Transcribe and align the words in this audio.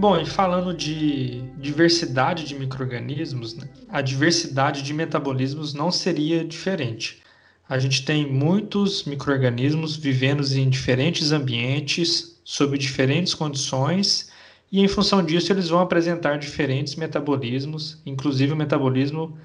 Bom, 0.00 0.18
e 0.18 0.24
falando 0.24 0.72
de 0.72 1.42
diversidade 1.58 2.46
de 2.46 2.58
micro-organismos, 2.58 3.54
né, 3.54 3.68
a 3.86 4.00
diversidade 4.00 4.82
de 4.82 4.94
metabolismos 4.94 5.74
não 5.74 5.90
seria 5.90 6.42
diferente. 6.42 7.22
A 7.68 7.78
gente 7.78 8.02
tem 8.02 8.26
muitos 8.26 9.04
micro-organismos 9.04 9.96
vivendo 9.96 10.42
em 10.56 10.70
diferentes 10.70 11.32
ambientes, 11.32 12.40
sob 12.42 12.78
diferentes 12.78 13.34
condições, 13.34 14.30
e 14.72 14.80
em 14.80 14.88
função 14.88 15.22
disso 15.22 15.52
eles 15.52 15.68
vão 15.68 15.80
apresentar 15.80 16.38
diferentes 16.38 16.96
metabolismos, 16.96 18.00
inclusive 18.06 18.54
o 18.54 18.56
metabolismo 18.56 19.36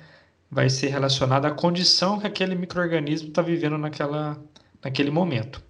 vai 0.50 0.70
ser 0.70 0.88
relacionado 0.88 1.48
à 1.48 1.52
condição 1.52 2.18
que 2.18 2.28
aquele 2.28 2.56
microorganismo 2.56 3.28
está 3.28 3.42
vivendo 3.42 3.78
naquela, 3.78 4.42
naquele 4.82 5.12
momento. 5.12 5.62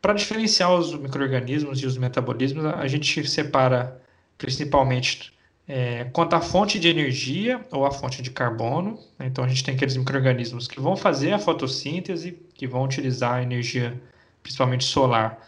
Para 0.00 0.14
diferenciar 0.14 0.72
os 0.74 0.94
microorganismos 0.94 1.80
e 1.80 1.86
os 1.86 1.98
metabolismos, 1.98 2.64
a 2.64 2.86
gente 2.86 3.28
separa 3.28 4.00
principalmente 4.38 5.32
é, 5.68 6.04
quanto 6.12 6.34
à 6.34 6.40
fonte 6.40 6.80
de 6.80 6.88
energia 6.88 7.60
ou 7.70 7.84
a 7.84 7.90
fonte 7.90 8.22
de 8.22 8.30
carbono. 8.30 8.98
Né? 9.18 9.26
Então, 9.26 9.44
a 9.44 9.48
gente 9.48 9.62
tem 9.62 9.74
aqueles 9.74 9.96
microorganismos 9.96 10.66
que 10.66 10.80
vão 10.80 10.96
fazer 10.96 11.32
a 11.32 11.38
fotossíntese, 11.38 12.38
que 12.54 12.66
vão 12.66 12.82
utilizar 12.84 13.34
a 13.34 13.42
energia, 13.42 14.00
principalmente 14.42 14.84
solar, 14.84 15.46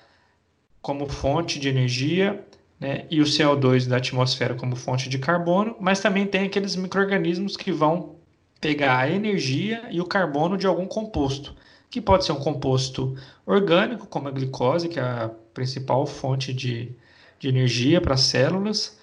como 0.80 1.08
fonte 1.08 1.58
de 1.58 1.68
energia, 1.68 2.44
né? 2.78 3.06
e 3.10 3.20
o 3.20 3.24
CO2 3.24 3.88
da 3.88 3.96
atmosfera 3.96 4.54
como 4.54 4.76
fonte 4.76 5.08
de 5.08 5.18
carbono, 5.18 5.76
mas 5.80 6.00
também 6.00 6.26
tem 6.26 6.44
aqueles 6.44 6.76
microorganismos 6.76 7.56
que 7.56 7.72
vão 7.72 8.16
pegar 8.60 8.98
a 8.98 9.10
energia 9.10 9.88
e 9.90 10.00
o 10.00 10.04
carbono 10.04 10.56
de 10.56 10.68
algum 10.68 10.86
composto, 10.86 11.54
que 11.92 12.00
pode 12.00 12.24
ser 12.24 12.32
um 12.32 12.40
composto 12.40 13.14
orgânico, 13.44 14.06
como 14.06 14.26
a 14.26 14.30
glicose, 14.30 14.88
que 14.88 14.98
é 14.98 15.02
a 15.02 15.30
principal 15.52 16.06
fonte 16.06 16.50
de, 16.54 16.90
de 17.38 17.48
energia 17.48 18.00
para 18.00 18.14
as 18.14 18.22
células, 18.22 18.98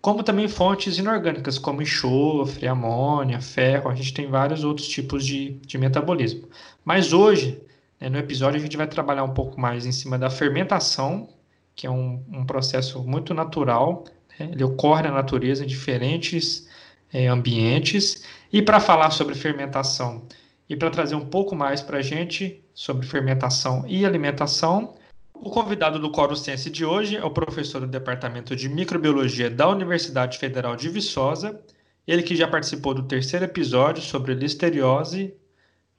como 0.00 0.24
também 0.24 0.48
fontes 0.48 0.98
inorgânicas, 0.98 1.56
como 1.56 1.80
enxofre, 1.80 2.66
amônia, 2.66 3.40
ferro. 3.40 3.88
A 3.88 3.94
gente 3.94 4.12
tem 4.12 4.26
vários 4.26 4.64
outros 4.64 4.88
tipos 4.88 5.24
de, 5.24 5.50
de 5.64 5.78
metabolismo. 5.78 6.48
Mas 6.84 7.12
hoje, 7.12 7.62
né, 8.00 8.08
no 8.08 8.18
episódio, 8.18 8.58
a 8.58 8.62
gente 8.62 8.76
vai 8.76 8.88
trabalhar 8.88 9.22
um 9.22 9.32
pouco 9.32 9.60
mais 9.60 9.86
em 9.86 9.92
cima 9.92 10.18
da 10.18 10.28
fermentação, 10.28 11.28
que 11.76 11.86
é 11.86 11.90
um, 11.90 12.24
um 12.32 12.44
processo 12.44 13.04
muito 13.04 13.32
natural. 13.32 14.02
Né? 14.36 14.50
Ele 14.50 14.64
ocorre 14.64 15.02
na 15.02 15.12
natureza 15.12 15.62
em 15.62 15.68
diferentes 15.68 16.68
é, 17.12 17.28
ambientes. 17.28 18.24
E 18.52 18.60
para 18.60 18.80
falar 18.80 19.12
sobre 19.12 19.36
fermentação 19.36 20.26
e 20.72 20.76
para 20.76 20.88
trazer 20.88 21.14
um 21.14 21.26
pouco 21.26 21.54
mais 21.54 21.82
para 21.82 21.98
a 21.98 22.02
gente 22.02 22.64
sobre 22.72 23.06
fermentação 23.06 23.84
e 23.86 24.06
alimentação, 24.06 24.94
o 25.34 25.50
convidado 25.50 25.98
do 25.98 26.10
Coro 26.10 26.34
Sense 26.34 26.70
de 26.70 26.82
hoje 26.82 27.14
é 27.14 27.22
o 27.22 27.30
professor 27.30 27.82
do 27.82 27.86
Departamento 27.86 28.56
de 28.56 28.70
Microbiologia 28.70 29.50
da 29.50 29.68
Universidade 29.68 30.38
Federal 30.38 30.74
de 30.74 30.88
Viçosa, 30.88 31.60
ele 32.06 32.22
que 32.22 32.34
já 32.34 32.48
participou 32.48 32.94
do 32.94 33.02
terceiro 33.02 33.44
episódio 33.44 34.02
sobre 34.02 34.32
listeriose, 34.32 35.34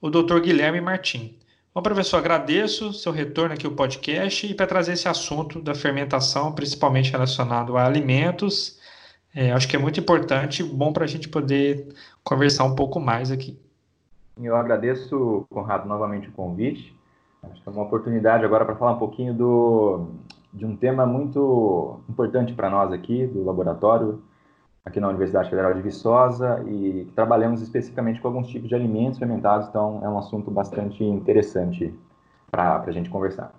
o 0.02 0.10
Dr. 0.10 0.40
Guilherme 0.40 0.82
Martim. 0.82 1.38
Bom, 1.72 1.84
professor, 1.84 2.18
agradeço 2.18 2.94
seu 2.94 3.12
retorno 3.12 3.54
aqui 3.54 3.68
ao 3.68 3.74
podcast 3.74 4.48
e 4.48 4.56
para 4.56 4.66
trazer 4.66 4.94
esse 4.94 5.08
assunto 5.08 5.62
da 5.62 5.76
fermentação, 5.76 6.52
principalmente 6.52 7.12
relacionado 7.12 7.78
a 7.78 7.86
alimentos 7.86 8.82
é, 9.36 9.52
acho 9.52 9.68
que 9.68 9.76
é 9.76 9.80
muito 9.80 10.00
importante 10.00 10.64
bom 10.64 10.94
para 10.94 11.06
a 11.06 11.08
gente 11.08 11.28
poder 11.28 11.88
conversar 12.24 12.66
um 12.66 12.76
pouco 12.76 13.00
mais 13.00 13.32
aqui. 13.32 13.60
Eu 14.42 14.56
agradeço, 14.56 15.45
Conrado, 15.50 15.88
novamente 15.88 16.30
o 16.30 16.31
convite. 16.31 16.98
Acho 17.44 17.62
que 17.62 17.70
é 17.70 17.72
uma 17.72 17.84
oportunidade 17.84 18.45
agora 18.45 18.66
para 18.66 18.75
falar 18.75 18.94
um 18.94 19.00
pouquinho 19.00 19.34
do, 19.34 20.08
de 20.53 20.66
um 20.66 20.75
tema 20.75 21.06
muito 21.06 22.00
importante 22.09 22.53
para 22.53 22.70
nós 22.70 22.92
aqui, 22.92 23.28
do 23.28 23.44
laboratório, 23.44 24.23
aqui 24.86 25.00
na 25.00 25.09
Universidade 25.09 25.50
Federal 25.50 25.74
de 25.74 25.81
Viçosa, 25.81 26.63
e 26.68 27.08
trabalhamos 27.16 27.62
especificamente 27.62 28.22
com 28.22 28.28
alguns 28.28 28.47
tipos 28.47 28.69
de 28.69 28.75
alimentos 28.75 29.19
fermentados, 29.19 29.68
então 29.68 30.02
é 30.03 30.09
um 30.09 30.18
assunto 30.18 30.50
bastante 30.50 31.03
interessante 31.03 31.94
para 32.50 32.81
a 32.81 32.91
gente 32.91 33.09
conversar. 33.09 33.53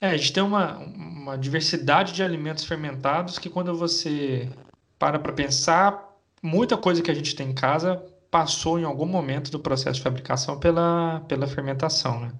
É, 0.00 0.08
a 0.08 0.16
gente 0.16 0.32
tem 0.32 0.42
uma, 0.42 0.78
uma 0.78 1.36
diversidade 1.36 2.12
de 2.12 2.22
alimentos 2.22 2.64
fermentados 2.64 3.38
que 3.38 3.48
quando 3.48 3.74
você 3.74 4.50
para 4.98 5.18
para 5.18 5.32
pensar, 5.32 6.14
muita 6.42 6.76
coisa 6.76 7.02
que 7.02 7.10
a 7.10 7.14
gente 7.14 7.34
tem 7.34 7.50
em 7.50 7.54
casa 7.54 8.02
passou 8.34 8.80
em 8.80 8.84
algum 8.84 9.06
momento 9.06 9.48
do 9.52 9.60
processo 9.60 9.98
de 9.98 10.02
fabricação 10.02 10.58
pela, 10.58 11.22
pela 11.28 11.46
fermentação, 11.46 12.18
né? 12.18 12.32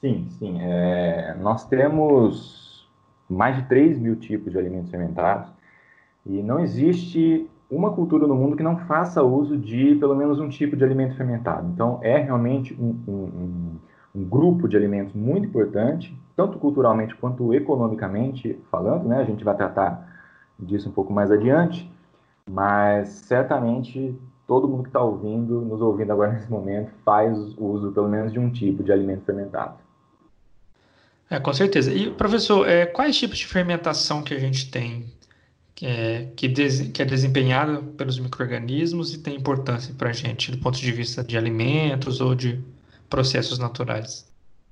Sim, 0.00 0.28
sim. 0.38 0.58
É, 0.60 1.34
nós 1.40 1.66
temos 1.66 2.88
mais 3.28 3.56
de 3.56 3.64
3 3.64 3.98
mil 3.98 4.14
tipos 4.14 4.52
de 4.52 4.58
alimentos 4.60 4.92
fermentados 4.92 5.50
e 6.24 6.40
não 6.40 6.60
existe 6.60 7.50
uma 7.68 7.90
cultura 7.90 8.28
no 8.28 8.36
mundo 8.36 8.56
que 8.56 8.62
não 8.62 8.76
faça 8.86 9.24
uso 9.24 9.58
de 9.58 9.96
pelo 9.96 10.14
menos 10.14 10.38
um 10.38 10.48
tipo 10.48 10.76
de 10.76 10.84
alimento 10.84 11.16
fermentado. 11.16 11.68
Então, 11.74 11.98
é 12.00 12.18
realmente 12.18 12.72
um, 12.80 12.96
um, 13.08 13.78
um 14.14 14.24
grupo 14.24 14.68
de 14.68 14.76
alimentos 14.76 15.16
muito 15.16 15.48
importante, 15.48 16.16
tanto 16.36 16.60
culturalmente 16.60 17.16
quanto 17.16 17.52
economicamente 17.52 18.56
falando, 18.70 19.08
né? 19.08 19.18
A 19.18 19.24
gente 19.24 19.42
vai 19.42 19.56
tratar 19.56 20.08
disso 20.56 20.88
um 20.88 20.92
pouco 20.92 21.12
mais 21.12 21.32
adiante, 21.32 21.90
mas 22.48 23.08
certamente 23.08 24.16
todo 24.46 24.68
mundo 24.68 24.82
que 24.82 24.88
está 24.88 25.02
ouvindo, 25.02 25.60
nos 25.60 25.80
ouvindo 25.80 26.12
agora 26.12 26.32
nesse 26.32 26.50
momento, 26.50 26.92
faz 27.04 27.36
uso 27.58 27.92
pelo 27.92 28.08
menos 28.08 28.32
de 28.32 28.38
um 28.38 28.50
tipo 28.50 28.82
de 28.82 28.92
alimento 28.92 29.24
fermentado. 29.24 29.76
É, 31.30 31.40
com 31.40 31.52
certeza. 31.52 31.92
E, 31.92 32.10
professor, 32.10 32.68
é, 32.68 32.84
quais 32.84 33.16
tipos 33.16 33.38
de 33.38 33.46
fermentação 33.46 34.22
que 34.22 34.34
a 34.34 34.38
gente 34.38 34.70
tem 34.70 35.06
que 35.74 35.86
é, 35.86 36.28
que, 36.36 36.46
des, 36.46 36.88
que 36.88 37.02
é 37.02 37.04
desempenhada 37.04 37.82
pelos 37.96 38.18
micro-organismos 38.18 39.14
e 39.14 39.18
tem 39.18 39.36
importância 39.36 39.94
para 39.96 40.10
a 40.10 40.12
gente 40.12 40.50
do 40.50 40.58
ponto 40.58 40.78
de 40.78 40.92
vista 40.92 41.24
de 41.24 41.36
alimentos 41.36 42.20
ou 42.20 42.34
de 42.34 42.62
processos 43.08 43.58
naturais? 43.58 44.30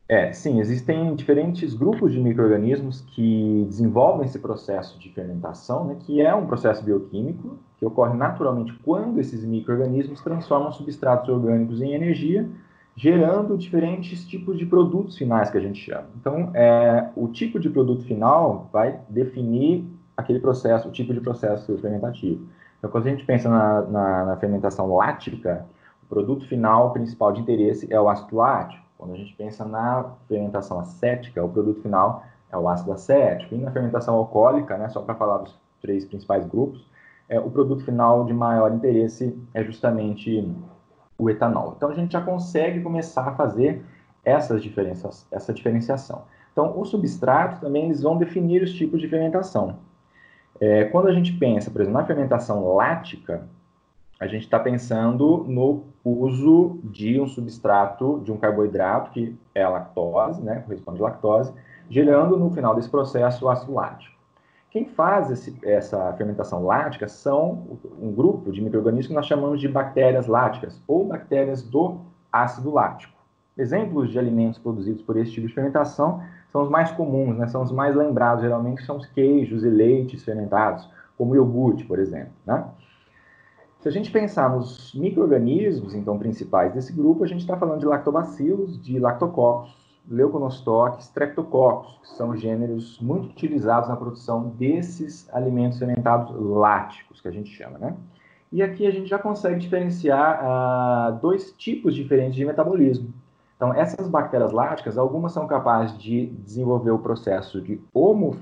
É, 0.09 0.33
sim, 0.33 0.61
existem 0.61 1.15
diferentes 1.15 1.73
grupos 1.73 2.13
de 2.13 2.21
micro-organismos 2.21 3.01
que 3.15 3.65
desenvolvem 3.69 4.27
esse 4.27 4.39
processo 4.39 4.99
de 4.99 5.09
fermentação, 5.11 5.87
né, 5.87 5.97
que 6.01 6.21
é 6.21 6.35
um 6.35 6.47
processo 6.47 6.83
bioquímico 6.85 7.59
que 7.81 7.87
ocorre 7.87 8.15
naturalmente 8.15 8.75
quando 8.85 9.19
esses 9.19 9.43
micro-organismos 9.43 10.21
transformam 10.21 10.71
substratos 10.71 11.31
orgânicos 11.31 11.81
em 11.81 11.95
energia, 11.95 12.47
gerando 12.95 13.57
diferentes 13.57 14.27
tipos 14.29 14.59
de 14.59 14.67
produtos 14.67 15.17
finais 15.17 15.49
que 15.49 15.57
a 15.57 15.61
gente 15.61 15.81
chama. 15.81 16.07
Então, 16.21 16.51
é, 16.53 17.09
o 17.17 17.27
tipo 17.29 17.59
de 17.59 17.71
produto 17.71 18.05
final 18.05 18.69
vai 18.71 19.01
definir 19.09 19.87
aquele 20.15 20.39
processo, 20.39 20.89
o 20.89 20.93
tipo 20.93 21.15
de 21.15 21.21
processo 21.23 21.79
fermentativo. 21.79 22.47
Então, 22.79 22.91
quando 22.91 23.07
a 23.07 23.11
gente 23.11 23.25
pensa 23.25 23.49
na, 23.49 23.81
na, 23.81 24.25
na 24.27 24.37
fermentação 24.37 24.95
lática, 24.95 25.65
o 26.03 26.07
produto 26.07 26.47
final 26.47 26.93
principal 26.93 27.33
de 27.33 27.41
interesse 27.41 27.91
é 27.91 27.99
o 27.99 28.11
ácido 28.11 28.37
lático. 28.37 28.85
Quando 28.99 29.15
a 29.15 29.17
gente 29.17 29.35
pensa 29.35 29.65
na 29.65 30.05
fermentação 30.29 30.79
acética, 30.79 31.43
o 31.43 31.49
produto 31.49 31.81
final 31.81 32.25
é 32.53 32.59
o 32.59 32.69
ácido 32.69 32.93
acético. 32.93 33.55
E 33.55 33.59
na 33.59 33.71
fermentação 33.71 34.17
alcoólica, 34.17 34.77
né, 34.77 34.91
só 34.91 35.01
para 35.01 35.15
falar 35.15 35.39
dos 35.39 35.59
três 35.81 36.05
principais 36.05 36.47
grupos, 36.47 36.90
é, 37.31 37.39
o 37.39 37.49
produto 37.49 37.85
final 37.85 38.25
de 38.25 38.35
maior 38.35 38.75
interesse 38.75 39.39
é 39.55 39.63
justamente 39.63 40.47
o 41.17 41.31
etanol. 41.31 41.75
Então 41.77 41.89
a 41.89 41.95
gente 41.95 42.13
já 42.13 42.21
consegue 42.21 42.81
começar 42.81 43.29
a 43.29 43.33
fazer 43.33 43.83
essas 44.25 44.63
diferenças, 44.63 45.27
essa 45.31 45.55
diferenciação. 45.55 46.25
Então, 46.53 46.79
os 46.79 46.91
substratos 46.91 47.61
também 47.61 47.85
eles 47.85 48.03
vão 48.03 48.19
definir 48.19 48.63
os 48.63 48.73
tipos 48.75 49.01
de 49.01 49.09
fermentação. 49.09 49.79
É, 50.61 50.85
quando 50.87 51.07
a 51.07 51.13
gente 51.13 51.33
pensa, 51.33 51.71
por 51.71 51.81
exemplo, 51.81 51.99
na 51.99 52.05
fermentação 52.05 52.75
lática, 52.75 53.49
a 54.19 54.27
gente 54.27 54.43
está 54.43 54.59
pensando 54.59 55.45
no 55.49 55.85
uso 56.05 56.81
de 56.85 57.19
um 57.21 57.27
substrato, 57.27 58.21
de 58.25 58.33
um 58.33 58.37
carboidrato, 58.37 59.13
que 59.13 59.39
é 59.55 59.63
a 59.63 59.69
lactose, 59.71 60.43
né, 60.43 60.57
corresponde 60.67 61.01
à 61.01 61.05
lactose, 61.05 61.54
gerando 61.89 62.37
no 62.37 62.51
final 62.51 62.75
desse 62.75 62.91
processo 62.91 63.47
o 63.47 63.49
ácido 63.49 63.72
lático. 63.72 64.20
Quem 64.71 64.87
faz 64.87 65.31
esse, 65.31 65.59
essa 65.65 66.13
fermentação 66.13 66.65
lática 66.65 67.09
são 67.09 67.78
um 68.01 68.13
grupo 68.13 68.53
de 68.53 68.63
micro-organismos 68.63 69.09
que 69.09 69.15
nós 69.15 69.27
chamamos 69.27 69.61
de 69.61 69.67
bactérias 69.67 70.28
láticas, 70.28 70.81
ou 70.87 71.05
bactérias 71.05 71.63
do 71.63 71.99
ácido 72.33 72.71
lático. 72.71 73.19
Exemplos 73.59 74.11
de 74.11 74.19
alimentos 74.19 74.61
produzidos 74.61 75.03
por 75.03 75.17
esse 75.17 75.33
tipo 75.33 75.49
de 75.49 75.53
fermentação 75.53 76.22
são 76.53 76.63
os 76.63 76.71
mais 76.71 76.93
comuns, 76.93 77.37
né, 77.37 77.49
são 77.49 77.63
os 77.63 77.72
mais 77.72 77.97
lembrados, 77.97 78.43
geralmente 78.43 78.84
são 78.84 78.97
os 78.97 79.07
queijos 79.07 79.65
e 79.65 79.69
leites 79.69 80.25
fermentados, 80.25 80.89
como 81.19 81.33
o 81.33 81.34
iogurte, 81.37 81.84
por 81.84 81.99
exemplo. 81.99 82.33
Né? 82.47 82.65
Se 83.81 83.89
a 83.89 83.91
gente 83.91 84.11
pensar 84.11 84.51
nos 84.51 84.95
micro-organismos, 84.95 85.95
então, 85.95 86.19
principais 86.19 86.73
desse 86.75 86.93
grupo, 86.93 87.25
a 87.25 87.27
gente 87.27 87.41
está 87.41 87.57
falando 87.57 87.81
de 87.81 87.87
lactobacilos, 87.87 88.81
de 88.81 88.99
lactococcus, 88.99 89.79
leuconostoques, 90.09 91.07
streptococcus, 91.07 91.99
que 92.03 92.09
são 92.17 92.37
gêneros 92.37 92.99
muito 93.01 93.31
utilizados 93.31 93.89
na 93.89 93.97
produção 93.97 94.49
desses 94.51 95.29
alimentos 95.33 95.79
fermentados 95.79 96.35
láticos, 96.39 97.21
que 97.21 97.29
a 97.29 97.31
gente 97.31 97.51
chama, 97.51 97.79
né? 97.79 97.97
E 98.53 98.63
aqui 98.63 98.87
a 98.87 98.91
gente 98.91 99.09
já 99.09 99.19
consegue 99.19 99.61
diferenciar 99.61 100.41
ah, 100.43 101.19
dois 101.23 101.53
tipos 101.53 101.95
diferentes 101.95 102.35
de 102.35 102.45
metabolismo. 102.45 103.13
Então, 103.57 103.75
essas 103.75 104.09
bactérias 104.09 104.53
láticas, 104.53 104.97
algumas 104.97 105.33
são 105.33 105.47
capazes 105.47 105.97
de 105.99 106.27
desenvolver 106.27 106.91
o 106.91 106.99
processo 106.99 107.61
de 107.61 107.81
homo, 107.93 108.35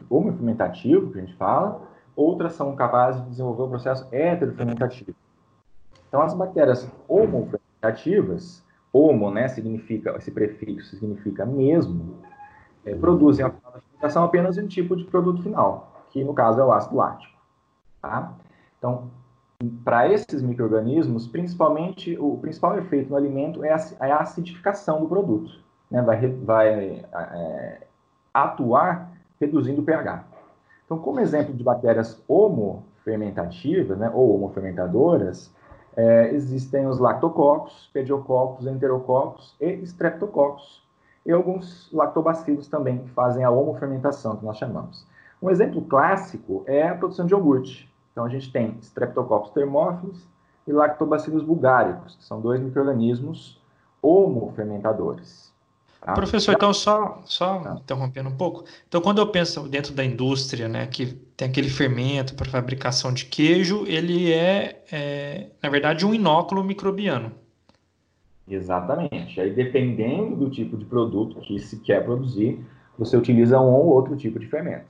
que 1.13 1.19
a 1.19 1.21
gente 1.21 1.35
fala, 1.35 1.83
outras 2.15 2.53
são 2.53 2.75
capazes 2.77 3.23
de 3.25 3.31
desenvolver 3.31 3.65
o 3.65 3.69
processo 3.69 4.07
heterofermentativo. 4.13 5.15
Então, 6.09 6.23
as 6.23 6.33
bactérias 6.33 6.89
homofermentativas, 7.07 8.65
homo, 8.93 9.31
né, 9.31 9.49
significa, 9.49 10.17
esse 10.17 10.31
prefixo 10.31 10.97
significa 10.97 11.45
mesmo, 11.45 12.19
é, 12.85 12.95
produzem 12.95 13.45
a 13.45 13.51
fermentação 13.51 14.25
apenas 14.25 14.57
um 14.57 14.67
tipo 14.67 14.97
de 14.97 15.05
produto 15.05 15.43
final, 15.43 16.05
que 16.11 16.25
no 16.25 16.35
caso 16.35 16.61
é 16.61 16.65
o 16.65 16.73
ácido 16.73 16.97
lático. 16.97 17.39
Tá? 18.01 18.33
Então, 18.79 19.11
para 19.85 20.09
esses 20.09 20.41
micro-organismos, 20.41 21.27
principalmente, 21.27 22.17
o 22.19 22.39
principal 22.39 22.79
efeito 22.79 23.11
no 23.11 23.17
alimento 23.17 23.65
é 23.65 23.73
a, 23.73 24.07
é 24.07 24.13
acidificação 24.13 25.01
do 25.01 25.09
produto. 25.09 25.51
Né? 25.91 26.01
Vai, 26.01 26.27
vai 26.29 27.05
é, 27.13 27.81
atuar 28.33 29.13
reduzindo 29.41 29.81
o 29.81 29.85
pH. 29.85 30.25
Então, 30.85 30.99
como 30.99 31.21
exemplo 31.21 31.53
de 31.55 31.63
bactérias 31.63 32.23
homofermentativas, 32.27 33.99
né, 33.99 34.11
ou 34.15 34.35
homofermentadoras, 34.35 35.53
é, 35.97 36.33
existem 36.33 36.87
os 36.87 36.99
lactococcus, 36.99 37.91
pediococcus, 37.93 38.67
enterococcus 38.67 39.55
e 39.61 39.73
streptococcus, 39.85 40.83
e 41.27 41.33
alguns 41.33 41.91
lactobacilos 41.93 42.69
também 42.69 42.99
que 42.99 43.11
fazem 43.11 43.45
a 43.45 43.51
homofermentação, 43.51 44.37
que 44.37 44.45
nós 44.45 44.57
chamamos. 44.57 45.07
Um 45.43 45.51
exemplo 45.51 45.83
clássico 45.83 46.63
é 46.67 46.89
a 46.89 46.95
produção 46.95 47.27
de 47.27 47.35
iogurte. 47.35 47.93
Então, 48.13 48.25
a 48.25 48.29
gente 48.29 48.51
tem 48.51 48.77
Streptococcus 48.81 49.51
thermophilus 49.51 50.27
e 50.67 50.73
Lactobacillus 50.73 51.43
bulgaricus, 51.43 52.17
que 52.17 52.25
são 52.25 52.41
dois 52.41 52.61
micro-organismos 52.61 53.61
homofermentadores. 54.03 55.53
Tá? 56.01 56.13
Professor, 56.13 56.55
então 56.55 56.73
só, 56.73 57.23
só 57.25 57.59
tá. 57.59 57.75
interrompendo 57.83 58.29
um 58.29 58.37
pouco. 58.37 58.65
Então, 58.87 59.01
quando 59.01 59.19
eu 59.19 59.27
penso 59.27 59.69
dentro 59.69 59.93
da 59.93 60.05
indústria, 60.05 60.69
né, 60.69 60.87
que 60.87 61.07
tem 61.37 61.49
aquele 61.49 61.69
fermento 61.69 62.35
para 62.35 62.49
fabricação 62.49 63.13
de 63.13 63.25
queijo, 63.25 63.85
ele 63.87 64.33
é, 64.33 64.83
é, 64.93 65.47
na 65.63 65.69
verdade, 65.69 66.07
um 66.07 66.15
inóculo 66.15 66.63
microbiano. 66.63 67.33
Exatamente. 68.49 69.41
Aí, 69.41 69.53
dependendo 69.53 70.37
do 70.37 70.51
tipo 70.51 70.77
de 70.77 70.85
produto 70.85 71.41
que 71.41 71.59
se 71.59 71.79
quer 71.81 72.05
produzir, 72.05 72.59
você 72.97 73.17
utiliza 73.17 73.61
um 73.61 73.67
ou 73.67 73.87
outro 73.87 74.17
tipo 74.17 74.39
de 74.39 74.47
fermento. 74.47 74.87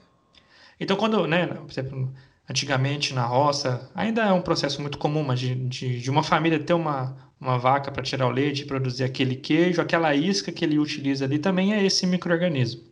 Então, 0.78 0.96
quando, 0.96 1.26
né, 1.26 1.46
por 1.46 1.70
exemplo, 1.70 2.08
antigamente 2.48 3.12
na 3.12 3.26
roça, 3.26 3.90
ainda 3.94 4.22
é 4.22 4.32
um 4.32 4.40
processo 4.40 4.80
muito 4.80 4.98
comum, 4.98 5.24
mas 5.24 5.40
de, 5.40 5.54
de, 5.54 6.00
de 6.00 6.10
uma 6.10 6.22
família 6.22 6.58
ter 6.58 6.74
uma, 6.74 7.16
uma 7.40 7.58
vaca 7.58 7.90
para 7.90 8.02
tirar 8.02 8.26
o 8.26 8.30
leite 8.30 8.62
e 8.62 8.66
produzir 8.66 9.04
aquele 9.04 9.36
queijo, 9.36 9.80
aquela 9.80 10.14
isca 10.14 10.50
que 10.50 10.64
ele 10.64 10.78
utiliza 10.78 11.24
ali 11.24 11.38
também 11.38 11.72
é 11.72 11.84
esse 11.84 12.06
microorganismo. 12.06 12.82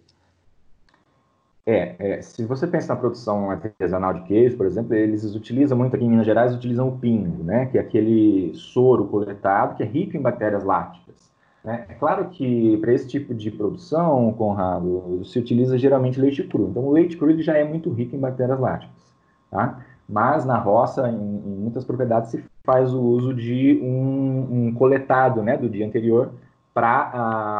É, 1.68 1.96
é, 1.98 2.22
se 2.22 2.44
você 2.44 2.64
pensa 2.64 2.94
na 2.94 3.00
produção 3.00 3.50
artesanal 3.50 4.14
de 4.14 4.22
queijo, 4.22 4.56
por 4.56 4.66
exemplo, 4.66 4.94
eles 4.94 5.24
utilizam 5.34 5.76
muito 5.76 5.96
aqui 5.96 6.04
em 6.04 6.08
Minas 6.08 6.24
Gerais, 6.24 6.54
utilizam 6.54 6.88
o 6.88 6.96
pingo, 6.96 7.42
né, 7.42 7.66
que 7.66 7.76
é 7.76 7.80
aquele 7.80 8.54
soro 8.54 9.06
coletado 9.08 9.76
que 9.76 9.82
é 9.82 9.86
rico 9.86 10.16
em 10.16 10.20
bactérias 10.20 10.62
lácticas. 10.62 11.28
Né? 11.64 11.84
É 11.88 11.94
claro 11.94 12.28
que 12.28 12.76
para 12.76 12.92
esse 12.92 13.08
tipo 13.08 13.34
de 13.34 13.50
produção, 13.50 14.32
Conrado, 14.34 15.24
se 15.24 15.40
utiliza 15.40 15.76
geralmente 15.76 16.20
leite 16.20 16.44
cru. 16.44 16.68
Então, 16.70 16.84
o 16.84 16.92
leite 16.92 17.16
cru 17.16 17.28
ele 17.28 17.42
já 17.42 17.54
é 17.54 17.64
muito 17.64 17.90
rico 17.90 18.14
em 18.14 18.20
bactérias 18.20 18.60
lácticas. 18.60 19.12
Tá? 19.50 19.84
Mas 20.08 20.44
na 20.44 20.58
roça, 20.58 21.08
em, 21.08 21.16
em 21.16 21.56
muitas 21.56 21.84
propriedades, 21.84 22.30
se 22.30 22.44
faz 22.66 22.92
o 22.92 23.00
uso 23.00 23.32
de 23.32 23.80
um, 23.82 24.66
um 24.66 24.74
coletado 24.74 25.42
né, 25.42 25.56
do 25.56 25.70
dia 25.70 25.86
anterior 25.86 26.32
para 26.74 27.10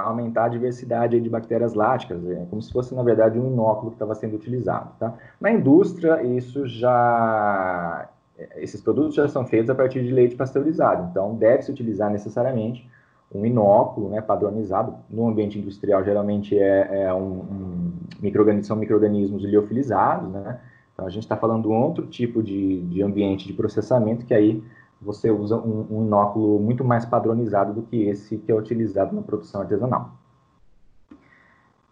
uh, 0.04 0.08
aumentar 0.08 0.44
a 0.44 0.48
diversidade 0.48 1.18
de 1.18 1.30
bactérias 1.30 1.72
láticas, 1.72 2.22
é 2.28 2.44
como 2.50 2.60
se 2.60 2.70
fosse, 2.70 2.94
na 2.94 3.02
verdade, 3.02 3.38
um 3.38 3.46
inóculo 3.46 3.90
que 3.92 3.94
estava 3.94 4.14
sendo 4.14 4.36
utilizado. 4.36 4.90
Tá? 4.98 5.14
Na 5.40 5.50
indústria, 5.50 6.22
isso 6.22 6.66
já 6.66 8.10
esses 8.56 8.82
produtos 8.82 9.14
já 9.14 9.26
são 9.28 9.46
feitos 9.46 9.70
a 9.70 9.74
partir 9.74 10.02
de 10.02 10.12
leite 10.12 10.36
pasteurizado, 10.36 11.08
então 11.10 11.34
deve-se 11.34 11.70
utilizar 11.70 12.10
necessariamente 12.10 12.86
um 13.34 13.46
inóculo 13.46 14.10
né, 14.10 14.20
padronizado. 14.20 14.94
No 15.08 15.26
ambiente 15.28 15.58
industrial, 15.58 16.04
geralmente 16.04 16.58
é, 16.58 17.04
é 17.04 17.14
um, 17.14 17.40
um 17.40 17.92
microorganismo, 18.20 18.66
são 18.66 18.76
micro-organismos 18.76 19.42
liofilizados, 19.42 20.30
né? 20.30 20.60
Então, 20.92 21.06
a 21.06 21.10
gente 21.10 21.24
está 21.24 21.36
falando 21.36 21.62
de 21.62 21.68
um 21.68 21.74
outro 21.74 22.06
tipo 22.06 22.42
de, 22.42 22.80
de 22.82 23.02
ambiente 23.02 23.46
de 23.46 23.52
processamento 23.52 24.24
que 24.24 24.32
aí 24.32 24.62
você 25.00 25.30
usa 25.30 25.56
um, 25.56 25.86
um 25.90 26.06
inóculo 26.06 26.58
muito 26.58 26.84
mais 26.84 27.04
padronizado 27.04 27.72
do 27.72 27.82
que 27.82 28.08
esse 28.08 28.38
que 28.38 28.50
é 28.50 28.54
utilizado 28.54 29.14
na 29.14 29.22
produção 29.22 29.60
artesanal. 29.60 30.12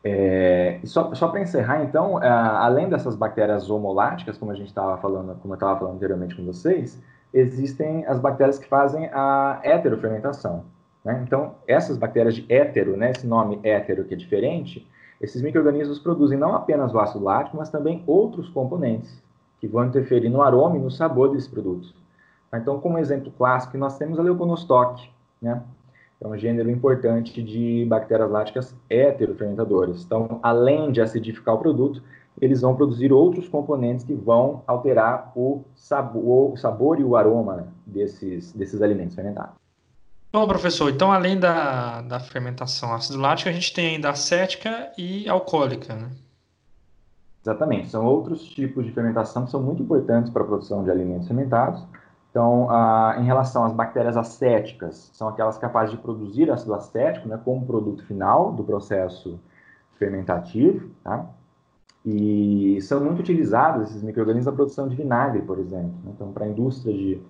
É, 0.03 0.81
só, 0.85 1.15
só 1.15 1.29
para 1.29 1.41
encerrar, 1.41 1.83
então, 1.83 2.23
é, 2.23 2.29
além 2.29 2.91
dessas 2.91 3.17
bactérias 3.17 3.71
homoláticas, 3.71 4.37
como 4.37 4.53
a 4.53 4.55
gente 4.55 4.69
estava 4.69 4.99
falando, 4.99 5.35
como 5.41 5.55
eu 5.55 5.57
estava 5.57 5.79
falando 5.79 5.97
anteriormente 5.97 6.37
com 6.37 6.45
vocês, 6.45 7.03
existem 7.33 8.05
as 8.07 8.19
bactérias 8.19 8.59
que 8.59 8.69
fazem 8.69 9.07
a 9.13 9.61
heterofermentação. 9.63 10.65
Né? 11.03 11.23
Então, 11.27 11.55
essas 11.67 11.97
bactérias 11.97 12.35
de 12.35 12.45
hétero, 12.53 12.97
né, 12.97 13.13
esse 13.13 13.27
nome 13.27 13.59
hétero 13.63 14.05
que 14.05 14.15
é 14.15 14.17
diferente, 14.17 14.87
esses 15.21 15.41
micro-organismos 15.41 15.99
produzem 15.99 16.39
não 16.39 16.55
apenas 16.55 16.93
o 16.93 16.99
ácido 16.99 17.25
lático, 17.25 17.57
mas 17.57 17.71
também 17.71 18.03
outros 18.07 18.49
componentes 18.51 19.23
que 19.59 19.67
vão 19.67 19.87
interferir 19.87 20.29
no 20.29 20.43
aroma 20.43 20.77
e 20.77 20.81
no 20.81 20.91
sabor 20.91 21.31
desses 21.31 21.49
produtos. 21.49 21.95
Então, 22.59 22.81
como 22.81 22.99
exemplo 22.99 23.33
clássico, 23.37 23.77
nós 23.79 23.97
temos 23.99 24.19
a 24.19 24.23
Leuconostoc, 24.23 25.09
né? 25.41 25.63
É 26.21 26.27
um 26.27 26.39
gênero 26.39 26.71
importante 26.71 27.43
de 27.43 27.85
bactérias 27.87 28.31
láticas 28.31 28.75
heterofermentadoras. 28.89 30.03
Então, 30.05 30.39
além 30.43 30.91
de 30.91 31.01
acidificar 31.01 31.55
o 31.55 31.59
produto, 31.59 32.03
eles 32.41 32.63
vão 32.63 32.75
produzir 32.75 33.13
outros 33.13 33.49
componentes 33.49 34.05
que 34.05 34.15
vão 34.15 34.63
alterar 34.67 35.33
o 35.37 35.65
sabor, 35.75 36.53
o 36.53 36.57
sabor 36.57 36.99
e 36.99 37.05
o 37.05 37.17
aroma 37.17 37.69
desses, 37.87 38.53
desses 38.53 38.81
alimentos 38.83 39.15
fermentados. 39.15 39.55
Bom, 40.33 40.49
professor, 40.49 40.91
então 40.91 41.13
além 41.13 41.39
da, 41.39 42.01
da 42.01 42.19
fermentação 42.19 42.93
ácido 42.93 43.21
lático, 43.21 43.49
a 43.49 43.53
gente 43.53 43.73
tem 43.73 43.95
ainda 43.95 44.11
acética 44.11 44.91
e 44.99 45.29
alcoólica, 45.29 45.95
né? 45.95 46.11
Exatamente, 47.41 47.91
são 47.91 48.05
outros 48.05 48.43
tipos 48.43 48.85
de 48.85 48.91
fermentação 48.91 49.45
que 49.45 49.51
são 49.51 49.63
muito 49.63 49.83
importantes 49.83 50.33
para 50.33 50.43
a 50.43 50.47
produção 50.47 50.83
de 50.83 50.91
alimentos 50.91 51.29
fermentados. 51.29 51.85
Então, 52.35 52.67
em 53.17 53.23
relação 53.23 53.65
às 53.65 53.73
bactérias 53.73 54.17
acéticas, 54.17 55.09
são 55.13 55.29
aquelas 55.29 55.57
capazes 55.57 55.93
de 55.93 56.03
produzir 56.03 56.51
ácido 56.51 56.75
acético 56.75 57.29
né, 57.29 57.39
como 57.45 57.65
produto 57.65 58.05
final 58.07 58.51
do 58.51 58.65
processo 58.65 59.39
fermentativo, 59.97 60.91
tá? 61.05 61.27
E 62.05 62.81
são 62.83 63.01
muito 63.05 63.21
utilizados 63.21 63.91
esses 63.91 64.03
micro-organismos 64.03 64.47
na 64.47 64.53
produção 64.53 64.89
de 64.89 64.97
vinagre, 64.97 65.43
por 65.43 65.61
exemplo. 65.61 65.95
Né? 66.03 66.11
Então, 66.13 66.33
para 66.33 66.45
a 66.45 66.49
indústria 66.49 66.93
de, 66.93 67.23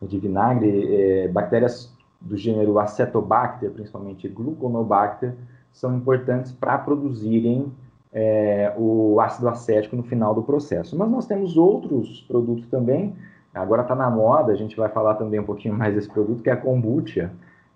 de 0.00 0.18
vinagre, 0.20 0.94
é, 0.94 1.26
bactérias 1.26 1.92
do 2.20 2.36
gênero 2.36 2.78
Acetobacter, 2.78 3.72
principalmente 3.72 4.28
Gluconobacter, 4.28 5.34
são 5.72 5.96
importantes 5.96 6.52
para 6.52 6.78
produzirem 6.78 7.72
é, 8.12 8.72
o 8.78 9.20
ácido 9.20 9.48
acético 9.48 9.96
no 9.96 10.04
final 10.04 10.32
do 10.32 10.44
processo. 10.44 10.96
Mas 10.96 11.10
nós 11.10 11.26
temos 11.26 11.56
outros 11.56 12.20
produtos 12.28 12.68
também, 12.68 13.16
agora 13.60 13.82
está 13.82 13.94
na 13.94 14.10
moda, 14.10 14.52
a 14.52 14.56
gente 14.56 14.76
vai 14.76 14.88
falar 14.88 15.14
também 15.14 15.40
um 15.40 15.44
pouquinho 15.44 15.74
mais 15.74 15.94
desse 15.94 16.08
produto, 16.08 16.42
que 16.42 16.50
é 16.50 16.52
a 16.52 16.56
kombucha. 16.56 17.30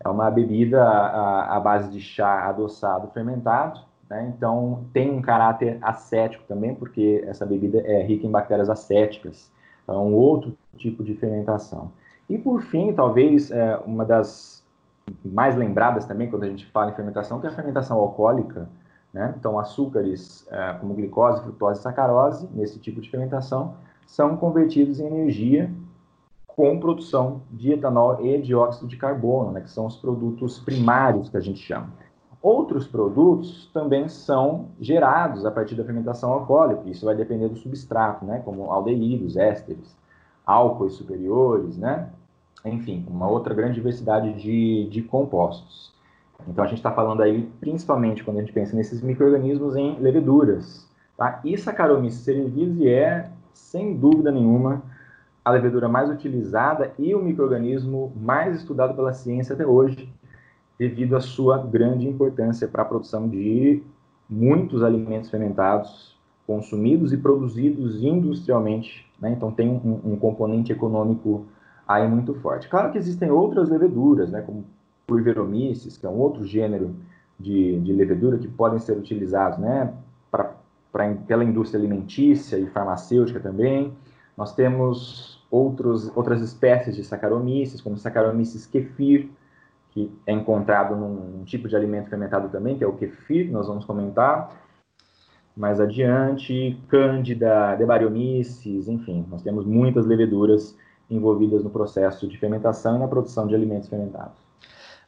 É 0.04 0.08
uma 0.08 0.30
bebida 0.30 0.82
à, 0.82 1.58
base 1.58 1.90
de 1.90 2.00
chá 2.00 2.48
adoçado 2.48 3.08
fermentado, 3.08 3.80
né? 4.08 4.32
então 4.36 4.84
tem 4.92 5.10
um 5.10 5.20
caráter 5.20 5.78
acético 5.82 6.44
também, 6.46 6.74
porque 6.74 7.24
essa 7.26 7.44
bebida 7.44 7.80
é 7.80 8.02
rica 8.02 8.26
em 8.26 8.30
bactérias 8.30 8.70
acéticas, 8.70 9.50
então 9.82 9.96
é 9.96 9.98
um 9.98 10.14
outro 10.14 10.56
tipo 10.76 11.02
de 11.02 11.14
fermentação. 11.14 11.90
E 12.30 12.38
por 12.38 12.62
fim, 12.62 12.92
talvez 12.92 13.50
é, 13.50 13.76
uma 13.84 14.04
das 14.04 14.64
mais 15.24 15.56
lembradas 15.56 16.04
também 16.04 16.28
quando 16.28 16.44
a 16.44 16.48
gente 16.48 16.66
fala 16.66 16.90
em 16.90 16.94
fermentação, 16.94 17.40
que 17.40 17.46
é 17.46 17.50
a 17.50 17.54
fermentação 17.54 17.98
alcoólica. 17.98 18.68
Né? 19.12 19.34
Então, 19.38 19.58
açúcares 19.58 20.46
é, 20.50 20.74
como 20.74 20.94
glicose, 20.94 21.42
frutose 21.42 21.80
e 21.80 21.82
sacarose, 21.82 22.48
nesse 22.52 22.78
tipo 22.78 23.00
de 23.00 23.10
fermentação, 23.10 23.74
são 24.08 24.36
convertidos 24.38 24.98
em 24.98 25.06
energia 25.06 25.70
com 26.46 26.80
produção 26.80 27.42
de 27.50 27.72
etanol 27.72 28.24
e 28.24 28.40
dióxido 28.40 28.88
de 28.88 28.96
carbono, 28.96 29.52
né? 29.52 29.60
que 29.60 29.70
são 29.70 29.86
os 29.86 29.96
produtos 29.96 30.58
primários 30.58 31.28
que 31.28 31.36
a 31.36 31.40
gente 31.40 31.60
chama. 31.60 31.92
Outros 32.42 32.86
produtos 32.86 33.70
também 33.72 34.08
são 34.08 34.70
gerados 34.80 35.44
a 35.44 35.50
partir 35.50 35.74
da 35.74 35.84
fermentação 35.84 36.32
alcoólica, 36.32 36.88
isso 36.88 37.04
vai 37.04 37.14
depender 37.14 37.48
do 37.48 37.56
substrato, 37.56 38.24
né? 38.24 38.40
como 38.44 38.72
aldeídos, 38.72 39.36
ésteres, 39.36 39.94
álcoois 40.44 40.94
superiores, 40.94 41.76
né? 41.76 42.08
enfim, 42.64 43.04
uma 43.08 43.28
outra 43.28 43.54
grande 43.54 43.74
diversidade 43.74 44.32
de, 44.40 44.88
de 44.88 45.02
compostos. 45.02 45.92
Então, 46.48 46.64
a 46.64 46.66
gente 46.66 46.78
está 46.78 46.90
falando 46.90 47.22
aí, 47.22 47.42
principalmente, 47.60 48.24
quando 48.24 48.38
a 48.38 48.40
gente 48.40 48.52
pensa 48.52 48.74
nesses 48.74 49.02
micro-organismos, 49.02 49.76
em 49.76 49.98
leveduras. 49.98 50.88
Tá? 51.16 51.40
E 51.44 51.58
Saccharomyces 51.58 52.20
cerevisiae 52.20 52.88
é, 52.88 53.30
sem 53.52 53.96
dúvida 53.96 54.30
nenhuma, 54.30 54.82
a 55.44 55.50
levedura 55.50 55.88
mais 55.88 56.10
utilizada 56.10 56.92
e 56.98 57.14
o 57.14 57.22
microorganismo 57.22 58.12
mais 58.16 58.56
estudado 58.56 58.94
pela 58.94 59.12
ciência 59.12 59.54
até 59.54 59.66
hoje, 59.66 60.12
devido 60.78 61.16
à 61.16 61.20
sua 61.20 61.58
grande 61.58 62.06
importância 62.06 62.68
para 62.68 62.82
a 62.82 62.86
produção 62.86 63.28
de 63.28 63.82
muitos 64.28 64.82
alimentos 64.82 65.30
fermentados 65.30 66.16
consumidos 66.46 67.12
e 67.12 67.16
produzidos 67.16 68.02
industrialmente, 68.02 69.06
né? 69.20 69.30
então 69.30 69.50
tem 69.50 69.68
um, 69.68 70.12
um, 70.12 70.16
componente 70.16 70.72
econômico 70.72 71.46
aí 71.86 72.06
muito 72.08 72.34
forte. 72.34 72.68
Claro 72.68 72.92
que 72.92 72.98
existem 72.98 73.30
outras 73.30 73.68
leveduras, 73.68 74.30
né? 74.30 74.40
como 74.42 74.64
Purveromyces, 75.06 75.96
que 75.96 76.06
é 76.06 76.08
um 76.08 76.18
outro 76.18 76.44
gênero 76.46 76.94
de, 77.38 77.80
de 77.80 77.92
levedura 77.92 78.38
que 78.38 78.48
podem 78.48 78.78
ser 78.78 78.96
utilizados 78.96 79.58
né? 79.58 79.92
pra, 80.30 80.54
pra, 80.92 81.12
pela 81.26 81.44
indústria 81.44 81.78
alimentícia 81.78 82.56
e 82.56 82.66
farmacêutica 82.66 83.40
também. 83.40 83.92
Nós 84.36 84.54
temos 84.54 85.44
outros, 85.50 86.14
outras 86.16 86.40
espécies 86.40 86.94
de 86.94 87.04
Saccharomyces, 87.04 87.80
como 87.80 87.96
Saccharomyces 87.96 88.66
kefir, 88.66 89.28
que 89.90 90.12
é 90.26 90.32
encontrado 90.32 90.94
num, 90.94 91.44
tipo 91.44 91.68
de 91.68 91.74
alimento 91.74 92.10
fermentado 92.10 92.48
também, 92.48 92.76
que 92.76 92.84
é 92.84 92.86
o 92.86 92.92
kefir, 92.92 93.50
nós 93.50 93.66
vamos 93.66 93.84
comentar 93.84 94.56
mais 95.56 95.80
adiante, 95.80 96.80
Cândida, 96.88 97.74
Debariomices, 97.74 98.86
enfim, 98.86 99.26
nós 99.28 99.42
temos 99.42 99.66
muitas 99.66 100.06
leveduras 100.06 100.76
envolvidas 101.10 101.64
no 101.64 101.70
processo 101.70 102.28
de 102.28 102.38
fermentação 102.38 102.96
e 102.96 102.98
na 103.00 103.08
produção 103.08 103.46
de 103.46 103.54
alimentos 103.54 103.88
fermentados. 103.88 104.47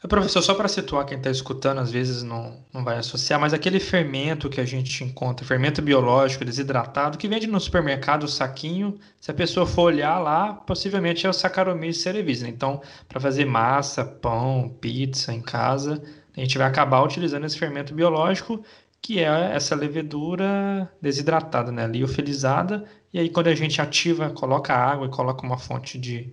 Professor, 0.09 0.41
só 0.41 0.55
para 0.55 0.67
situar 0.67 1.05
quem 1.05 1.19
está 1.19 1.31
escutando, 1.31 1.79
às 1.79 1.91
vezes 1.91 2.23
não, 2.23 2.65
não 2.73 2.83
vai 2.83 2.97
associar, 2.97 3.39
mas 3.39 3.53
aquele 3.53 3.79
fermento 3.79 4.49
que 4.49 4.59
a 4.59 4.65
gente 4.65 5.05
encontra, 5.05 5.45
fermento 5.45 5.83
biológico 5.83 6.43
desidratado, 6.43 7.19
que 7.19 7.29
vende 7.29 7.47
no 7.47 7.61
supermercado, 7.61 8.25
o 8.25 8.29
saquinho, 8.29 8.99
se 9.21 9.31
a 9.31 9.35
pessoa 9.35 9.67
for 9.67 9.83
olhar 9.83 10.19
lá, 10.19 10.55
possivelmente 10.55 11.27
é 11.27 11.29
o 11.29 11.35
Saccharomyces 11.35 12.03
cerevisiae. 12.03 12.51
Então, 12.51 12.81
para 13.07 13.21
fazer 13.21 13.45
massa, 13.45 14.03
pão, 14.03 14.75
pizza 14.81 15.35
em 15.35 15.43
casa, 15.43 16.03
a 16.35 16.41
gente 16.41 16.57
vai 16.57 16.67
acabar 16.67 17.03
utilizando 17.03 17.45
esse 17.45 17.59
fermento 17.59 17.93
biológico, 17.93 18.65
que 19.03 19.19
é 19.19 19.53
essa 19.55 19.75
levedura 19.75 20.91
desidratada, 21.01 21.71
né, 21.71 21.87
liofilizada, 21.87 22.85
e 23.13 23.19
aí 23.19 23.29
quando 23.29 23.49
a 23.49 23.55
gente 23.55 23.83
ativa, 23.83 24.31
coloca 24.31 24.75
água 24.75 25.07
e 25.07 25.11
coloca 25.11 25.45
uma 25.45 25.59
fonte 25.59 25.99
de, 25.99 26.33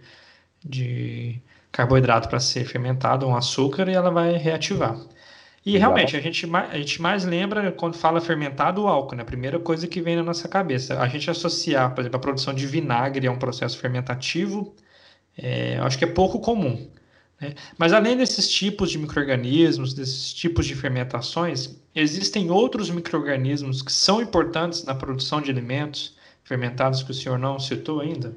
de 0.64 1.42
carboidrato 1.78 2.28
para 2.28 2.40
ser 2.40 2.66
fermentado, 2.66 3.28
um 3.28 3.36
açúcar, 3.36 3.88
e 3.88 3.94
ela 3.94 4.10
vai 4.10 4.36
reativar. 4.36 5.00
E 5.64 5.78
realmente, 5.78 6.18
a 6.18 6.20
gente, 6.20 6.50
a 6.56 6.78
gente 6.78 7.00
mais 7.00 7.24
lembra 7.24 7.72
quando 7.72 7.96
fala 7.96 8.20
fermentado 8.20 8.82
o 8.82 8.88
álcool, 8.88 9.16
né? 9.16 9.22
A 9.22 9.26
primeira 9.26 9.60
coisa 9.60 9.86
que 9.86 10.02
vem 10.02 10.16
na 10.16 10.24
nossa 10.24 10.48
cabeça. 10.48 11.00
A 11.00 11.08
gente 11.08 11.30
associar, 11.30 11.94
por 11.94 12.02
exemplo, 12.02 12.18
a 12.18 12.20
produção 12.20 12.52
de 12.52 12.66
vinagre 12.66 13.28
a 13.28 13.32
um 13.32 13.38
processo 13.38 13.78
fermentativo, 13.78 14.74
é, 15.38 15.78
acho 15.78 16.00
que 16.00 16.06
é 16.06 16.08
pouco 16.08 16.40
comum. 16.40 16.90
Né? 17.40 17.54
Mas 17.78 17.94
além 17.94 18.18
desses 18.18 18.50
tipos 18.50 18.90
de 18.90 18.98
micro-organismos, 18.98 19.94
desses 19.94 20.34
tipos 20.34 20.66
de 20.66 20.74
fermentações, 20.74 21.80
existem 21.94 22.50
outros 22.50 22.90
micro-organismos 22.90 23.84
que 23.84 23.92
são 23.92 24.20
importantes 24.20 24.84
na 24.84 24.96
produção 24.96 25.42
de 25.42 25.52
alimentos 25.52 26.16
fermentados 26.44 27.04
que 27.04 27.12
o 27.12 27.14
senhor 27.14 27.38
não 27.38 27.60
citou 27.60 28.00
ainda? 28.00 28.34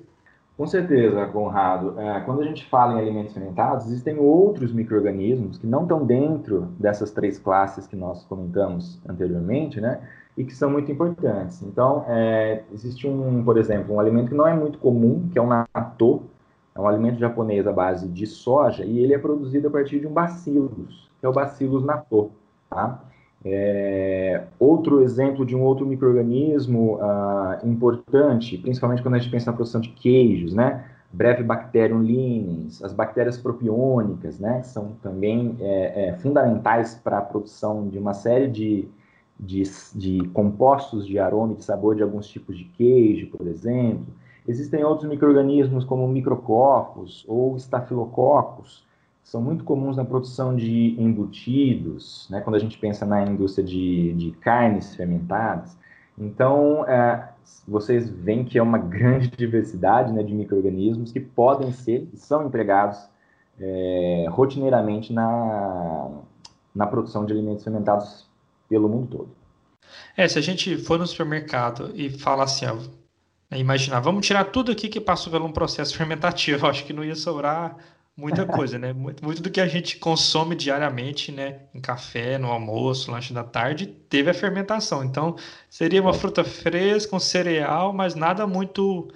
Com 0.60 0.66
certeza, 0.66 1.26
Conrado. 1.28 1.98
É, 1.98 2.20
quando 2.20 2.42
a 2.42 2.44
gente 2.44 2.66
fala 2.66 2.92
em 2.92 2.98
alimentos 2.98 3.32
fermentados, 3.32 3.86
existem 3.86 4.18
outros 4.18 4.74
micro-organismos 4.74 5.56
que 5.56 5.66
não 5.66 5.84
estão 5.84 6.04
dentro 6.04 6.68
dessas 6.78 7.10
três 7.10 7.38
classes 7.38 7.86
que 7.86 7.96
nós 7.96 8.24
comentamos 8.24 9.00
anteriormente, 9.08 9.80
né? 9.80 10.06
E 10.36 10.44
que 10.44 10.54
são 10.54 10.68
muito 10.68 10.92
importantes. 10.92 11.62
Então, 11.62 12.04
é, 12.06 12.62
existe 12.74 13.08
um, 13.08 13.42
por 13.42 13.56
exemplo, 13.56 13.94
um 13.94 14.00
alimento 14.00 14.28
que 14.28 14.34
não 14.34 14.46
é 14.46 14.52
muito 14.52 14.78
comum, 14.78 15.30
que 15.32 15.38
é 15.38 15.40
o 15.40 15.46
natto. 15.46 16.24
É 16.74 16.78
um 16.78 16.86
alimento 16.86 17.18
japonês 17.18 17.66
à 17.66 17.72
base 17.72 18.06
de 18.06 18.26
soja 18.26 18.84
e 18.84 18.98
ele 18.98 19.14
é 19.14 19.18
produzido 19.18 19.68
a 19.68 19.70
partir 19.70 19.98
de 19.98 20.06
um 20.06 20.12
bacillus, 20.12 21.08
que 21.20 21.24
é 21.24 21.28
o 21.30 21.32
bacillus 21.32 21.86
natto, 21.86 22.32
tá? 22.68 23.00
É, 23.44 24.44
outro 24.58 25.00
exemplo 25.00 25.46
de 25.46 25.56
um 25.56 25.62
outro 25.62 25.86
microorganismo 25.86 26.96
uh, 26.96 27.66
importante, 27.66 28.58
principalmente 28.58 29.02
quando 29.02 29.14
a 29.14 29.18
gente 29.18 29.30
pensa 29.30 29.50
na 29.50 29.56
produção 29.56 29.80
de 29.80 29.88
queijos, 29.90 30.52
né? 30.52 30.84
Brevibacterium 31.12 32.02
lineens, 32.02 32.84
as 32.84 32.92
bactérias 32.92 33.38
propiônicas, 33.38 34.38
né? 34.38 34.62
São 34.62 34.92
também 35.02 35.56
é, 35.58 36.08
é, 36.08 36.12
fundamentais 36.18 36.94
para 36.94 37.18
a 37.18 37.22
produção 37.22 37.88
de 37.88 37.98
uma 37.98 38.12
série 38.12 38.46
de, 38.46 38.88
de, 39.38 39.62
de 39.94 40.28
compostos 40.28 41.06
de 41.06 41.18
aroma 41.18 41.54
e 41.54 41.56
de 41.56 41.64
sabor 41.64 41.96
de 41.96 42.02
alguns 42.02 42.28
tipos 42.28 42.56
de 42.56 42.64
queijo, 42.64 43.28
por 43.28 43.46
exemplo. 43.46 44.06
Existem 44.46 44.84
outros 44.84 45.08
microorganismos 45.08 45.84
como 45.84 46.06
micrococcus 46.06 47.24
ou 47.26 47.56
estafilococos, 47.56 48.86
são 49.30 49.40
muito 49.40 49.62
comuns 49.62 49.96
na 49.96 50.04
produção 50.04 50.56
de 50.56 51.00
embutidos, 51.00 52.26
né, 52.28 52.40
quando 52.40 52.56
a 52.56 52.58
gente 52.58 52.76
pensa 52.76 53.06
na 53.06 53.22
indústria 53.22 53.64
de, 53.64 54.12
de 54.14 54.32
carnes 54.32 54.96
fermentadas. 54.96 55.78
Então, 56.18 56.84
é, 56.88 57.28
vocês 57.66 58.10
veem 58.10 58.44
que 58.44 58.58
é 58.58 58.62
uma 58.62 58.76
grande 58.90 59.28
diversidade 59.28 60.12
né, 60.12 60.24
de 60.24 60.34
micro-organismos 60.34 61.12
que 61.12 61.20
podem 61.20 61.70
ser 61.70 62.08
e 62.12 62.16
são 62.16 62.44
empregados 62.44 62.98
é, 63.60 64.26
rotineiramente 64.30 65.12
na, 65.12 66.10
na 66.74 66.88
produção 66.88 67.24
de 67.24 67.32
alimentos 67.32 67.62
fermentados 67.62 68.28
pelo 68.68 68.88
mundo 68.88 69.18
todo. 69.18 69.28
É, 70.16 70.26
se 70.26 70.40
a 70.40 70.42
gente 70.42 70.76
for 70.76 70.98
no 70.98 71.06
supermercado 71.06 71.92
e 71.94 72.10
falar 72.10 72.44
assim, 72.44 72.66
ó, 72.66 72.76
imaginar, 73.56 74.00
vamos 74.00 74.26
tirar 74.26 74.46
tudo 74.46 74.72
aqui 74.72 74.88
que 74.88 75.00
passou 75.00 75.32
por 75.32 75.40
um 75.40 75.52
processo 75.52 75.94
fermentativo, 75.96 76.66
acho 76.66 76.84
que 76.84 76.92
não 76.92 77.04
ia 77.04 77.14
sobrar 77.14 77.76
muita 78.20 78.44
coisa, 78.44 78.78
né? 78.78 78.92
Muito, 78.92 79.24
muito, 79.24 79.42
do 79.42 79.50
que 79.50 79.60
a 79.60 79.66
gente 79.66 79.96
consome 79.96 80.54
diariamente, 80.54 81.32
né? 81.32 81.60
Em 81.74 81.80
café, 81.80 82.36
no 82.38 82.48
almoço, 82.48 83.10
lanche 83.10 83.32
da 83.32 83.42
tarde, 83.42 83.86
teve 83.86 84.30
a 84.30 84.34
fermentação. 84.34 85.02
Então, 85.02 85.36
seria 85.68 86.02
uma 86.02 86.12
fruta 86.12 86.44
fresca, 86.44 87.16
um 87.16 87.20
cereal, 87.20 87.92
mas 87.92 88.14
nada 88.14 88.46
muito, 88.46 89.08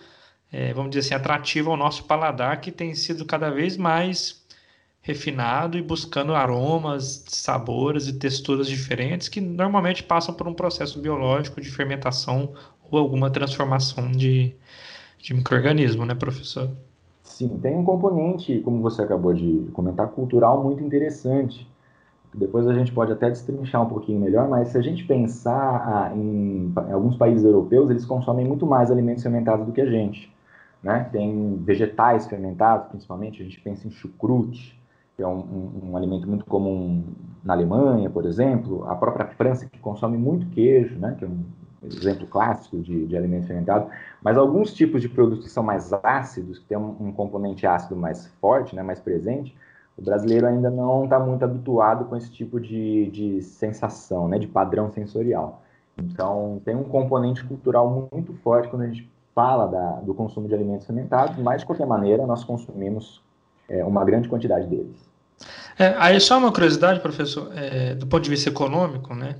é, 0.50 0.72
vamos 0.72 0.90
dizer 0.90 1.00
assim, 1.00 1.14
atrativo 1.14 1.70
ao 1.70 1.76
nosso 1.76 2.04
paladar, 2.04 2.60
que 2.60 2.72
tem 2.72 2.94
sido 2.94 3.24
cada 3.26 3.50
vez 3.50 3.76
mais 3.76 4.42
refinado 5.02 5.76
e 5.76 5.82
buscando 5.82 6.34
aromas, 6.34 7.24
sabores 7.28 8.08
e 8.08 8.14
texturas 8.14 8.66
diferentes 8.66 9.28
que 9.28 9.38
normalmente 9.40 10.02
passam 10.02 10.34
por 10.34 10.48
um 10.48 10.54
processo 10.54 10.98
biológico 10.98 11.60
de 11.60 11.70
fermentação 11.70 12.54
ou 12.90 12.98
alguma 12.98 13.30
transformação 13.30 14.10
de, 14.10 14.54
de 15.18 15.34
microorganismo, 15.34 16.06
né, 16.06 16.14
professor? 16.14 16.74
Sim, 17.34 17.58
tem 17.58 17.76
um 17.76 17.84
componente, 17.84 18.60
como 18.60 18.80
você 18.80 19.02
acabou 19.02 19.34
de 19.34 19.68
comentar, 19.72 20.06
cultural 20.10 20.62
muito 20.62 20.84
interessante. 20.84 21.68
Depois 22.32 22.64
a 22.68 22.72
gente 22.72 22.92
pode 22.92 23.10
até 23.10 23.28
destrinchar 23.28 23.82
um 23.82 23.88
pouquinho 23.88 24.20
melhor, 24.20 24.48
mas 24.48 24.68
se 24.68 24.78
a 24.78 24.80
gente 24.80 25.04
pensar 25.04 25.82
ah, 25.84 26.12
em, 26.14 26.72
em, 26.72 26.92
alguns 26.92 27.16
países 27.16 27.44
europeus, 27.44 27.90
eles 27.90 28.04
consomem 28.04 28.46
muito 28.46 28.64
mais 28.64 28.88
alimentos 28.88 29.24
fermentados 29.24 29.66
do 29.66 29.72
que 29.72 29.80
a 29.80 29.86
gente. 29.86 30.32
Né? 30.80 31.08
Tem 31.10 31.56
vegetais 31.56 32.24
fermentados, 32.28 32.86
principalmente, 32.86 33.42
a 33.42 33.44
gente 33.44 33.60
pensa 33.60 33.88
em 33.88 33.90
chucrute, 33.90 34.80
que 35.16 35.22
é 35.22 35.26
um, 35.26 35.40
um, 35.40 35.90
um, 35.90 35.96
alimento 35.96 36.28
muito 36.28 36.44
comum 36.44 37.02
na 37.42 37.54
Alemanha, 37.54 38.08
por 38.10 38.26
exemplo. 38.26 38.84
A 38.88 38.94
própria 38.94 39.26
França, 39.26 39.66
que 39.66 39.80
consome 39.80 40.16
muito 40.16 40.46
queijo, 40.50 40.96
né? 41.00 41.16
que 41.18 41.24
é 41.24 41.28
um 41.28 41.42
exemplo 41.86 42.26
clássico 42.26 42.78
de, 42.78 43.06
de 43.06 43.16
alimento 43.16 43.46
fermentado, 43.46 43.88
mas 44.22 44.36
alguns 44.36 44.72
tipos 44.72 45.00
de 45.00 45.08
produtos 45.08 45.44
que 45.44 45.50
são 45.50 45.62
mais 45.62 45.92
ácidos, 46.02 46.58
que 46.58 46.64
tem 46.66 46.78
um, 46.78 46.96
um 47.00 47.12
componente 47.12 47.66
ácido 47.66 47.96
mais 47.96 48.26
forte, 48.40 48.74
né, 48.74 48.82
mais 48.82 49.00
presente, 49.00 49.54
o 49.96 50.02
brasileiro 50.02 50.46
ainda 50.46 50.70
não 50.70 51.04
está 51.04 51.18
muito 51.18 51.44
habituado 51.44 52.06
com 52.06 52.16
esse 52.16 52.30
tipo 52.30 52.60
de, 52.60 53.10
de 53.10 53.42
sensação, 53.42 54.28
né, 54.28 54.38
de 54.38 54.46
padrão 54.46 54.90
sensorial. 54.90 55.62
Então, 55.96 56.60
tem 56.64 56.74
um 56.74 56.84
componente 56.84 57.44
cultural 57.44 58.08
muito 58.12 58.32
forte 58.42 58.68
quando 58.68 58.82
a 58.82 58.86
gente 58.86 59.08
fala 59.34 59.66
da, 59.66 60.00
do 60.00 60.14
consumo 60.14 60.48
de 60.48 60.54
alimentos 60.54 60.86
fermentados, 60.86 61.36
mas, 61.38 61.60
de 61.60 61.66
qualquer 61.66 61.86
maneira, 61.86 62.26
nós 62.26 62.44
consumimos 62.44 63.22
é, 63.68 63.84
uma 63.84 64.04
grande 64.04 64.28
quantidade 64.28 64.66
deles. 64.66 64.96
É, 65.78 65.94
aí, 65.98 66.20
só 66.20 66.38
uma 66.38 66.52
curiosidade, 66.52 67.00
professor, 67.00 67.50
é, 67.54 67.94
do 67.94 68.06
ponto 68.06 68.22
de 68.22 68.30
vista 68.30 68.48
econômico, 68.48 69.14
né? 69.14 69.36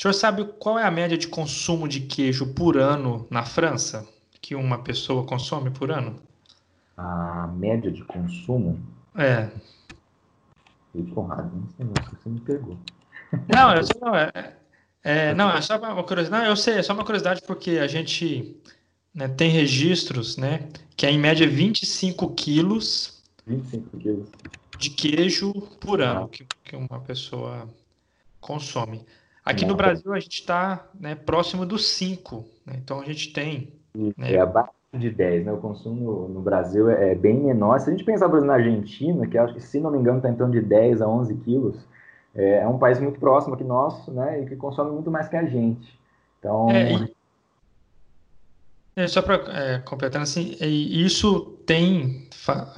O 0.00 0.02
senhor 0.02 0.14
sabe 0.14 0.44
qual 0.58 0.78
é 0.78 0.84
a 0.84 0.90
média 0.90 1.18
de 1.18 1.28
consumo 1.28 1.86
de 1.86 2.00
queijo 2.00 2.54
por 2.54 2.78
ano 2.78 3.26
na 3.28 3.44
França? 3.44 4.08
Que 4.40 4.54
uma 4.54 4.82
pessoa 4.82 5.26
consome 5.26 5.68
por 5.68 5.90
ano? 5.90 6.18
A 6.96 7.46
média 7.48 7.92
de 7.92 8.02
consumo? 8.04 8.80
É. 9.14 9.50
Conrado, 11.14 11.68
você 11.76 12.30
me 12.30 12.40
pegou. 12.40 12.78
Não, 13.46 13.74
eu, 13.74 13.82
não, 14.00 14.14
é, 14.16 14.32
é, 15.04 15.34
não, 15.34 15.50
é 15.50 15.60
só 15.60 15.76
uma 15.76 16.02
curiosidade. 16.02 16.42
Não, 16.42 16.50
eu 16.50 16.56
sei, 16.56 16.78
é 16.78 16.82
só 16.82 16.94
uma 16.94 17.04
curiosidade 17.04 17.42
porque 17.46 17.72
a 17.72 17.86
gente 17.86 18.58
né, 19.14 19.28
tem 19.28 19.50
registros, 19.50 20.38
né, 20.38 20.66
que 20.96 21.04
é 21.04 21.10
em 21.10 21.18
média 21.18 21.46
25 21.46 22.34
quilos, 22.34 23.22
25 23.46 23.98
quilos. 23.98 24.28
de 24.78 24.90
queijo 24.90 25.52
por 25.78 26.00
ano 26.00 26.26
que, 26.26 26.46
que 26.64 26.74
uma 26.74 27.00
pessoa 27.00 27.68
consome. 28.40 29.04
Aqui 29.50 29.66
no 29.66 29.74
Brasil 29.74 30.12
a 30.12 30.20
gente 30.20 30.40
está 30.40 30.86
né, 30.98 31.14
próximo 31.14 31.66
dos 31.66 31.88
5, 31.88 32.44
né? 32.66 32.74
então 32.82 33.00
a 33.00 33.04
gente 33.04 33.32
tem. 33.32 33.72
Né? 33.94 34.34
É 34.34 34.40
abaixo 34.40 34.70
de 34.92 35.10
10, 35.10 35.46
né? 35.46 35.52
O 35.52 35.58
consumo 35.58 36.28
no 36.28 36.40
Brasil 36.40 36.90
é, 36.90 37.12
é 37.12 37.14
bem 37.14 37.34
menor. 37.34 37.78
Se 37.78 37.88
a 37.88 37.92
gente 37.92 38.04
pensar, 38.04 38.28
por 38.28 38.36
exemplo, 38.36 38.48
na 38.48 38.58
Argentina, 38.58 39.26
que 39.26 39.38
acho 39.38 39.54
que, 39.54 39.60
se 39.60 39.78
não 39.78 39.90
me 39.90 39.98
engano, 39.98 40.18
está 40.18 40.28
em 40.28 40.34
torno 40.34 40.52
de 40.52 40.60
10 40.60 41.00
a 41.02 41.08
11 41.08 41.34
quilos, 41.36 41.76
é, 42.34 42.58
é, 42.58 42.68
um 42.68 42.78
país 42.78 42.98
muito 42.98 43.20
próximo 43.20 43.54
aqui 43.54 43.64
nosso, 43.64 44.10
né? 44.12 44.42
E 44.42 44.46
que 44.46 44.56
consome 44.56 44.90
muito 44.90 45.10
mais 45.10 45.28
que 45.28 45.36
a 45.36 45.44
gente. 45.44 45.98
Então. 46.38 46.70
É, 46.70 46.92
e, 46.92 47.14
É, 48.96 49.06
só 49.06 49.22
para 49.22 49.36
é, 49.56 49.78
completar, 49.78 50.22
assim, 50.22 50.56
isso 50.60 51.59
tem 51.70 52.26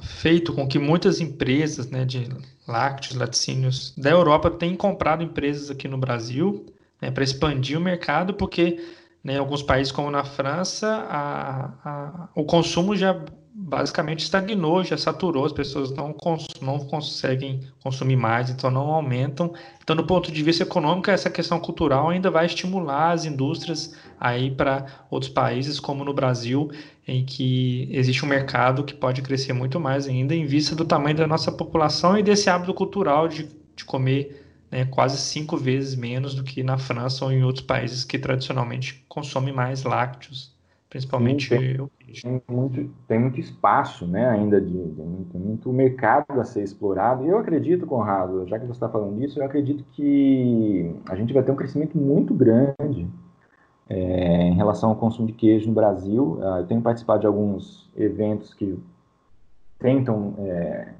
feito 0.03 0.53
com 0.53 0.67
que 0.67 0.77
muitas 0.77 1.19
empresas 1.19 1.89
né, 1.89 2.05
de 2.05 2.29
lácteos, 2.67 3.15
laticínios 3.15 3.91
da 3.97 4.11
Europa 4.11 4.51
tenham 4.51 4.75
comprado 4.75 5.23
empresas 5.23 5.71
aqui 5.71 5.87
no 5.87 5.97
Brasil 5.97 6.67
né, 7.01 7.09
para 7.09 7.23
expandir 7.23 7.75
o 7.75 7.81
mercado, 7.81 8.35
porque 8.35 8.85
né, 9.23 9.33
em 9.33 9.37
alguns 9.37 9.63
países, 9.63 9.91
como 9.91 10.11
na 10.11 10.23
França, 10.23 11.07
a, 11.09 11.71
a, 11.83 12.29
o 12.35 12.43
consumo 12.43 12.95
já 12.95 13.19
basicamente 13.55 14.23
estagnou, 14.23 14.83
já 14.83 14.97
saturou, 14.97 15.45
as 15.45 15.51
pessoas 15.51 15.91
não, 15.91 16.11
cons 16.11 16.47
não 16.61 16.79
conseguem 16.79 17.61
consumir 17.83 18.15
mais, 18.15 18.49
então 18.49 18.71
não 18.71 18.91
aumentam. 18.91 19.53
Então, 19.83 19.95
do 19.95 20.05
ponto 20.05 20.31
de 20.31 20.43
vista 20.43 20.63
econômico, 20.63 21.09
essa 21.11 21.29
questão 21.29 21.59
cultural 21.59 22.09
ainda 22.09 22.31
vai 22.31 22.45
estimular 22.45 23.11
as 23.11 23.25
indústrias 23.25 23.95
aí 24.19 24.49
para 24.49 24.85
outros 25.09 25.31
países, 25.31 25.79
como 25.79 26.03
no 26.03 26.13
Brasil, 26.13 26.71
em 27.07 27.25
que 27.25 27.89
existe 27.91 28.23
um 28.23 28.27
mercado 28.27 28.83
que 28.83 28.93
pode 28.93 29.21
crescer 29.21 29.53
muito 29.53 29.79
mais 29.79 30.07
ainda, 30.07 30.33
em 30.33 30.45
vista 30.45 30.75
do 30.75 30.85
tamanho 30.85 31.15
da 31.15 31.27
nossa 31.27 31.51
população 31.51 32.17
e 32.17 32.23
desse 32.23 32.49
hábito 32.49 32.73
cultural 32.73 33.27
de, 33.27 33.49
de 33.75 33.83
comer 33.83 34.45
né, 34.71 34.85
quase 34.85 35.17
cinco 35.17 35.57
vezes 35.57 35.95
menos 35.95 36.33
do 36.33 36.43
que 36.43 36.63
na 36.63 36.77
França 36.77 37.25
ou 37.25 37.31
em 37.31 37.43
outros 37.43 37.65
países 37.65 38.03
que 38.03 38.17
tradicionalmente 38.17 39.03
consomem 39.07 39.53
mais 39.53 39.83
lácteos 39.83 40.53
principalmente 40.93 41.49
Sim, 41.49 41.57
tem, 41.57 42.39
tem, 42.39 42.55
muito, 42.55 42.89
tem 43.07 43.19
muito 43.19 43.39
espaço 43.39 44.05
né, 44.05 44.29
ainda 44.29 44.61
de, 44.61 44.71
muito, 44.71 45.39
muito, 45.39 45.73
mercado 45.73 46.39
a 46.39 46.43
ser 46.43 46.61
explorado. 46.63 47.25
E 47.25 47.29
eu 47.29 47.39
acredito, 47.39 47.87
Conrado, 47.87 48.47
já 48.47 48.59
que 48.59 48.67
você 48.67 48.73
está 48.73 48.87
falando 48.87 49.19
disso, 49.19 49.39
eu 49.39 49.43
acredito 49.43 49.83
que 49.93 50.95
a 51.09 51.15
gente 51.15 51.33
vai 51.33 51.41
ter 51.41 51.51
um 51.51 51.55
crescimento 51.55 51.97
muito 51.97 52.31
grande 52.35 53.07
é, 53.89 54.43
em 54.43 54.55
relação 54.55 54.89
ao 54.89 54.95
consumo 54.95 55.27
de 55.27 55.33
queijo 55.33 55.67
no 55.67 55.73
Brasil. 55.73 56.39
Uh, 56.39 56.59
eu 56.59 56.67
tenho 56.67 56.81
participado 56.81 57.21
de 57.21 57.27
alguns 57.27 57.89
eventos 57.95 58.53
que 58.53 58.79
tentam 59.79 60.35
é, 60.39 60.93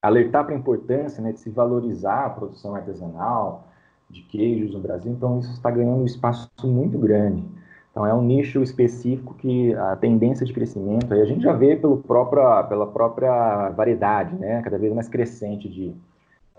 alertar 0.00 0.44
para 0.44 0.54
a 0.54 0.58
importância 0.58 1.22
né, 1.22 1.32
de 1.32 1.40
se 1.40 1.50
valorizar 1.50 2.26
a 2.26 2.30
produção 2.30 2.74
artesanal 2.74 3.66
de 4.08 4.22
queijos 4.22 4.72
no 4.72 4.80
Brasil, 4.80 5.12
então 5.12 5.38
isso 5.38 5.52
está 5.52 5.70
ganhando 5.70 6.00
um 6.00 6.06
espaço 6.06 6.48
muito 6.64 6.98
grande. 6.98 7.44
Então 7.90 8.06
é 8.06 8.14
um 8.14 8.22
nicho 8.22 8.62
específico 8.62 9.34
que 9.34 9.74
a 9.74 9.96
tendência 9.96 10.46
de 10.46 10.52
crescimento, 10.52 11.12
aí 11.12 11.20
a 11.20 11.24
gente 11.24 11.42
já 11.42 11.52
vê 11.52 11.76
pelo 11.76 11.98
própria, 11.98 12.62
pela 12.64 12.86
própria 12.86 13.70
variedade, 13.70 14.34
né, 14.36 14.62
cada 14.62 14.78
vez 14.78 14.94
mais 14.94 15.08
crescente 15.08 15.68
de, 15.68 15.94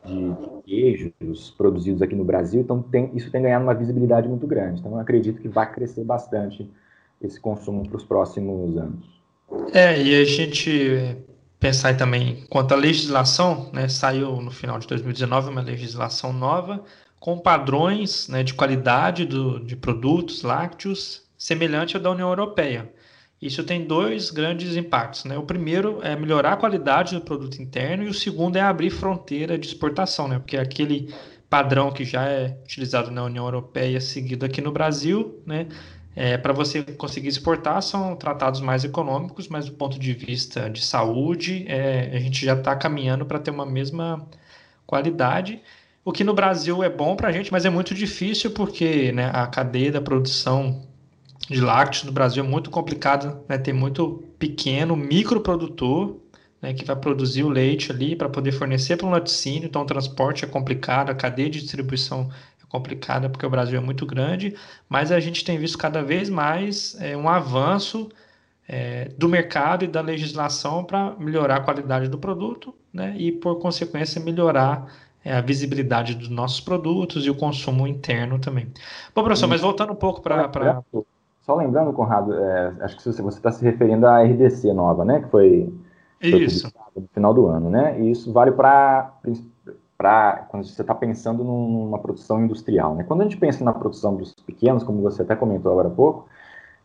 de, 0.06 0.62
queijos 0.66 1.52
produzidos 1.52 2.02
aqui 2.02 2.16
no 2.16 2.24
Brasil, 2.24 2.62
então 2.62 2.82
tem, 2.82 3.12
isso 3.16 3.32
tem 3.32 3.42
ganhado 3.42 3.64
uma 3.64 3.74
visibilidade 3.74 4.28
muito 4.28 4.46
grande. 4.46 4.80
Então 4.80 4.94
eu 4.94 5.00
acredito 5.00 5.42
que 5.42 5.48
vai 5.48 5.72
crescer 5.72 6.04
bastante 6.04 6.70
esse 7.22 7.40
consumo 7.40 7.88
para 7.88 7.98
os 7.98 8.04
próximos 8.04 8.78
anos. 8.78 9.20
É, 9.74 10.02
e 10.02 10.22
a 10.22 10.26
gente 10.26 11.18
pensar 11.60 11.98
também 11.98 12.46
quanto 12.50 12.74
à 12.74 12.78
legislação, 12.78 13.70
né, 13.74 13.88
saiu 13.88 14.42
no 14.42 14.52
final 14.52 14.80
de 14.80 14.88
2019 14.88 15.50
uma 15.50 15.62
legislação 15.62 16.32
nova 16.32 16.84
com 17.20 17.38
padrões 17.38 18.30
né, 18.30 18.44
de 18.44 18.54
qualidade 18.54 19.26
do, 19.26 19.60
de 19.60 19.76
produtos 19.76 20.42
lácteos 20.42 21.24
semelhante 21.38 21.96
ao 21.96 22.02
da 22.02 22.12
União 22.12 22.30
Europeia. 22.30 22.90
Isso 23.42 23.64
tem 23.64 23.86
dois 23.86 24.32
grandes 24.32 24.76
impactos. 24.76 25.24
Né? 25.24 25.38
O 25.38 25.44
primeiro 25.44 26.00
é 26.04 26.16
melhorar 26.16 26.54
a 26.54 26.58
qualidade 26.58 27.16
do 27.16 27.22
produto 27.22 27.62
interno 27.62 28.04
e 28.04 28.08
o 28.08 28.14
segundo 28.14 28.58
é 28.58 28.62
abrir 28.62 28.90
fronteira 28.90 29.58
de 29.58 29.68
exportação, 29.68 30.28
né? 30.28 30.40
porque 30.40 30.58
aquele 30.58 31.14
padrão 31.50 31.92
que 31.92 32.04
já 32.04 32.26
é 32.26 32.58
utilizado 32.64 33.10
na 33.10 33.24
União 33.24 33.46
Europeia, 33.46 34.00
seguido 34.00 34.46
aqui 34.46 34.62
no 34.62 34.72
Brasil, 34.72 35.42
né? 35.46 35.68
É, 36.16 36.38
para 36.38 36.52
você 36.52 36.84
conseguir 36.84 37.30
exportar 37.30 37.82
são 37.82 38.16
tratados 38.16 38.60
mais 38.60 38.84
econômicos, 38.84 39.48
mas 39.48 39.68
do 39.68 39.72
ponto 39.74 39.98
de 39.98 40.14
vista 40.14 40.70
de 40.70 40.84
saúde, 40.84 41.66
é, 41.68 42.12
a 42.14 42.20
gente 42.20 42.46
já 42.46 42.56
está 42.56 42.76
caminhando 42.76 43.26
para 43.26 43.40
ter 43.40 43.52
uma 43.52 43.66
mesma 43.66 44.28
qualidade. 44.86 45.62
O 46.04 46.12
que 46.12 46.24
no 46.24 46.34
Brasil 46.34 46.84
é 46.84 46.90
bom 46.90 47.16
para 47.16 47.30
a 47.30 47.32
gente, 47.32 47.52
mas 47.52 47.64
é 47.66 47.70
muito 47.70 47.94
difícil 47.94 48.52
porque 48.52 49.12
né, 49.12 49.30
a 49.34 49.48
cadeia 49.48 49.92
da 49.92 50.02
produção 50.02 50.89
de 51.50 51.60
lácteos 51.60 52.04
no 52.04 52.12
Brasil 52.12 52.44
é 52.44 52.48
muito 52.48 52.70
complicado, 52.70 53.44
né? 53.48 53.58
Tem 53.58 53.74
muito 53.74 54.24
pequeno 54.38 54.96
microprodutor 54.96 56.18
né, 56.62 56.74
que 56.74 56.86
vai 56.86 56.96
produzir 56.96 57.44
o 57.44 57.50
leite 57.50 57.92
ali 57.92 58.16
para 58.16 58.30
poder 58.30 58.52
fornecer 58.52 58.98
para 58.98 59.08
um 59.08 59.12
laticínio, 59.12 59.66
então 59.66 59.82
o 59.82 59.86
transporte 59.86 60.44
é 60.44 60.48
complicado, 60.48 61.10
a 61.10 61.16
cadeia 61.16 61.50
de 61.50 61.62
distribuição 61.62 62.30
é 62.62 62.66
complicada 62.68 63.30
porque 63.30 63.46
o 63.46 63.50
Brasil 63.50 63.80
é 63.80 63.82
muito 63.82 64.06
grande, 64.06 64.56
mas 64.88 65.12
a 65.12 65.20
gente 65.20 65.44
tem 65.44 65.58
visto 65.58 65.78
cada 65.78 66.04
vez 66.04 66.30
mais 66.30 66.98
é, 67.00 67.16
um 67.16 67.30
avanço 67.30 68.10
é, 68.68 69.10
do 69.18 69.28
mercado 69.28 69.86
e 69.86 69.88
da 69.88 70.02
legislação 70.02 70.84
para 70.84 71.16
melhorar 71.18 71.56
a 71.56 71.62
qualidade 71.62 72.08
do 72.08 72.18
produto 72.18 72.76
né, 72.94 73.16
e, 73.18 73.32
por 73.32 73.56
consequência, 73.60 74.22
melhorar 74.22 74.94
é, 75.24 75.34
a 75.34 75.42
visibilidade 75.42 76.14
dos 76.14 76.30
nossos 76.30 76.60
produtos 76.60 77.26
e 77.26 77.30
o 77.30 77.36
consumo 77.36 77.88
interno 77.88 78.38
também. 78.38 78.68
Bom, 79.16 79.24
professor, 79.24 79.48
mas 79.48 79.62
voltando 79.62 79.94
um 79.94 79.96
pouco 79.96 80.22
para. 80.22 80.48
Pra... 80.48 80.84
Só 81.50 81.56
lembrando, 81.56 81.92
Conrado, 81.94 82.32
é, 82.32 82.76
acho 82.82 82.96
que 82.96 83.12
você 83.12 83.24
está 83.24 83.52
se 83.52 83.66
referindo 83.66 84.06
à 84.06 84.22
RDC 84.22 84.72
nova, 84.72 85.04
né? 85.04 85.22
Que 85.22 85.30
foi, 85.30 85.74
foi 86.22 86.46
no 86.96 87.08
final 87.12 87.34
do 87.34 87.48
ano, 87.48 87.72
né? 87.72 88.00
E 88.00 88.12
isso 88.12 88.32
vale 88.32 88.52
para 88.52 89.12
quando 90.50 90.64
você 90.64 90.80
está 90.80 90.94
pensando 90.94 91.44
numa 91.44 91.98
produção 91.98 92.46
industrial, 92.46 92.94
né? 92.94 93.04
Quando 93.04 93.22
a 93.22 93.24
gente 93.24 93.38
pensa 93.38 93.64
na 93.64 93.74
produção 93.74 94.16
dos 94.16 94.32
pequenos, 94.46 94.84
como 94.84 95.02
você 95.02 95.24
até 95.24 95.36
comentou 95.36 95.72
agora 95.72 95.88
há 95.88 95.92
pouco, 95.92 96.28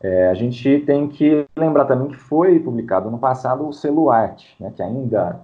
é, 0.00 0.30
a 0.30 0.34
gente 0.34 0.82
tem 0.86 1.08
que 1.08 1.46
lembrar 1.54 1.84
também 1.84 2.08
que 2.08 2.16
foi 2.16 2.58
publicado 2.58 3.10
no 3.10 3.18
passado 3.18 3.68
o 3.68 3.72
selo 3.72 4.10
Art, 4.10 4.46
né? 4.58 4.72
Que 4.74 4.82
ainda 4.82 5.42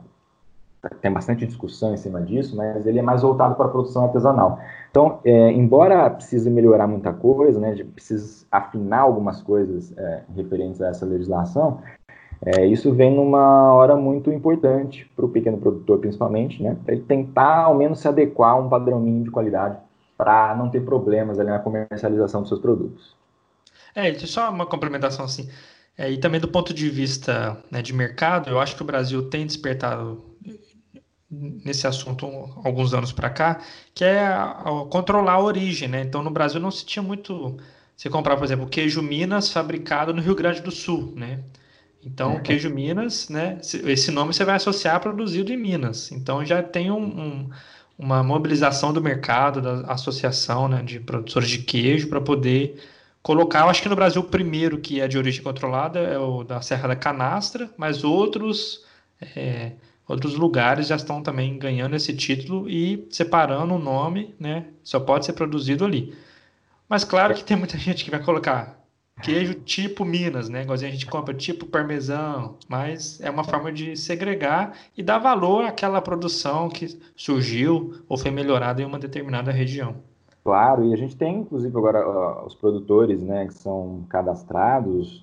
tem 1.00 1.12
bastante 1.12 1.46
discussão 1.46 1.92
em 1.92 1.96
cima 1.96 2.20
disso, 2.22 2.56
mas 2.56 2.86
ele 2.86 2.98
é 2.98 3.02
mais 3.02 3.22
voltado 3.22 3.54
para 3.54 3.66
a 3.66 3.68
produção 3.68 4.04
artesanal. 4.04 4.58
Então, 4.90 5.20
é, 5.24 5.52
embora 5.52 6.08
precise 6.08 6.48
melhorar 6.48 6.86
muita 6.86 7.12
coisa, 7.12 7.60
né, 7.60 7.74
precisa 7.94 8.46
afinar 8.50 9.00
algumas 9.00 9.42
coisas 9.42 9.96
é, 9.96 10.22
referentes 10.34 10.80
a 10.80 10.88
essa 10.88 11.04
legislação, 11.04 11.80
é, 12.42 12.64
isso 12.64 12.92
vem 12.94 13.14
numa 13.14 13.74
hora 13.74 13.94
muito 13.94 14.32
importante 14.32 15.10
para 15.14 15.26
o 15.26 15.28
pequeno 15.28 15.58
produtor, 15.58 15.98
principalmente, 15.98 16.62
né, 16.62 16.76
para 16.84 16.94
ele 16.94 17.04
tentar 17.04 17.64
ao 17.64 17.74
menos 17.74 18.00
se 18.00 18.08
adequar 18.08 18.52
a 18.52 18.56
um 18.56 18.68
padrão 18.68 18.98
mínimo 18.98 19.24
de 19.24 19.30
qualidade 19.30 19.76
para 20.16 20.54
não 20.54 20.70
ter 20.70 20.80
problemas 20.82 21.38
ali 21.38 21.50
na 21.50 21.58
comercialização 21.58 22.40
dos 22.40 22.48
seus 22.48 22.60
produtos. 22.60 23.14
É, 23.94 24.12
só 24.14 24.50
uma 24.50 24.64
complementação 24.64 25.24
assim. 25.24 25.48
É, 25.98 26.10
e 26.10 26.18
também 26.18 26.40
do 26.40 26.48
ponto 26.48 26.72
de 26.72 26.88
vista 26.88 27.62
né, 27.70 27.82
de 27.82 27.92
mercado, 27.92 28.48
eu 28.48 28.58
acho 28.58 28.74
que 28.74 28.82
o 28.82 28.86
Brasil 28.86 29.28
tem 29.28 29.46
despertado 29.46 30.24
nesse 31.30 31.86
assunto 31.86 32.26
alguns 32.64 32.92
anos 32.92 33.12
para 33.12 33.30
cá, 33.30 33.60
que 33.94 34.04
é 34.04 34.20
a, 34.20 34.50
a, 34.50 34.86
controlar 34.90 35.34
a 35.34 35.40
origem, 35.40 35.88
né? 35.88 36.02
Então 36.02 36.22
no 36.22 36.30
Brasil 36.30 36.60
não 36.60 36.70
se 36.70 36.84
tinha 36.84 37.02
muito. 37.02 37.56
Você 37.96 38.08
comprar, 38.08 38.36
por 38.36 38.44
exemplo, 38.44 38.66
queijo 38.66 39.02
Minas 39.02 39.52
fabricado 39.52 40.12
no 40.12 40.22
Rio 40.22 40.34
Grande 40.34 40.60
do 40.62 40.70
Sul, 40.70 41.12
né? 41.14 41.40
Então, 42.04 42.32
é. 42.32 42.40
queijo 42.40 42.70
Minas, 42.70 43.28
né? 43.28 43.58
Esse 43.60 44.10
nome 44.10 44.32
você 44.32 44.44
vai 44.44 44.56
associar 44.56 44.96
a 44.96 45.00
produzido 45.00 45.52
em 45.52 45.56
Minas. 45.56 46.10
Então 46.12 46.44
já 46.44 46.62
tem 46.62 46.90
um, 46.90 47.02
um, 47.02 47.50
uma 47.98 48.22
mobilização 48.22 48.92
do 48.92 49.02
mercado, 49.02 49.60
da 49.60 49.92
associação 49.92 50.66
né, 50.66 50.82
de 50.82 50.98
produtores 50.98 51.50
de 51.50 51.58
queijo 51.58 52.08
para 52.08 52.20
poder 52.20 52.82
colocar. 53.22 53.60
Eu 53.60 53.68
acho 53.68 53.82
que 53.82 53.88
no 53.88 53.96
Brasil 53.96 54.22
o 54.22 54.24
primeiro 54.24 54.78
que 54.78 55.00
é 55.00 55.06
de 55.06 55.18
origem 55.18 55.42
controlada 55.42 55.98
é 56.00 56.18
o 56.18 56.42
da 56.42 56.62
Serra 56.62 56.88
da 56.88 56.96
Canastra, 56.96 57.70
mas 57.76 58.02
outros. 58.02 58.84
É, 59.36 59.72
outros 60.10 60.34
lugares 60.34 60.88
já 60.88 60.96
estão 60.96 61.22
também 61.22 61.56
ganhando 61.58 61.94
esse 61.94 62.12
título 62.14 62.68
e 62.68 63.06
separando 63.10 63.74
o 63.74 63.78
nome, 63.78 64.34
né? 64.38 64.66
Só 64.82 64.98
pode 64.98 65.24
ser 65.24 65.34
produzido 65.34 65.84
ali. 65.84 66.14
Mas 66.88 67.04
claro 67.04 67.34
que 67.34 67.44
tem 67.44 67.56
muita 67.56 67.78
gente 67.78 68.04
que 68.04 68.10
vai 68.10 68.22
colocar 68.22 68.80
queijo 69.22 69.54
tipo 69.54 70.04
Minas, 70.04 70.48
né? 70.48 70.62
Igual 70.62 70.74
a 70.74 70.78
gente 70.78 71.06
compra 71.06 71.34
tipo 71.34 71.66
parmesão, 71.66 72.56
mas 72.68 73.20
é 73.20 73.30
uma 73.30 73.44
forma 73.44 73.70
de 73.70 73.96
segregar 73.96 74.72
e 74.96 75.02
dar 75.02 75.18
valor 75.18 75.64
àquela 75.64 76.00
produção 76.00 76.68
que 76.68 76.98
surgiu 77.14 77.94
ou 78.08 78.16
foi 78.16 78.30
melhorada 78.30 78.82
em 78.82 78.84
uma 78.84 78.98
determinada 78.98 79.52
região. 79.52 79.94
Claro, 80.42 80.86
e 80.86 80.94
a 80.94 80.96
gente 80.96 81.16
tem, 81.16 81.40
inclusive, 81.40 81.76
agora 81.76 82.44
os 82.46 82.54
produtores, 82.54 83.22
né, 83.22 83.46
que 83.46 83.54
são 83.54 84.04
cadastrados, 84.08 85.22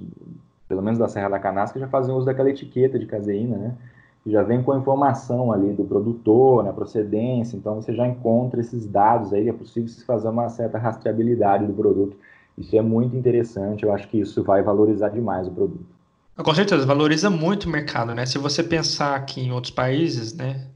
pelo 0.70 0.82
menos 0.82 1.00
da 1.00 1.08
Serra 1.08 1.30
da 1.30 1.40
Canastra, 1.40 1.80
já 1.80 1.88
fazem 1.88 2.14
uso 2.14 2.26
daquela 2.26 2.52
etiqueta 2.52 3.00
de 3.00 3.08
caseína, 3.08 3.58
né? 3.58 3.76
Já 4.32 4.44
vem 4.44 4.62
com 4.62 4.72
a 4.72 4.78
informação 4.78 5.52
ali 5.52 5.74
do 5.74 5.84
produtor, 5.84 6.64
na 6.64 6.70
né, 6.70 6.76
procedência, 6.76 7.56
então 7.56 7.76
você 7.76 7.94
já 7.94 8.08
encontra 8.08 8.60
esses 8.60 8.86
dados 8.86 9.34
aí, 9.34 9.48
é 9.48 9.54
possível 9.54 9.88
se 9.88 10.04
fazer 10.04 10.28
uma 10.28 10.50
certa 10.50 10.78
rastreabilidade 10.78 11.66
do 11.66 11.74
produto. 11.74 12.18
Isso 12.58 12.76
é 12.76 12.82
muito 12.82 13.16
interessante, 13.16 13.84
eu 13.84 13.94
acho 13.94 14.08
que 14.08 14.20
isso 14.20 14.44
vai 14.44 14.62
valorizar 14.62 15.10
demais 15.10 15.48
o 15.48 15.52
produto. 15.52 15.86
Com 16.36 16.54
certeza, 16.54 16.86
valoriza 16.86 17.30
muito 17.30 17.66
o 17.66 17.70
mercado, 17.70 18.14
né? 18.14 18.26
Se 18.26 18.38
você 18.38 18.64
pensar 18.64 19.16
aqui 19.16 19.42
em 19.42 19.52
outros 19.52 19.72
países, 19.72 20.36
né, 20.36 20.68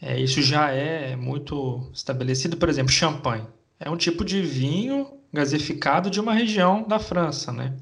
é, 0.00 0.18
isso 0.20 0.42
já 0.42 0.70
é 0.70 1.16
muito 1.16 1.88
estabelecido. 1.92 2.56
Por 2.56 2.68
exemplo, 2.68 2.92
champanhe. 2.92 3.46
É 3.80 3.88
um 3.88 3.96
tipo 3.96 4.24
de 4.24 4.42
vinho 4.42 5.06
gasificado 5.32 6.10
de 6.10 6.20
uma 6.20 6.32
região 6.32 6.82
da 6.86 6.98
França, 6.98 7.52
né? 7.52 7.74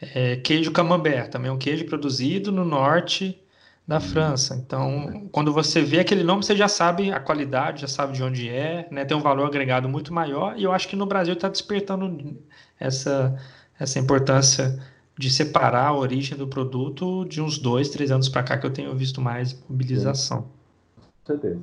É, 0.00 0.36
queijo 0.36 0.72
camembert, 0.72 1.30
também 1.30 1.50
é 1.50 1.52
um 1.52 1.58
queijo 1.58 1.86
produzido 1.86 2.52
no 2.52 2.64
norte 2.64 3.40
da 3.86 4.00
França. 4.00 4.54
Então, 4.56 5.28
quando 5.30 5.52
você 5.52 5.80
vê 5.80 6.00
aquele 6.00 6.24
nome, 6.24 6.42
você 6.42 6.56
já 6.56 6.66
sabe 6.66 7.12
a 7.12 7.20
qualidade, 7.20 7.82
já 7.82 7.88
sabe 7.88 8.14
de 8.14 8.22
onde 8.22 8.48
é, 8.48 8.88
né? 8.90 9.04
Tem 9.04 9.16
um 9.16 9.20
valor 9.20 9.46
agregado 9.46 9.88
muito 9.88 10.12
maior. 10.12 10.58
E 10.58 10.64
eu 10.64 10.72
acho 10.72 10.88
que 10.88 10.96
no 10.96 11.06
Brasil 11.06 11.34
está 11.34 11.48
despertando 11.48 12.36
essa, 12.80 13.36
essa 13.78 13.98
importância 13.98 14.82
de 15.16 15.30
separar 15.30 15.86
a 15.86 15.96
origem 15.96 16.36
do 16.36 16.48
produto 16.48 17.24
de 17.26 17.40
uns 17.40 17.58
dois, 17.58 17.88
três 17.88 18.10
anos 18.10 18.28
para 18.28 18.42
cá 18.42 18.58
que 18.58 18.66
eu 18.66 18.72
tenho 18.72 18.94
visto 18.94 19.20
mais 19.20 19.56
mobilização. 19.68 20.48
Com 20.96 21.26
certeza. 21.26 21.60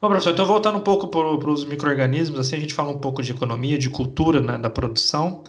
Bom, 0.00 0.08
professor, 0.08 0.34
então 0.34 0.44
voltando 0.44 0.76
um 0.76 0.82
pouco 0.82 1.08
para 1.08 1.50
os 1.50 1.64
micro-organismos, 1.64 2.38
assim 2.38 2.56
a 2.56 2.60
gente 2.60 2.74
fala 2.74 2.90
um 2.90 2.98
pouco 2.98 3.22
de 3.22 3.32
economia, 3.32 3.78
de 3.78 3.88
cultura 3.88 4.38
né, 4.38 4.58
da 4.58 4.68
produção, 4.68 5.42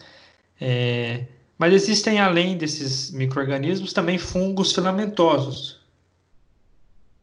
é, 0.61 1.25
mas 1.57 1.73
existem 1.73 2.19
além 2.19 2.57
desses 2.57 3.11
micro-organismos 3.11 3.93
também 3.93 4.17
fungos 4.17 4.73
filamentosos. 4.73 5.83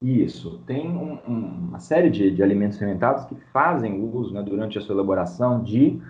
Isso, 0.00 0.58
tem 0.66 0.90
um, 0.90 1.18
um, 1.28 1.68
uma 1.68 1.78
série 1.78 2.10
de, 2.10 2.30
de, 2.32 2.42
alimentos 2.42 2.76
fermentados 2.76 3.24
que 3.26 3.36
fazem 3.52 4.02
uso, 4.02 4.34
né, 4.34 4.42
durante 4.42 4.76
a 4.76 4.80
sua 4.80 4.96
elaboração, 4.96 5.62
de 5.62 6.00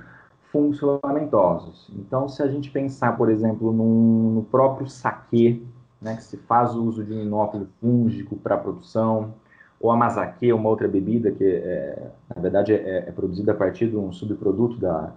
fungos 0.51 0.79
filamentosos. 0.79 1.91
Então, 1.95 2.27
se 2.27 2.43
a 2.43 2.47
gente 2.47 2.71
pensar, 2.71 3.17
por 3.19 3.31
exemplo, 3.31 3.71
num, 3.71 4.35
no 4.35 4.45
próprio 4.45 4.89
saquê, 4.89 5.61
né, 6.01 6.17
que 6.17 6.25
se 6.25 6.39
faz 6.39 6.75
uso 6.75 7.05
de 7.05 7.13
um 7.13 7.21
inóculo 7.23 7.69
fúngico 7.81 8.37
para 8.37 8.57
produção, 8.57 9.35
ou 9.79 9.91
a 9.91 9.97
masaque, 9.97 10.53
uma 10.53 10.69
outra 10.69 10.89
bebida 10.89 11.31
que, 11.33 11.45
é, 11.45 12.11
na 12.35 12.41
verdade, 12.41 12.73
é, 12.73 12.99
é, 13.09 13.13
produzida 13.13 13.53
a 13.53 13.55
partir 13.55 13.89
de 13.89 13.97
um 13.97 14.13
subproduto 14.13 14.79
da, 14.79 15.13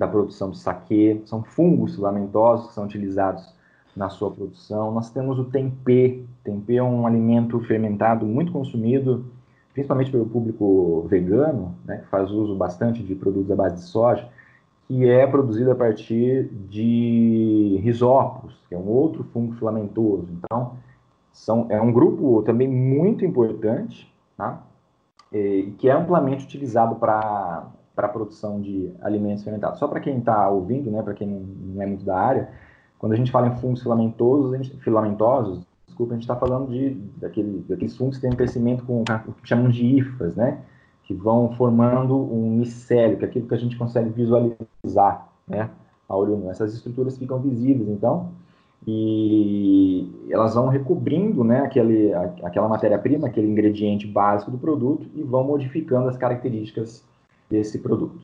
da 0.00 0.08
produção 0.08 0.50
de 0.50 0.58
saquê. 0.58 1.20
São 1.26 1.44
fungos 1.44 1.94
filamentosos 1.94 2.68
que 2.68 2.72
são 2.72 2.84
utilizados 2.84 3.54
na 3.94 4.08
sua 4.08 4.30
produção. 4.30 4.90
Nós 4.92 5.10
temos 5.10 5.38
o 5.38 5.44
tempê. 5.44 6.24
Tempê 6.42 6.76
é 6.76 6.82
um 6.82 7.06
alimento 7.06 7.60
fermentado 7.60 8.24
muito 8.24 8.50
consumido, 8.50 9.26
principalmente 9.74 10.10
pelo 10.10 10.24
público 10.24 11.06
vegano, 11.06 11.74
né, 11.84 11.98
que 11.98 12.06
faz 12.06 12.30
uso 12.30 12.56
bastante 12.56 13.02
de 13.02 13.14
produtos 13.14 13.52
à 13.52 13.54
base 13.54 13.74
de 13.74 13.82
soja, 13.82 14.26
que 14.88 15.06
é 15.06 15.26
produzido 15.26 15.70
a 15.70 15.74
partir 15.74 16.48
de 16.70 17.78
risóporos, 17.82 18.56
que 18.70 18.74
é 18.74 18.78
um 18.78 18.88
outro 18.88 19.22
fungo 19.34 19.52
filamentoso. 19.56 20.28
Então, 20.32 20.76
são, 21.30 21.66
é 21.68 21.78
um 21.78 21.92
grupo 21.92 22.42
também 22.42 22.66
muito 22.66 23.22
importante, 23.22 24.10
tá? 24.34 24.62
e 25.30 25.74
que 25.76 25.90
é 25.90 25.92
amplamente 25.92 26.46
utilizado 26.46 26.96
para 26.96 27.68
a 28.06 28.10
produção 28.10 28.60
de 28.60 28.92
alimentos 29.00 29.44
fermentados. 29.44 29.78
Só 29.78 29.88
para 29.88 30.00
quem 30.00 30.18
está 30.18 30.48
ouvindo, 30.48 30.90
né, 30.90 31.02
para 31.02 31.14
quem 31.14 31.28
não 31.28 31.82
é 31.82 31.86
muito 31.86 32.04
da 32.04 32.18
área, 32.18 32.48
quando 32.98 33.12
a 33.12 33.16
gente 33.16 33.30
fala 33.30 33.48
em 33.48 33.56
fungos 33.56 33.82
filamentosos, 33.82 34.68
filamentosos, 34.82 35.66
desculpa, 35.86 36.12
a 36.12 36.16
gente 36.16 36.24
está 36.24 36.36
falando 36.36 36.70
de 36.70 36.90
daquele, 37.16 37.64
daqueles 37.68 37.96
fungos 37.96 38.16
que 38.16 38.22
têm 38.22 38.32
um 38.32 38.36
crescimento 38.36 38.84
com 38.84 39.02
o 39.02 39.32
que 39.32 39.48
chamamos 39.48 39.74
de 39.74 39.84
hifas, 39.84 40.36
né, 40.36 40.60
que 41.04 41.14
vão 41.14 41.52
formando 41.52 42.16
um 42.16 42.50
micélio, 42.58 43.18
que 43.18 43.24
é 43.24 43.28
aquilo 43.28 43.48
que 43.48 43.54
a 43.54 43.58
gente 43.58 43.76
consegue 43.76 44.10
visualizar, 44.10 45.28
né, 45.48 45.70
a 46.08 46.16
olho 46.16 46.36
nu. 46.36 46.50
Essas 46.50 46.74
estruturas 46.74 47.16
ficam 47.16 47.40
visíveis, 47.40 47.88
então, 47.88 48.30
e 48.86 50.26
elas 50.30 50.54
vão 50.54 50.68
recobrindo 50.68 51.44
né, 51.44 51.60
aquele, 51.60 52.12
aquela 52.42 52.68
matéria-prima, 52.68 53.26
aquele 53.26 53.46
ingrediente 53.46 54.06
básico 54.06 54.50
do 54.50 54.58
produto 54.58 55.06
e 55.14 55.22
vão 55.22 55.44
modificando 55.44 56.08
as 56.08 56.16
características 56.16 57.04
desse 57.50 57.78
produto. 57.78 58.20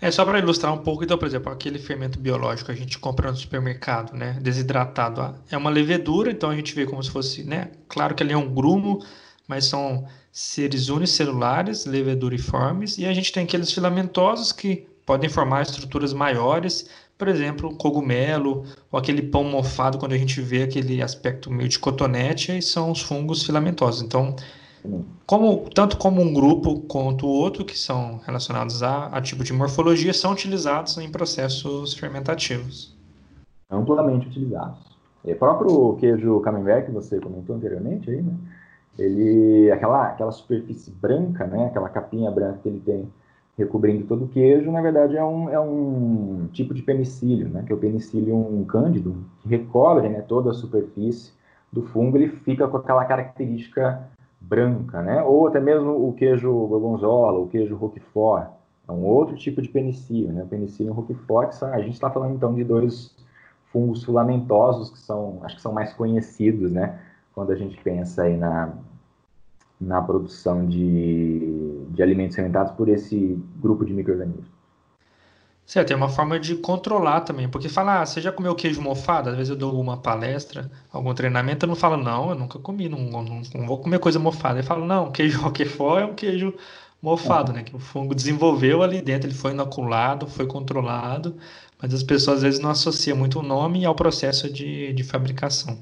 É 0.00 0.10
só 0.10 0.24
para 0.24 0.38
ilustrar 0.38 0.72
um 0.72 0.78
pouco, 0.78 1.02
então, 1.02 1.16
por 1.16 1.26
exemplo, 1.26 1.50
aquele 1.50 1.78
fermento 1.78 2.18
biológico 2.18 2.66
que 2.66 2.72
a 2.72 2.78
gente 2.78 2.98
compra 2.98 3.30
no 3.30 3.36
supermercado, 3.36 4.14
né, 4.14 4.38
desidratado, 4.40 5.20
ah, 5.20 5.34
é 5.50 5.56
uma 5.56 5.70
levedura, 5.70 6.30
então 6.30 6.50
a 6.50 6.56
gente 6.56 6.74
vê 6.74 6.84
como 6.84 7.02
se 7.02 7.10
fosse, 7.10 7.42
né, 7.42 7.70
claro 7.88 8.14
que 8.14 8.22
ele 8.22 8.32
é 8.32 8.36
um 8.36 8.52
grumo, 8.52 9.02
mas 9.48 9.64
são 9.64 10.06
seres 10.30 10.88
unicelulares, 10.88 11.86
leveduriformes, 11.86 12.98
e 12.98 13.06
a 13.06 13.14
gente 13.14 13.32
tem 13.32 13.44
aqueles 13.44 13.72
filamentosos 13.72 14.52
que 14.52 14.86
podem 15.06 15.30
formar 15.30 15.62
estruturas 15.62 16.12
maiores, 16.12 16.88
por 17.16 17.28
exemplo, 17.28 17.74
cogumelo 17.76 18.64
ou 18.90 18.98
aquele 18.98 19.22
pão 19.22 19.44
mofado, 19.44 19.98
quando 19.98 20.12
a 20.12 20.18
gente 20.18 20.40
vê 20.40 20.64
aquele 20.64 21.00
aspecto 21.00 21.50
meio 21.50 21.68
de 21.68 21.78
cotonete, 21.78 22.50
aí 22.50 22.60
são 22.60 22.90
os 22.90 23.00
fungos 23.00 23.44
filamentosos. 23.44 24.02
Então, 24.02 24.34
como, 25.26 25.70
tanto 25.70 25.96
como 25.96 26.20
um 26.20 26.32
grupo 26.32 26.80
quanto 26.82 27.26
o 27.26 27.30
outro, 27.30 27.64
que 27.64 27.78
são 27.78 28.20
relacionados 28.26 28.82
a, 28.82 29.06
a 29.06 29.20
tipo 29.22 29.42
de 29.42 29.52
morfologia, 29.52 30.12
são 30.12 30.32
utilizados 30.32 30.98
em 30.98 31.10
processos 31.10 31.94
fermentativos. 31.94 32.94
Amplamente 33.70 34.28
utilizados. 34.28 34.78
o 35.24 35.34
próprio 35.34 35.96
queijo 35.96 36.40
camembert 36.40 36.84
que 36.84 36.92
você 36.92 37.18
comentou 37.18 37.56
anteriormente 37.56 38.10
aí, 38.10 38.22
né? 38.22 38.34
Ele, 38.98 39.72
aquela, 39.72 40.08
aquela 40.08 40.30
superfície 40.30 40.90
branca, 40.90 41.46
né? 41.46 41.66
Aquela 41.66 41.88
capinha 41.88 42.30
branca 42.30 42.60
que 42.62 42.68
ele 42.68 42.80
tem 42.80 43.08
recobrindo 43.56 44.06
todo 44.06 44.24
o 44.24 44.28
queijo, 44.28 44.70
na 44.70 44.82
verdade 44.82 45.16
é 45.16 45.24
um, 45.24 45.48
é 45.48 45.60
um 45.60 46.48
tipo 46.52 46.74
de 46.74 46.82
penicílio, 46.82 47.48
né, 47.48 47.62
que 47.64 47.72
é 47.72 47.74
o 47.74 47.78
penicillium 47.78 48.64
cândido, 48.64 49.14
que 49.40 49.48
recobre 49.48 50.08
né, 50.08 50.20
toda 50.22 50.50
a 50.50 50.54
superfície 50.54 51.32
do 51.72 51.82
fungo, 51.82 52.16
ele 52.16 52.28
fica 52.28 52.66
com 52.66 52.76
aquela 52.76 53.04
característica 53.04 54.08
branca, 54.48 55.02
né, 55.02 55.22
ou 55.22 55.46
até 55.46 55.60
mesmo 55.60 56.08
o 56.08 56.12
queijo 56.12 56.50
gorgonzola, 56.66 57.38
o 57.38 57.48
queijo 57.48 57.74
roquefort, 57.76 58.50
é 58.86 58.92
um 58.92 59.04
outro 59.04 59.34
tipo 59.36 59.62
de 59.62 59.68
penicílio, 59.68 60.32
né, 60.32 60.42
o 60.42 60.46
penicillium 60.46 60.92
roquefort, 60.92 61.62
a 61.62 61.80
gente 61.80 61.94
está 61.94 62.10
falando 62.10 62.34
então 62.34 62.54
de 62.54 62.62
dois 62.62 63.14
fungos 63.72 64.04
filamentosos 64.04 64.90
que 64.90 64.98
são, 64.98 65.40
acho 65.42 65.56
que 65.56 65.62
são 65.62 65.72
mais 65.72 65.92
conhecidos, 65.92 66.72
né, 66.72 67.00
quando 67.34 67.50
a 67.50 67.56
gente 67.56 67.76
pensa 67.82 68.22
aí 68.22 68.36
na, 68.36 68.72
na 69.80 70.02
produção 70.02 70.66
de, 70.66 71.86
de 71.90 72.02
alimentos 72.02 72.36
fermentados 72.36 72.72
por 72.72 72.88
esse 72.88 73.42
grupo 73.60 73.84
de 73.84 73.92
micro-organismos. 73.92 74.46
Certo, 75.66 75.92
é 75.92 75.96
uma 75.96 76.10
forma 76.10 76.38
de 76.38 76.56
controlar 76.56 77.22
também, 77.22 77.48
porque 77.48 77.70
falar, 77.70 78.02
ah, 78.02 78.06
você 78.06 78.20
já 78.20 78.30
comeu 78.30 78.54
queijo 78.54 78.82
mofado? 78.82 79.30
Às 79.30 79.36
vezes 79.36 79.50
eu 79.50 79.56
dou 79.56 79.70
alguma 79.70 79.96
palestra, 79.96 80.70
algum 80.92 81.14
treinamento, 81.14 81.64
eu 81.64 81.68
não 81.68 81.74
falo, 81.74 81.96
não, 81.96 82.30
eu 82.30 82.34
nunca 82.34 82.58
comi, 82.58 82.86
não, 82.86 82.98
não, 82.98 83.42
não 83.54 83.66
vou 83.66 83.78
comer 83.78 83.98
coisa 83.98 84.18
mofada. 84.18 84.60
Eu 84.60 84.64
falo, 84.64 84.84
não, 84.84 85.10
queijo 85.10 85.40
roquefort 85.40 86.02
é 86.02 86.04
um 86.04 86.14
queijo 86.14 86.54
mofado, 87.00 87.52
né? 87.52 87.62
Que 87.62 87.74
o 87.74 87.78
fungo 87.78 88.14
desenvolveu 88.14 88.82
ali 88.82 89.00
dentro, 89.00 89.28
ele 89.28 89.34
foi 89.34 89.52
inoculado, 89.52 90.26
foi 90.26 90.46
controlado, 90.46 91.34
mas 91.80 91.94
as 91.94 92.02
pessoas 92.02 92.38
às 92.38 92.42
vezes 92.42 92.60
não 92.60 92.70
associam 92.70 93.16
muito 93.16 93.40
o 93.40 93.42
nome 93.42 93.86
ao 93.86 93.94
processo 93.94 94.52
de, 94.52 94.92
de 94.92 95.02
fabricação. 95.02 95.78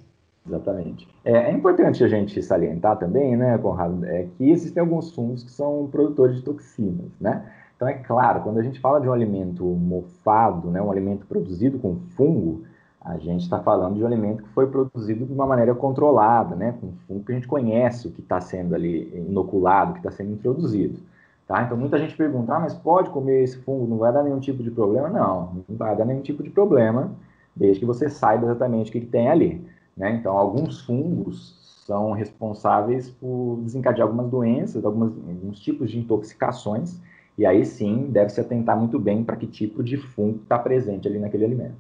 Exatamente. 0.47 1.09
É, 1.25 1.33
é, 1.33 1.53
importante 1.53 2.03
a 2.03 2.09
gente 2.09 2.43
salientar 2.43 2.99
também, 2.99 3.37
né, 3.37 3.57
Conrado, 3.59 4.05
é 4.05 4.27
que 4.37 4.51
existem 4.51 4.81
alguns 4.81 5.13
fungos 5.13 5.45
que 5.45 5.51
são 5.51 5.89
produtores 5.91 6.37
de 6.37 6.43
toxinas, 6.43 7.11
né? 7.21 7.49
Então, 7.83 7.89
é 7.89 7.95
claro, 7.95 8.43
quando 8.43 8.59
a 8.59 8.63
gente 8.63 8.79
fala 8.79 9.01
de 9.01 9.09
um 9.09 9.13
alimento 9.13 9.65
mofado, 9.65 10.71
né, 10.71 10.81
um 10.81 10.89
alimento 10.89 11.27
produzido 11.27 11.81
com 11.81 11.97
fungo, 12.17 12.63
a 13.01 13.19
gente 13.19 13.43
está 13.43 13.59
falando 13.59 13.97
de 13.97 14.05
um 14.05 14.07
alimento 14.07 14.45
que 14.45 14.49
foi 14.51 14.69
produzido 14.69 15.27
de 15.27 15.33
uma 15.33 15.45
maneira 15.49 15.75
controlada, 15.75 16.55
né, 16.55 16.77
com 16.81 16.93
fungo 17.09 17.25
que 17.25 17.33
a 17.33 17.35
gente 17.35 17.49
conhece 17.49 18.07
o 18.07 18.13
que 18.13 18.21
está 18.21 18.41
sendo 18.41 18.77
ali 18.77 19.13
inoculado, 19.29 19.91
o 19.91 19.95
que 19.95 19.99
está 19.99 20.13
sendo 20.13 20.31
introduzido. 20.31 21.01
Tá? 21.49 21.65
Então, 21.65 21.77
muita 21.77 21.99
gente 21.99 22.17
pergunta, 22.17 22.55
ah, 22.55 22.61
mas 22.61 22.73
pode 22.73 23.11
comer 23.11 23.43
esse 23.43 23.59
fungo, 23.59 23.85
não 23.85 23.99
vai 23.99 24.13
dar 24.13 24.23
nenhum 24.23 24.39
tipo 24.39 24.63
de 24.63 24.71
problema? 24.71 25.09
Não, 25.09 25.65
não 25.69 25.77
vai 25.77 25.97
dar 25.97 26.05
nenhum 26.05 26.23
tipo 26.23 26.41
de 26.45 26.51
problema, 26.51 27.11
desde 27.57 27.81
que 27.81 27.87
você 27.87 28.09
saiba 28.09 28.47
exatamente 28.47 28.91
o 28.91 28.93
que, 28.93 29.01
que 29.01 29.07
tem 29.07 29.29
ali. 29.29 29.67
Né? 29.97 30.13
Então, 30.13 30.39
alguns 30.39 30.83
fungos 30.83 31.59
são 31.85 32.13
responsáveis 32.13 33.11
por 33.11 33.59
desencadear 33.65 34.07
algumas 34.07 34.31
doenças, 34.31 34.85
alguns 34.85 35.59
tipos 35.59 35.91
de 35.91 35.99
intoxicações, 35.99 37.01
e 37.37 37.47
aí 37.47 37.65
sim 37.65 38.09
deve 38.11 38.31
se 38.31 38.41
atentar 38.41 38.77
muito 38.77 38.99
bem 38.99 39.25
para 39.25 39.37
que 39.37 39.47
tipo 39.47 39.83
de 39.83 39.97
fungo 39.97 40.41
está 40.43 40.59
presente 40.59 41.09
ali 41.09 41.19
naquele 41.19 41.45
alimento. 41.45 41.77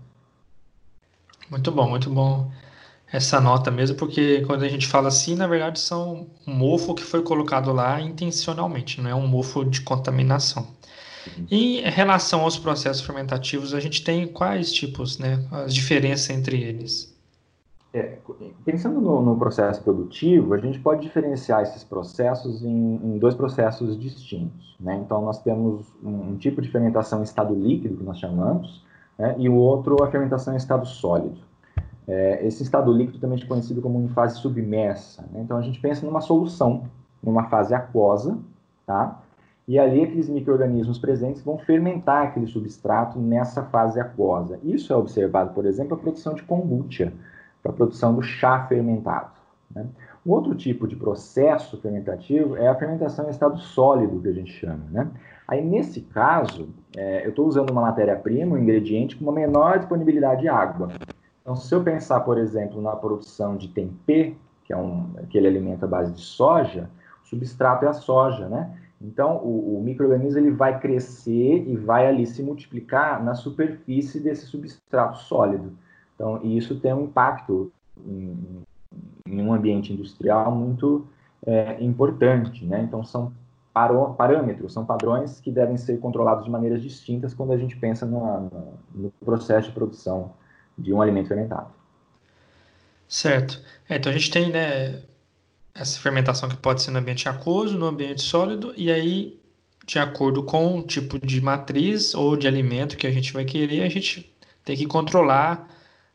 Muito 1.50 1.70
bom, 1.70 1.88
muito 1.88 2.10
bom 2.10 2.50
essa 3.12 3.38
nota 3.40 3.70
mesmo, 3.70 3.96
porque 3.96 4.42
quando 4.46 4.62
a 4.62 4.68
gente 4.68 4.86
fala 4.86 5.08
assim, 5.08 5.34
na 5.34 5.46
verdade 5.46 5.78
são 5.78 6.26
um 6.46 6.54
mofo 6.54 6.94
que 6.94 7.02
foi 7.02 7.22
colocado 7.22 7.70
lá 7.70 8.00
intencionalmente, 8.00 9.02
não 9.02 9.10
é 9.10 9.14
um 9.14 9.26
mofo 9.26 9.64
de 9.64 9.82
contaminação. 9.82 10.66
Uhum. 11.26 11.46
Em 11.50 11.80
relação 11.82 12.40
aos 12.40 12.58
processos 12.58 13.04
fermentativos, 13.04 13.74
a 13.74 13.80
gente 13.80 14.02
tem 14.02 14.26
quais 14.26 14.72
tipos, 14.72 15.18
né? 15.18 15.44
As 15.52 15.74
diferenças 15.74 16.30
entre 16.30 16.60
eles? 16.60 17.11
É, 17.94 18.18
pensando 18.64 19.02
no, 19.02 19.20
no, 19.20 19.36
processo 19.36 19.82
produtivo, 19.82 20.54
a 20.54 20.58
gente 20.58 20.78
pode 20.78 21.02
diferenciar 21.02 21.60
esses 21.60 21.84
processos 21.84 22.64
em, 22.64 22.96
em 22.96 23.18
dois 23.18 23.34
processos 23.34 23.98
distintos. 24.00 24.74
Né? 24.80 24.96
Então, 25.04 25.20
nós 25.20 25.42
temos 25.42 25.84
um, 26.02 26.30
um, 26.30 26.36
tipo 26.36 26.62
de 26.62 26.70
fermentação 26.70 27.20
em 27.20 27.24
estado 27.24 27.54
líquido, 27.54 27.98
que 27.98 28.02
nós 28.02 28.18
chamamos, 28.18 28.82
né? 29.18 29.34
e 29.36 29.46
o 29.46 29.54
outro 29.54 30.02
a 30.02 30.10
fermentação 30.10 30.54
em 30.54 30.56
estado 30.56 30.86
sólido. 30.86 31.38
É, 32.08 32.46
esse 32.46 32.62
estado 32.62 32.90
líquido 32.90 33.18
também 33.18 33.38
é 33.38 33.46
conhecido 33.46 33.82
como 33.82 34.08
fase 34.08 34.38
submersa. 34.38 35.22
Né? 35.30 35.42
Então, 35.42 35.58
a 35.58 35.62
gente 35.62 35.78
pensa 35.78 36.06
numa 36.06 36.22
solução, 36.22 36.84
numa 37.22 37.44
fase 37.50 37.74
aquosa, 37.74 38.38
tá? 38.86 39.20
e 39.68 39.78
ali 39.78 40.02
aqueles 40.02 40.30
micro-organismos 40.30 40.98
presentes 40.98 41.42
vão 41.42 41.58
fermentar 41.58 42.24
aquele 42.24 42.46
substrato 42.46 43.18
nessa 43.18 43.62
fase 43.64 44.00
aquosa. 44.00 44.58
Isso 44.64 44.94
é 44.94 44.96
observado, 44.96 45.52
por 45.52 45.66
exemplo, 45.66 45.94
a 45.94 46.00
produção 46.00 46.32
de 46.32 46.42
kombucha, 46.42 47.12
para 47.62 47.72
a 47.72 47.74
produção 47.74 48.14
do 48.14 48.22
chá 48.22 48.66
fermentado. 48.66 49.30
Né? 49.74 49.86
Um 50.24 50.30
outro 50.30 50.54
tipo 50.54 50.86
de 50.86 50.96
processo 50.96 51.80
fermentativo 51.80 52.56
é 52.56 52.68
a 52.68 52.74
fermentação 52.74 53.26
em 53.26 53.30
estado 53.30 53.58
sólido, 53.58 54.20
que 54.20 54.28
a 54.28 54.32
gente 54.32 54.52
chama. 54.52 54.84
Né? 54.90 55.10
Aí, 55.48 55.64
nesse 55.64 56.00
caso, 56.00 56.68
é, 56.96 57.24
eu 57.24 57.30
estou 57.30 57.46
usando 57.46 57.70
uma 57.70 57.82
matéria-prima, 57.82 58.54
um 58.54 58.58
ingrediente 58.58 59.16
com 59.16 59.24
uma 59.24 59.32
menor 59.32 59.78
disponibilidade 59.78 60.42
de 60.42 60.48
água. 60.48 60.90
Então, 61.40 61.56
se 61.56 61.74
eu 61.74 61.82
pensar, 61.82 62.20
por 62.20 62.38
exemplo, 62.38 62.80
na 62.80 62.94
produção 62.94 63.56
de 63.56 63.68
tempê, 63.68 64.34
que 64.64 64.72
é 64.72 64.76
um, 64.76 65.10
aquele 65.16 65.48
alimento 65.48 65.84
à 65.84 65.88
base 65.88 66.12
de 66.12 66.20
soja, 66.20 66.88
o 67.24 67.26
substrato 67.26 67.84
é 67.84 67.88
a 67.88 67.92
soja, 67.92 68.48
né? 68.48 68.78
Então, 69.00 69.38
o, 69.38 69.78
o 69.78 69.82
microorganismo 69.82 70.38
ele 70.38 70.52
vai 70.52 70.78
crescer 70.78 71.64
e 71.66 71.76
vai 71.76 72.06
ali 72.06 72.24
se 72.24 72.40
multiplicar 72.40 73.22
na 73.22 73.34
superfície 73.34 74.20
desse 74.20 74.46
substrato 74.46 75.18
sólido. 75.18 75.72
Então, 76.22 76.38
e 76.44 76.56
isso 76.56 76.76
tem 76.76 76.94
um 76.94 77.06
impacto 77.06 77.72
em, 78.06 78.62
em 79.26 79.42
um 79.42 79.52
ambiente 79.52 79.92
industrial 79.92 80.54
muito 80.54 81.04
é, 81.44 81.82
importante, 81.82 82.64
né? 82.64 82.80
Então, 82.80 83.02
são 83.02 83.32
parâmetros, 83.74 84.72
são 84.72 84.84
padrões 84.84 85.40
que 85.40 85.50
devem 85.50 85.76
ser 85.76 85.98
controlados 85.98 86.44
de 86.44 86.50
maneiras 86.50 86.80
distintas 86.80 87.34
quando 87.34 87.52
a 87.52 87.56
gente 87.56 87.76
pensa 87.76 88.06
no, 88.06 88.72
processo 89.24 89.70
de 89.70 89.74
produção 89.74 90.34
de 90.78 90.92
um 90.92 91.02
alimento 91.02 91.26
fermentado. 91.26 91.72
Certo. 93.08 93.60
É, 93.88 93.96
então 93.96 94.12
a 94.12 94.14
gente 94.14 94.30
tem 94.30 94.52
né, 94.52 95.02
essa 95.74 95.98
fermentação 95.98 96.48
que 96.48 96.56
pode 96.56 96.82
ser 96.82 96.92
no 96.92 97.00
ambiente 97.00 97.28
aquoso, 97.28 97.76
no 97.76 97.86
ambiente 97.86 98.22
sólido, 98.22 98.72
e 98.76 98.92
aí, 98.92 99.40
de 99.84 99.98
acordo 99.98 100.44
com 100.44 100.78
o 100.78 100.82
tipo 100.82 101.18
de 101.18 101.40
matriz 101.40 102.14
ou 102.14 102.36
de 102.36 102.46
alimento 102.46 102.96
que 102.96 103.08
a 103.08 103.10
gente 103.10 103.32
vai 103.32 103.44
querer, 103.44 103.82
a 103.82 103.88
gente 103.88 104.32
tem 104.64 104.76
que 104.76 104.86
controlar 104.86 105.66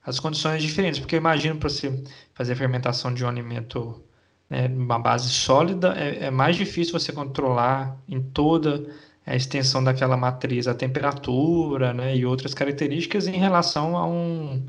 as 0.08 0.22
condições 0.22 0.64
diferentes. 0.64 1.00
Porque 1.00 1.16
eu 1.16 1.20
imagino 1.20 1.60
para 1.60 1.68
você 1.68 2.04
fazer 2.34 2.54
a 2.54 2.56
fermentação 2.56 3.14
de 3.14 3.26
um 3.26 3.28
alimento 3.28 4.02
né, 4.50 4.68
uma 4.68 4.98
base 4.98 5.28
sólida, 5.28 5.94
é, 5.98 6.28
é 6.28 6.32
mais 6.32 6.56
difícil 6.56 6.98
você 6.98 7.12
controlar 7.12 7.98
em 8.08 8.22
toda 8.22 8.86
a 9.26 9.36
extensão 9.36 9.84
daquela 9.84 10.16
matriz 10.16 10.68
a 10.68 10.74
temperatura 10.74 11.94
né, 11.94 12.16
e 12.16 12.26
outras 12.26 12.54
características 12.54 13.28
em 13.28 13.38
relação 13.38 13.98
a 13.98 14.08
um, 14.08 14.66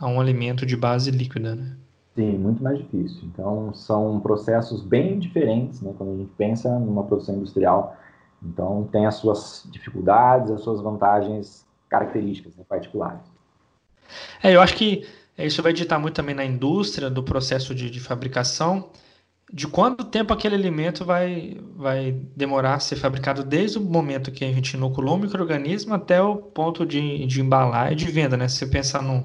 a 0.00 0.08
um 0.08 0.20
alimento 0.20 0.66
de 0.66 0.76
base 0.76 1.12
líquida. 1.12 1.54
Né? 1.54 1.76
Sim, 2.16 2.38
muito 2.38 2.60
mais 2.60 2.78
difícil. 2.78 3.20
Então, 3.32 3.72
são 3.72 4.18
processos 4.18 4.82
bem 4.82 5.20
diferentes 5.20 5.80
né, 5.80 5.94
quando 5.96 6.14
a 6.14 6.16
gente 6.16 6.32
pensa 6.36 6.76
numa 6.80 7.04
produção 7.04 7.36
industrial. 7.36 7.96
Então, 8.42 8.88
tem 8.90 9.06
as 9.06 9.14
suas 9.14 9.68
dificuldades, 9.70 10.50
as 10.50 10.62
suas 10.62 10.80
vantagens 10.80 11.64
características 11.88 12.56
né, 12.56 12.64
particulares. 12.68 13.33
É, 14.42 14.54
eu 14.54 14.60
acho 14.60 14.74
que 14.74 15.06
isso 15.38 15.62
vai 15.62 15.72
ditar 15.72 15.98
muito 15.98 16.14
também 16.14 16.34
na 16.34 16.44
indústria 16.44 17.10
do 17.10 17.22
processo 17.22 17.74
de, 17.74 17.90
de 17.90 18.00
fabricação 18.00 18.90
de 19.52 19.68
quanto 19.68 20.04
tempo 20.04 20.32
aquele 20.32 20.54
alimento 20.54 21.04
vai, 21.04 21.60
vai 21.76 22.12
demorar 22.34 22.74
a 22.74 22.80
ser 22.80 22.96
fabricado 22.96 23.44
desde 23.44 23.78
o 23.78 23.80
momento 23.80 24.32
que 24.32 24.44
a 24.44 24.52
gente 24.52 24.74
inoculou 24.74 25.16
o 25.16 25.18
microorganismo 25.18 25.94
até 25.94 26.20
o 26.20 26.36
ponto 26.36 26.84
de, 26.84 27.24
de 27.26 27.40
embalar 27.40 27.92
e 27.92 27.94
de 27.94 28.06
venda, 28.06 28.36
né? 28.36 28.48
Se 28.48 28.58
você 28.58 28.66
pensar 28.66 29.02
num, 29.02 29.24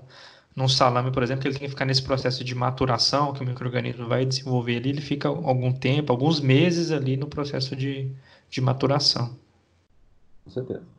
num 0.56 0.68
salame, 0.68 1.12
por 1.12 1.24
exemplo, 1.24 1.42
que 1.42 1.48
ele 1.48 1.56
tem 1.56 1.68
que 1.68 1.72
ficar 1.72 1.86
nesse 1.86 2.04
processo 2.04 2.44
de 2.44 2.54
maturação 2.54 3.34
que 3.34 3.42
o 3.42 3.46
microorganismo 3.46 4.08
vai 4.08 4.26
desenvolver 4.26 4.78
ali, 4.78 4.90
ele 4.90 5.02
fica 5.02 5.30
algum 5.30 5.72
tempo, 5.72 6.12
alguns 6.12 6.40
meses 6.40 6.92
ali 6.92 7.16
no 7.16 7.28
processo 7.28 7.76
de, 7.76 8.12
de 8.50 8.62
maturação. 8.62 9.36
Com 10.44 10.52
certeza. 10.52 10.99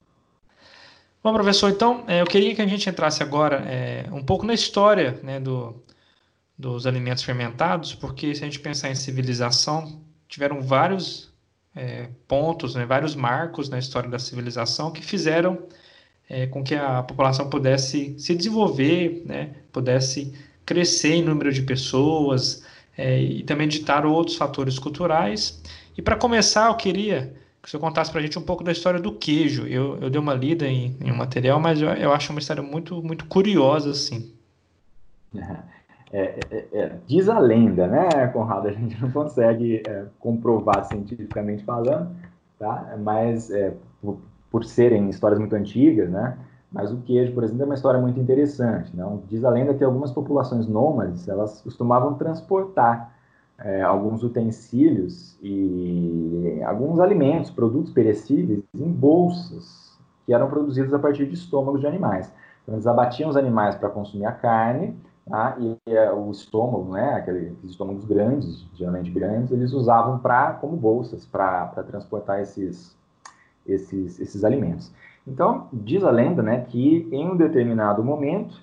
Bom, 1.22 1.34
professor, 1.34 1.70
então 1.70 2.02
é, 2.06 2.22
eu 2.22 2.26
queria 2.26 2.54
que 2.54 2.62
a 2.62 2.66
gente 2.66 2.88
entrasse 2.88 3.22
agora 3.22 3.56
é, 3.66 4.06
um 4.10 4.22
pouco 4.22 4.46
na 4.46 4.54
história 4.54 5.20
né, 5.22 5.38
do, 5.38 5.74
dos 6.56 6.86
alimentos 6.86 7.22
fermentados, 7.22 7.94
porque 7.94 8.34
se 8.34 8.42
a 8.42 8.46
gente 8.46 8.58
pensar 8.58 8.90
em 8.90 8.94
civilização, 8.94 10.00
tiveram 10.26 10.62
vários 10.62 11.30
é, 11.76 12.08
pontos, 12.26 12.74
né, 12.74 12.86
vários 12.86 13.14
marcos 13.14 13.68
na 13.68 13.78
história 13.78 14.08
da 14.08 14.18
civilização 14.18 14.90
que 14.90 15.04
fizeram 15.04 15.58
é, 16.26 16.46
com 16.46 16.64
que 16.64 16.74
a 16.74 17.02
população 17.02 17.50
pudesse 17.50 18.18
se 18.18 18.34
desenvolver, 18.34 19.22
né, 19.26 19.56
pudesse 19.70 20.32
crescer 20.64 21.16
em 21.16 21.22
número 21.22 21.52
de 21.52 21.60
pessoas 21.60 22.64
é, 22.96 23.20
e 23.20 23.42
também 23.42 23.68
ditar 23.68 24.06
outros 24.06 24.38
fatores 24.38 24.78
culturais. 24.78 25.60
E 25.98 26.00
para 26.00 26.16
começar, 26.16 26.68
eu 26.68 26.76
queria 26.76 27.34
que 27.62 27.70
senhor 27.70 27.80
contasse 27.80 28.10
para 28.10 28.20
a 28.20 28.22
gente 28.22 28.38
um 28.38 28.42
pouco 28.42 28.64
da 28.64 28.72
história 28.72 29.00
do 29.00 29.12
queijo. 29.12 29.66
Eu, 29.66 29.98
eu 29.98 30.10
dei 30.10 30.20
uma 30.20 30.34
lida 30.34 30.66
em, 30.66 30.96
em 31.00 31.12
um 31.12 31.16
material, 31.16 31.60
mas 31.60 31.80
eu, 31.80 31.88
eu 31.90 32.12
acho 32.12 32.32
uma 32.32 32.38
história 32.38 32.62
muito, 32.62 33.02
muito 33.02 33.26
curiosa, 33.26 33.90
assim. 33.90 34.32
É, 36.12 36.40
é, 36.50 36.68
é, 36.72 36.92
diz 37.06 37.28
a 37.28 37.38
lenda, 37.38 37.86
né, 37.86 38.26
Conrado? 38.32 38.66
A 38.66 38.72
gente 38.72 39.00
não 39.00 39.12
consegue 39.12 39.80
é, 39.86 40.06
comprovar 40.18 40.84
cientificamente 40.86 41.62
falando, 41.62 42.10
tá? 42.58 42.96
Mas 43.00 43.48
é, 43.48 43.74
por, 44.02 44.18
por, 44.50 44.64
serem 44.64 45.08
histórias 45.08 45.38
muito 45.38 45.54
antigas, 45.54 46.10
né? 46.10 46.36
Mas 46.72 46.92
o 46.92 46.96
queijo, 47.02 47.32
por 47.32 47.44
exemplo, 47.44 47.62
é 47.62 47.66
uma 47.66 47.74
história 47.76 48.00
muito 48.00 48.18
interessante. 48.18 48.90
Não? 48.96 49.22
Diz 49.28 49.44
a 49.44 49.50
lenda 49.50 49.72
que 49.72 49.84
algumas 49.84 50.10
populações 50.10 50.66
nômades 50.66 51.28
elas 51.28 51.60
costumavam 51.62 52.14
transportar 52.14 53.14
é, 53.60 53.82
alguns 53.82 54.22
utensílios 54.22 55.38
e 55.42 56.60
alguns 56.64 56.98
alimentos, 57.00 57.50
produtos 57.50 57.92
perecíveis, 57.92 58.62
em 58.74 58.90
bolsas 58.90 59.98
que 60.26 60.32
eram 60.32 60.48
produzidos 60.48 60.94
a 60.94 60.98
partir 60.98 61.26
de 61.26 61.34
estômagos 61.34 61.80
de 61.80 61.86
animais. 61.86 62.32
Então, 62.62 62.74
eles 62.74 62.86
abatiam 62.86 63.28
os 63.28 63.36
animais 63.36 63.74
para 63.74 63.88
consumir 63.88 64.26
a 64.26 64.32
carne 64.32 64.96
Tá? 65.30 65.56
E 65.60 65.78
é, 65.86 66.10
o 66.10 66.28
estômago, 66.32 66.92
né, 66.92 67.14
aqueles 67.14 67.62
estômagos 67.62 68.04
grandes, 68.04 68.66
geralmente 68.74 69.12
grandes, 69.12 69.52
eles 69.52 69.72
usavam 69.72 70.18
para 70.18 70.54
como 70.54 70.76
bolsas 70.76 71.24
para 71.24 71.68
transportar 71.86 72.40
esses, 72.40 72.96
esses, 73.64 74.18
esses 74.18 74.42
alimentos. 74.42 74.92
Então, 75.24 75.68
diz 75.72 76.02
a 76.02 76.10
lenda 76.10 76.42
né, 76.42 76.64
que 76.66 77.08
em 77.12 77.30
um 77.30 77.36
determinado 77.36 78.02
momento, 78.02 78.60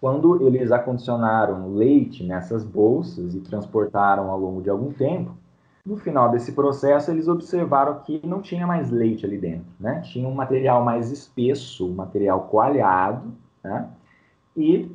quando 0.00 0.46
eles 0.46 0.70
acondicionaram 0.70 1.74
leite 1.74 2.24
nessas 2.24 2.64
bolsas 2.64 3.34
e 3.34 3.40
transportaram 3.40 4.30
ao 4.30 4.38
longo 4.38 4.62
de 4.62 4.70
algum 4.70 4.92
tempo, 4.92 5.34
no 5.84 5.96
final 5.98 6.30
desse 6.30 6.52
processo, 6.52 7.10
eles 7.10 7.28
observaram 7.28 8.00
que 8.00 8.26
não 8.26 8.40
tinha 8.40 8.66
mais 8.66 8.90
leite 8.90 9.26
ali 9.26 9.36
dentro, 9.36 9.66
né? 9.78 10.00
Tinha 10.00 10.26
um 10.26 10.34
material 10.34 10.82
mais 10.82 11.10
espesso, 11.10 11.86
um 11.86 11.94
material 11.94 12.44
coalhado, 12.44 13.32
né? 13.62 13.88
E 14.56 14.90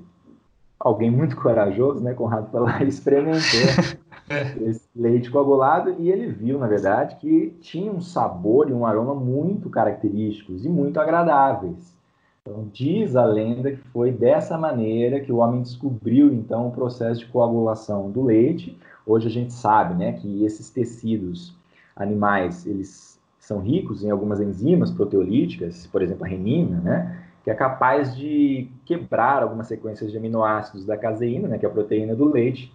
alguém 0.80 1.12
muito 1.12 1.36
corajoso, 1.38 2.04
né, 2.04 2.14
Conrado, 2.14 2.50
foi 2.50 2.60
lá 2.62 2.82
e 2.84 2.88
experimentou 2.88 3.40
esse 4.66 4.88
leite 4.96 5.30
coagulado 5.30 5.96
e 6.00 6.10
ele 6.10 6.28
viu, 6.28 6.58
na 6.58 6.68
verdade, 6.68 7.18
que 7.18 7.56
tinha 7.62 7.92
um 7.92 8.02
sabor 8.02 8.70
e 8.70 8.74
um 8.74 8.86
aroma 8.86 9.14
muito 9.14 9.70
característicos 9.70 10.66
e 10.66 10.70
muito 10.70 11.00
agradáveis. 11.00 11.99
Então, 12.42 12.68
diz 12.72 13.16
a 13.16 13.26
lenda 13.26 13.72
que 13.72 13.88
foi 13.90 14.12
dessa 14.12 14.58
maneira 14.58 15.20
que 15.20 15.32
o 15.32 15.38
homem 15.38 15.62
descobriu, 15.62 16.34
então, 16.34 16.68
o 16.68 16.72
processo 16.72 17.20
de 17.20 17.28
coagulação 17.28 18.10
do 18.10 18.24
leite. 18.24 18.78
Hoje 19.06 19.28
a 19.28 19.32
gente 19.32 19.54
sabe, 19.54 19.94
né, 19.94 20.14
que 20.14 20.44
esses 20.44 20.70
tecidos 20.70 21.56
animais, 21.96 22.66
eles 22.66 23.20
são 23.40 23.60
ricos 23.60 24.04
em 24.04 24.10
algumas 24.10 24.40
enzimas 24.40 24.92
proteolíticas, 24.92 25.88
por 25.88 26.02
exemplo, 26.02 26.24
a 26.24 26.28
renina, 26.28 26.80
né, 26.80 27.24
que 27.44 27.50
é 27.50 27.54
capaz 27.54 28.16
de 28.16 28.70
quebrar 28.86 29.44
algumas 29.44 29.68
sequências 29.68 30.12
de 30.12 30.18
aminoácidos 30.18 30.86
da 30.86 30.98
caseína, 30.98 31.48
né, 31.48 31.58
que 31.58 31.66
é 31.66 31.70
a 31.70 31.72
proteína 31.72 32.16
do 32.16 32.26
leite, 32.26 32.72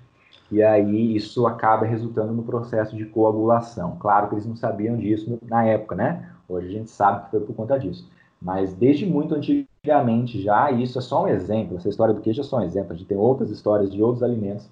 e 0.50 0.62
aí 0.62 1.16
isso 1.16 1.46
acaba 1.46 1.86
resultando 1.86 2.32
no 2.32 2.42
processo 2.42 2.96
de 2.96 3.06
coagulação. 3.06 3.96
Claro 3.98 4.28
que 4.28 4.34
eles 4.34 4.46
não 4.46 4.56
sabiam 4.56 4.96
disso 4.96 5.38
na 5.42 5.64
época, 5.64 5.94
né? 5.94 6.30
Hoje 6.48 6.68
a 6.68 6.70
gente 6.70 6.90
sabe 6.90 7.24
que 7.24 7.30
foi 7.30 7.40
por 7.40 7.54
conta 7.54 7.78
disso. 7.78 8.08
Mas 8.44 8.74
desde 8.74 9.06
muito 9.06 9.34
antigamente 9.34 10.40
já, 10.42 10.70
e 10.70 10.82
isso 10.82 10.98
é 10.98 11.02
só 11.02 11.24
um 11.24 11.28
exemplo, 11.28 11.78
essa 11.78 11.88
história 11.88 12.14
do 12.14 12.20
queijo 12.20 12.42
é 12.42 12.44
só 12.44 12.58
um 12.58 12.62
exemplo, 12.62 12.92
a 12.92 12.96
gente 12.96 13.08
tem 13.08 13.16
outras 13.16 13.50
histórias 13.50 13.90
de 13.90 14.02
outros 14.02 14.22
alimentos 14.22 14.68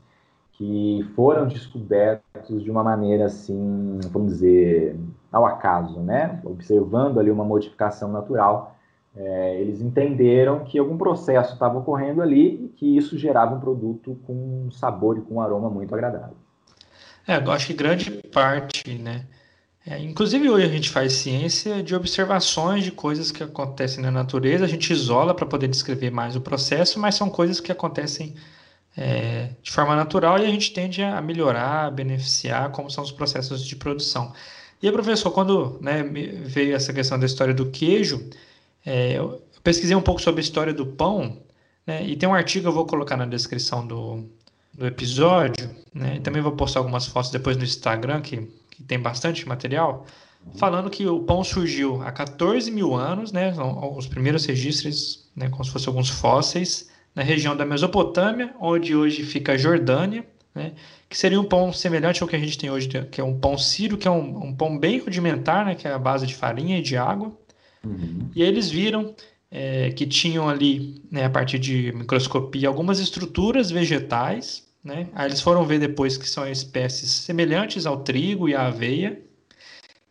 que 0.52 1.04
foram 1.16 1.48
descobertos 1.48 2.62
de 2.62 2.70
uma 2.70 2.84
maneira 2.84 3.24
assim, 3.24 3.98
vamos 4.10 4.34
dizer, 4.34 4.96
ao 5.32 5.46
acaso, 5.46 5.98
né? 6.00 6.40
Observando 6.44 7.18
ali 7.18 7.30
uma 7.30 7.44
modificação 7.44 8.12
natural 8.12 8.76
é, 9.14 9.60
eles 9.60 9.80
entenderam 9.80 10.64
que 10.64 10.78
algum 10.78 10.96
processo 10.96 11.52
estava 11.52 11.78
ocorrendo 11.78 12.22
ali 12.22 12.64
e 12.64 12.68
que 12.68 12.96
isso 12.96 13.18
gerava 13.18 13.54
um 13.54 13.60
produto 13.60 14.18
com 14.26 14.66
um 14.66 14.70
sabor 14.70 15.18
e 15.18 15.20
com 15.20 15.34
um 15.34 15.40
aroma 15.40 15.68
muito 15.68 15.94
agradável. 15.94 16.36
É, 17.26 17.36
eu 17.36 17.52
acho 17.52 17.66
que 17.66 17.74
grande 17.74 18.10
parte, 18.32 18.94
né? 18.94 19.26
É, 19.84 19.98
inclusive 19.98 20.48
hoje 20.48 20.64
a 20.64 20.68
gente 20.68 20.90
faz 20.90 21.12
ciência 21.14 21.82
de 21.82 21.94
observações 21.94 22.84
de 22.84 22.92
coisas 22.92 23.32
que 23.32 23.42
acontecem 23.42 24.02
na 24.02 24.12
natureza, 24.12 24.64
a 24.64 24.68
gente 24.68 24.92
isola 24.92 25.34
para 25.34 25.44
poder 25.44 25.66
descrever 25.66 26.10
mais 26.10 26.36
o 26.36 26.40
processo, 26.40 27.00
mas 27.00 27.16
são 27.16 27.28
coisas 27.28 27.58
que 27.58 27.72
acontecem 27.72 28.34
é, 28.96 29.50
de 29.60 29.72
forma 29.72 29.96
natural 29.96 30.38
e 30.38 30.44
a 30.44 30.50
gente 30.50 30.72
tende 30.72 31.02
a 31.02 31.20
melhorar, 31.20 31.86
a 31.86 31.90
beneficiar 31.90 32.70
como 32.70 32.90
são 32.90 33.02
os 33.02 33.10
processos 33.10 33.64
de 33.64 33.74
produção. 33.74 34.32
E 34.80 34.90
professor, 34.92 35.30
quando 35.30 35.78
né, 35.80 36.02
veio 36.02 36.74
essa 36.74 36.92
questão 36.92 37.18
da 37.18 37.26
história 37.26 37.54
do 37.54 37.70
queijo, 37.70 38.28
é, 38.84 39.18
eu 39.18 39.42
pesquisei 39.62 39.96
um 39.96 40.02
pouco 40.02 40.20
sobre 40.20 40.40
a 40.40 40.44
história 40.44 40.72
do 40.72 40.86
pão, 40.86 41.38
né, 41.86 42.04
e 42.04 42.16
tem 42.16 42.28
um 42.28 42.34
artigo 42.34 42.62
que 42.62 42.68
eu 42.68 42.72
vou 42.72 42.86
colocar 42.86 43.16
na 43.16 43.26
descrição 43.26 43.86
do, 43.86 44.28
do 44.74 44.86
episódio, 44.86 45.70
né, 45.94 46.16
e 46.16 46.20
também 46.20 46.42
vou 46.42 46.52
postar 46.52 46.80
algumas 46.80 47.06
fotos 47.06 47.30
depois 47.30 47.56
no 47.56 47.64
Instagram, 47.64 48.20
que, 48.20 48.48
que 48.72 48.82
tem 48.82 48.98
bastante 48.98 49.46
material, 49.46 50.06
falando 50.56 50.90
que 50.90 51.06
o 51.06 51.20
pão 51.20 51.44
surgiu 51.44 52.02
há 52.02 52.10
14 52.10 52.70
mil 52.70 52.94
anos, 52.94 53.30
né, 53.30 53.54
os 53.96 54.06
primeiros 54.06 54.44
registros, 54.44 55.30
né, 55.36 55.48
como 55.48 55.64
se 55.64 55.70
fossem 55.70 55.88
alguns 55.88 56.08
fósseis, 56.08 56.90
na 57.14 57.22
região 57.22 57.54
da 57.54 57.64
Mesopotâmia, 57.64 58.54
onde 58.58 58.96
hoje 58.96 59.22
fica 59.22 59.52
a 59.52 59.56
Jordânia, 59.56 60.26
né, 60.54 60.72
que 61.08 61.16
seria 61.16 61.40
um 61.40 61.44
pão 61.44 61.72
semelhante 61.72 62.22
ao 62.22 62.28
que 62.28 62.36
a 62.36 62.38
gente 62.38 62.56
tem 62.58 62.70
hoje, 62.70 62.88
que 62.88 63.20
é 63.20 63.24
um 63.24 63.38
pão 63.38 63.56
sírio, 63.58 63.98
que 63.98 64.08
é 64.08 64.10
um, 64.10 64.46
um 64.46 64.54
pão 64.54 64.78
bem 64.78 64.98
rudimentar, 64.98 65.64
né, 65.64 65.74
que 65.74 65.86
é 65.86 65.92
a 65.92 65.98
base 65.98 66.26
de 66.26 66.34
farinha 66.34 66.78
e 66.78 66.82
de 66.82 66.96
água. 66.96 67.32
Uhum. 67.84 68.30
E 68.34 68.42
eles 68.42 68.70
viram 68.70 69.14
é, 69.50 69.90
que 69.90 70.06
tinham 70.06 70.48
ali, 70.48 71.02
né, 71.10 71.26
a 71.26 71.30
partir 71.30 71.58
de 71.58 71.92
microscopia, 71.92 72.68
algumas 72.68 72.98
estruturas 72.98 73.70
vegetais. 73.70 74.66
Né? 74.82 75.08
Aí 75.14 75.28
eles 75.28 75.40
foram 75.40 75.64
ver 75.64 75.78
depois 75.78 76.16
que 76.16 76.28
são 76.28 76.48
espécies 76.48 77.10
semelhantes 77.10 77.86
ao 77.86 78.02
trigo 78.02 78.48
e 78.48 78.54
à 78.54 78.66
aveia. 78.66 79.22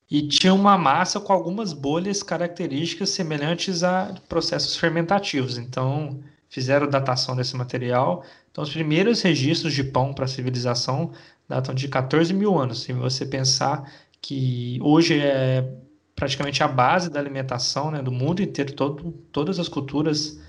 E 0.10 0.28
tinha 0.28 0.54
uma 0.54 0.78
massa 0.78 1.20
com 1.20 1.32
algumas 1.32 1.72
bolhas 1.74 2.22
características 2.22 3.10
semelhantes 3.10 3.84
a 3.84 4.14
processos 4.28 4.76
fermentativos. 4.76 5.58
Então, 5.58 6.22
fizeram 6.50 6.90
datação 6.90 7.36
desse 7.36 7.56
material. 7.56 8.24
Então, 8.52 8.64
os 8.64 8.70
primeiros 8.70 9.22
registros 9.22 9.74
de 9.74 9.84
pão 9.84 10.14
para 10.14 10.26
a 10.26 10.28
civilização 10.28 11.12
datam 11.48 11.74
de 11.74 11.88
14 11.88 12.34
mil 12.34 12.60
anos. 12.60 12.84
Se 12.84 12.94
você 12.94 13.26
pensar 13.26 13.90
que 14.22 14.78
hoje 14.82 15.18
é 15.18 15.68
praticamente 16.14 16.62
a 16.62 16.68
base 16.68 17.10
da 17.10 17.20
alimentação 17.20 17.90
né, 17.90 18.02
do 18.02 18.12
mundo 18.12 18.42
inteiro, 18.42 18.74
todo, 18.74 19.12
todas 19.32 19.60
as 19.60 19.68
culturas 19.68 20.40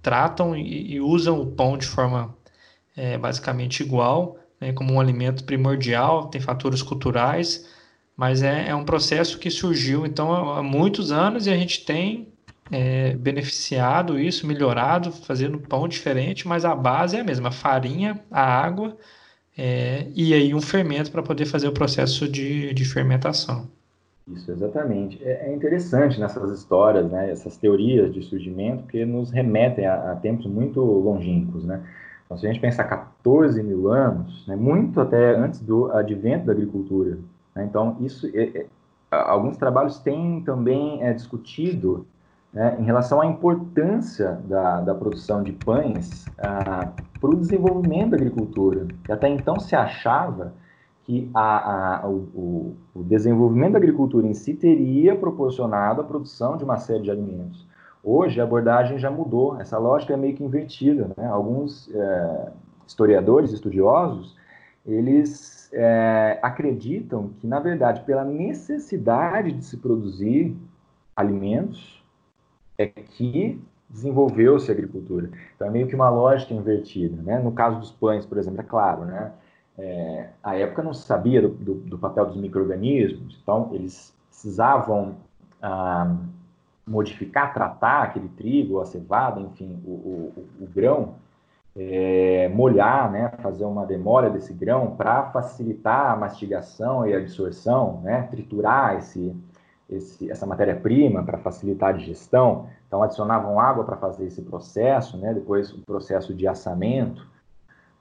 tratam 0.00 0.56
e, 0.56 0.94
e 0.94 1.00
usam 1.00 1.40
o 1.40 1.46
pão 1.46 1.76
de 1.76 1.86
forma 1.86 2.34
é, 2.98 3.16
basicamente 3.16 3.82
igual, 3.82 4.36
né, 4.60 4.72
como 4.72 4.94
um 4.94 5.00
alimento 5.00 5.44
primordial, 5.44 6.26
tem 6.26 6.40
fatores 6.40 6.82
culturais, 6.82 7.68
mas 8.16 8.42
é, 8.42 8.68
é 8.68 8.74
um 8.74 8.84
processo 8.84 9.38
que 9.38 9.50
surgiu 9.50 10.04
então 10.04 10.32
há 10.32 10.62
muitos 10.62 11.12
anos 11.12 11.46
e 11.46 11.50
a 11.50 11.56
gente 11.56 11.84
tem 11.84 12.28
é, 12.70 13.14
beneficiado 13.14 14.18
isso, 14.18 14.46
melhorado, 14.46 15.12
fazendo 15.12 15.58
pão 15.58 15.86
diferente, 15.86 16.46
mas 16.48 16.64
a 16.64 16.74
base 16.74 17.16
é 17.16 17.20
a 17.20 17.24
mesma: 17.24 17.48
a 17.48 17.52
farinha, 17.52 18.20
a 18.30 18.42
água 18.42 18.96
é, 19.56 20.06
e 20.14 20.34
aí 20.34 20.52
um 20.52 20.60
fermento 20.60 21.10
para 21.10 21.22
poder 21.22 21.46
fazer 21.46 21.68
o 21.68 21.72
processo 21.72 22.28
de, 22.28 22.74
de 22.74 22.84
fermentação. 22.84 23.68
Isso, 24.32 24.50
exatamente. 24.52 25.18
É, 25.24 25.48
é, 25.48 25.54
interessante 25.54 26.20
nessas 26.20 26.50
histórias, 26.58 27.10
né, 27.10 27.30
essas 27.30 27.56
teorias 27.56 28.12
de 28.12 28.22
surgimento, 28.22 28.84
que 28.88 29.04
nos 29.04 29.30
remetem 29.30 29.86
a, 29.86 30.12
a 30.12 30.16
tempos 30.16 30.46
muito 30.46 30.80
longínquos. 30.80 31.64
Né? 31.64 31.82
Então, 32.28 32.36
se 32.36 32.46
a 32.46 32.52
gente 32.52 32.60
pensar 32.60 32.84
14 32.84 33.62
mil 33.62 33.88
anos, 33.88 34.46
né, 34.46 34.54
muito 34.54 35.00
até 35.00 35.34
antes 35.34 35.60
do 35.60 35.90
advento 35.92 36.44
da 36.44 36.52
agricultura. 36.52 37.18
Né? 37.56 37.64
Então, 37.64 37.96
isso, 38.00 38.26
é, 38.34 38.42
é, 38.58 38.66
alguns 39.10 39.56
trabalhos 39.56 39.98
têm 39.98 40.42
também 40.42 41.02
é, 41.02 41.14
discutido 41.14 42.06
né, 42.52 42.76
em 42.78 42.84
relação 42.84 43.22
à 43.22 43.26
importância 43.26 44.38
da, 44.44 44.82
da 44.82 44.94
produção 44.94 45.42
de 45.42 45.52
pães 45.52 46.26
ah, 46.38 46.92
para 47.18 47.30
o 47.30 47.36
desenvolvimento 47.36 48.10
da 48.10 48.16
agricultura, 48.18 48.86
que 49.04 49.10
até 49.10 49.26
então 49.28 49.58
se 49.58 49.74
achava 49.74 50.52
que 51.04 51.30
a, 51.32 52.00
a, 52.02 52.08
o, 52.08 52.76
o, 52.94 53.02
desenvolvimento 53.02 53.72
da 53.72 53.78
agricultura 53.78 54.26
em 54.26 54.34
si 54.34 54.52
teria 54.52 55.16
proporcionado 55.16 56.02
a 56.02 56.04
produção 56.04 56.58
de 56.58 56.64
uma 56.64 56.76
série 56.76 57.02
de 57.02 57.10
alimentos. 57.10 57.66
Hoje 58.10 58.40
a 58.40 58.44
abordagem 58.44 58.98
já 58.98 59.10
mudou, 59.10 59.60
essa 59.60 59.76
lógica 59.76 60.14
é 60.14 60.16
meio 60.16 60.34
que 60.34 60.42
invertida. 60.42 61.10
Né? 61.14 61.26
Alguns 61.26 61.94
é, 61.94 62.52
historiadores, 62.86 63.52
estudiosos, 63.52 64.34
eles 64.86 65.68
é, 65.74 66.38
acreditam 66.40 67.28
que, 67.38 67.46
na 67.46 67.60
verdade, 67.60 68.00
pela 68.04 68.24
necessidade 68.24 69.52
de 69.52 69.62
se 69.62 69.76
produzir 69.76 70.56
alimentos, 71.14 72.02
é 72.78 72.86
que 72.86 73.62
desenvolveu-se 73.90 74.70
a 74.70 74.74
agricultura. 74.74 75.28
Então 75.54 75.68
é 75.68 75.70
meio 75.70 75.86
que 75.86 75.94
uma 75.94 76.08
lógica 76.08 76.54
invertida. 76.54 77.20
Né? 77.22 77.38
No 77.38 77.52
caso 77.52 77.78
dos 77.78 77.90
pães, 77.90 78.24
por 78.24 78.38
exemplo, 78.38 78.62
é 78.62 78.64
claro, 78.64 79.04
né? 79.04 79.32
É, 79.76 80.30
a 80.42 80.56
época 80.56 80.82
não 80.82 80.94
se 80.94 81.04
sabia 81.04 81.42
do, 81.42 81.50
do, 81.50 81.74
do 81.74 81.98
papel 81.98 82.24
dos 82.24 82.36
micro-organismos, 82.36 83.38
então 83.42 83.68
eles 83.74 84.16
precisavam 84.30 85.16
ah, 85.62 86.16
modificar, 86.88 87.52
tratar 87.52 88.02
aquele 88.02 88.28
trigo, 88.28 88.80
a 88.80 88.86
cevada, 88.86 89.40
enfim, 89.40 89.80
o, 89.84 89.90
o, 89.90 90.46
o 90.60 90.66
grão, 90.66 91.14
é, 91.76 92.48
molhar, 92.48 93.10
né, 93.10 93.30
fazer 93.40 93.64
uma 93.64 93.86
demora 93.86 94.28
desse 94.28 94.52
grão 94.52 94.96
para 94.96 95.30
facilitar 95.30 96.10
a 96.10 96.16
mastigação 96.16 97.06
e 97.06 97.14
a 97.14 97.18
absorção, 97.18 98.00
né, 98.02 98.22
triturar 98.30 98.96
esse, 98.96 99.36
esse, 99.88 100.30
essa 100.30 100.44
matéria-prima 100.44 101.22
para 101.22 101.38
facilitar 101.38 101.90
a 101.90 101.92
digestão, 101.92 102.68
então 102.86 103.02
adicionavam 103.02 103.58
água 103.58 103.84
para 103.84 103.96
fazer 103.96 104.26
esse 104.26 104.42
processo, 104.42 105.16
né? 105.16 105.32
depois 105.32 105.72
o 105.72 105.80
processo 105.82 106.34
de 106.34 106.46
assamento 106.46 107.26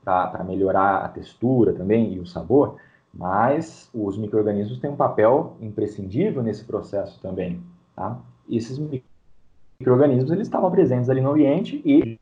para 0.03 0.43
melhorar 0.43 0.99
a 0.99 1.09
textura 1.09 1.73
também 1.73 2.13
e 2.13 2.19
o 2.19 2.25
sabor, 2.25 2.77
mas 3.13 3.89
os 3.93 4.17
micro-organismos 4.17 4.79
têm 4.79 4.89
um 4.89 4.95
papel 4.95 5.57
imprescindível 5.59 6.41
nesse 6.41 6.63
processo 6.63 7.19
também. 7.21 7.61
Tá? 7.95 8.17
Esses 8.49 8.79
micro-organismos 8.79 10.31
eles 10.31 10.47
estavam 10.47 10.71
presentes 10.71 11.09
ali 11.09 11.21
no 11.21 11.31
ambiente 11.31 11.81
e, 11.85 12.19